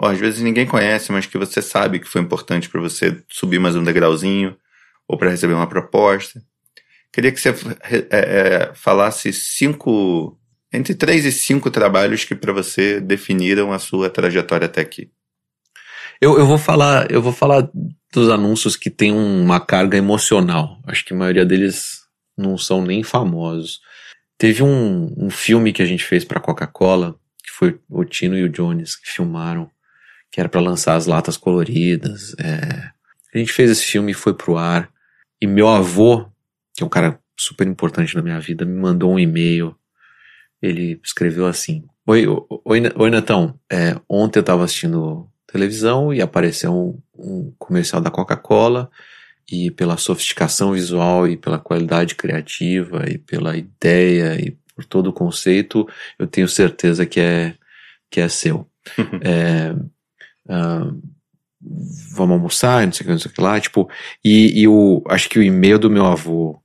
[0.00, 3.58] ó, às vezes ninguém conhece, mas que você sabe que foi importante para você subir
[3.58, 4.56] mais um degrauzinho
[5.08, 6.40] ou para receber uma proposta.
[7.12, 10.38] Queria que você é, é, falasse cinco,
[10.72, 15.10] entre três e cinco trabalhos que para você definiram a sua trajetória até aqui.
[16.20, 17.68] Eu, eu vou falar, eu vou falar
[18.12, 20.78] dos anúncios que têm uma carga emocional.
[20.86, 22.02] Acho que a maioria deles
[22.36, 23.80] não são nem famosos.
[24.38, 28.44] Teve um, um filme que a gente fez para Coca-Cola, que foi o Tino e
[28.44, 29.68] o Jones que filmaram,
[30.30, 32.36] que era para lançar as latas coloridas.
[32.38, 32.90] É.
[33.34, 34.88] A gente fez esse filme e foi pro ar.
[35.40, 36.24] E meu avô,
[36.76, 39.76] que é um cara super importante na minha vida, me mandou um e-mail.
[40.62, 42.24] Ele escreveu assim: Oi,
[42.64, 43.58] oi, oi Netão.
[43.70, 48.88] É, ontem eu tava assistindo televisão e apareceu um, um comercial da Coca-Cola
[49.50, 55.12] e pela sofisticação visual e pela qualidade criativa e pela ideia e por todo o
[55.12, 55.88] conceito,
[56.18, 57.54] eu tenho certeza que é,
[58.10, 58.68] que é seu.
[59.22, 59.74] é,
[60.48, 61.02] uh,
[62.12, 63.90] vamos almoçar, não sei o que, não sei o que lá, tipo,
[64.24, 66.62] e, e o, acho que o e-mail do meu avô,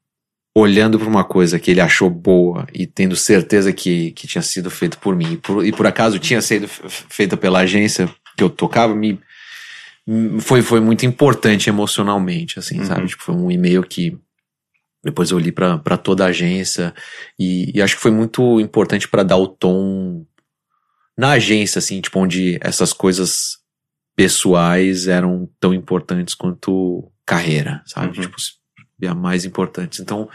[0.55, 4.69] olhando para uma coisa que ele achou boa e tendo certeza que, que tinha sido
[4.69, 8.07] feito por mim, e por, e por acaso tinha sido feita pela agência
[8.37, 9.19] que eu tocava, me,
[10.39, 12.85] foi, foi muito importante emocionalmente, assim, uhum.
[12.85, 13.07] sabe?
[13.07, 14.17] Tipo, foi um e-mail que
[15.03, 16.93] depois eu li para toda a agência
[17.37, 20.25] e, e, acho que foi muito importante para dar o tom
[21.17, 23.57] na agência, assim, tipo, onde essas coisas
[24.15, 28.17] pessoais eram tão importantes quanto carreira, sabe?
[28.17, 28.23] Uhum.
[28.23, 28.37] Tipo,
[29.07, 29.99] a mais importantes.
[29.99, 30.29] Então,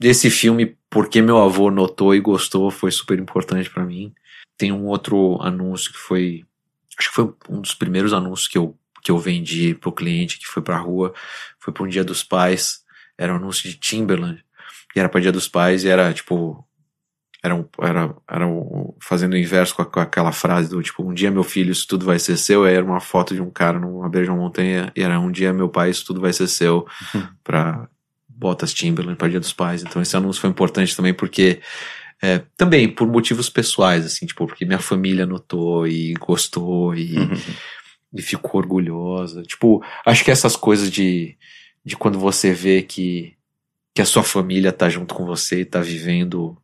[0.00, 4.12] esse filme, porque meu avô notou e gostou, foi super importante para mim.
[4.56, 6.44] Tem um outro anúncio que foi,
[6.98, 10.46] acho que foi um dos primeiros anúncios que eu que eu vendi pro cliente que
[10.46, 11.12] foi pra rua,
[11.60, 12.80] foi para um Dia dos Pais,
[13.16, 14.42] era um anúncio de Timberland,
[14.96, 16.66] e era para Dia dos Pais e era tipo
[17.42, 21.06] era, um, era, era um, fazendo o inverso com, a, com, aquela frase do tipo,
[21.06, 23.50] um dia meu filho, isso tudo vai ser seu, aí era uma foto de um
[23.50, 26.32] cara numa beira de uma montanha, e era um dia meu pai, isso tudo vai
[26.32, 27.28] ser seu, uhum.
[27.44, 27.86] pra
[28.26, 29.82] botas Timberland para Dia dos Pais.
[29.82, 31.60] Então esse anúncio foi importante também porque
[32.22, 37.36] é, também por motivos pessoais, assim, tipo, porque minha família notou e gostou e, uhum.
[38.14, 38.93] e ficou orgulhosa.
[39.46, 41.36] Tipo, acho que essas coisas de,
[41.84, 43.34] de quando você vê que,
[43.94, 46.56] que a sua família tá junto com você e tá vivendo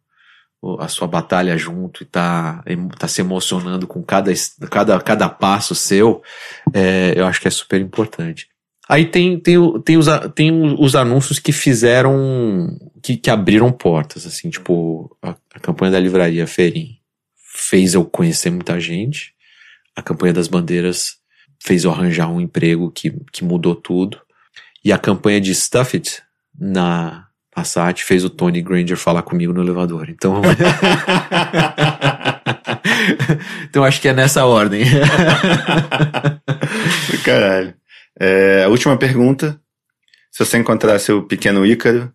[0.78, 2.62] a sua batalha junto e tá,
[2.98, 4.30] tá se emocionando com cada,
[4.70, 6.22] cada, cada passo seu,
[6.74, 8.48] é, eu acho que é super importante.
[8.86, 14.50] Aí tem, tem, tem, os, tem os anúncios que fizeram, que, que abriram portas, assim,
[14.50, 16.98] tipo, a, a campanha da livraria Ferim
[17.36, 19.32] fez eu conhecer muita gente,
[19.94, 21.19] a campanha das bandeiras
[21.62, 24.20] fez eu arranjar um emprego que, que mudou tudo,
[24.84, 26.22] e a campanha de Stuff It
[26.58, 30.08] na, Passat fez o Tony Granger falar comigo no elevador.
[30.08, 30.40] Então.
[33.68, 34.84] então acho que é nessa ordem.
[37.24, 37.74] Caralho.
[38.18, 39.60] É, a última pergunta.
[40.30, 42.12] Se você encontrasse o pequeno Ícaro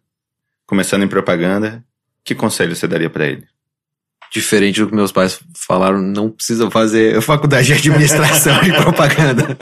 [0.65, 1.83] começando em propaganda,
[2.23, 3.45] que conselho você daria para ele?
[4.31, 9.57] Diferente do que meus pais falaram, não precisa fazer faculdade de administração e propaganda.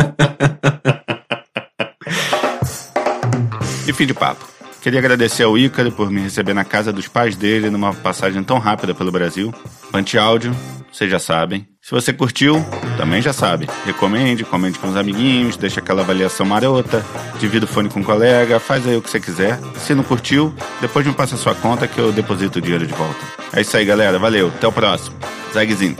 [3.87, 4.53] e fim de papo.
[4.81, 8.59] Queria agradecer ao Ícaro por me receber na casa dos pais dele numa passagem tão
[8.59, 9.53] rápida pelo Brasil.
[9.91, 10.53] Pante áudio,
[10.91, 11.72] vocês já sabem.
[11.83, 12.65] Se você curtiu,
[12.95, 13.67] também já sabe.
[13.85, 17.05] Recomende, comente com os amiguinhos, deixa aquela avaliação marota,
[17.41, 19.59] divida o fone com um colega, faz aí o que você quiser.
[19.79, 22.93] Se não curtiu, depois me passa a sua conta que eu deposito o dinheiro de
[22.93, 23.19] volta.
[23.51, 24.17] É isso aí, galera.
[24.17, 24.47] Valeu.
[24.47, 25.13] Até o próximo.
[25.53, 25.99] Zagzint.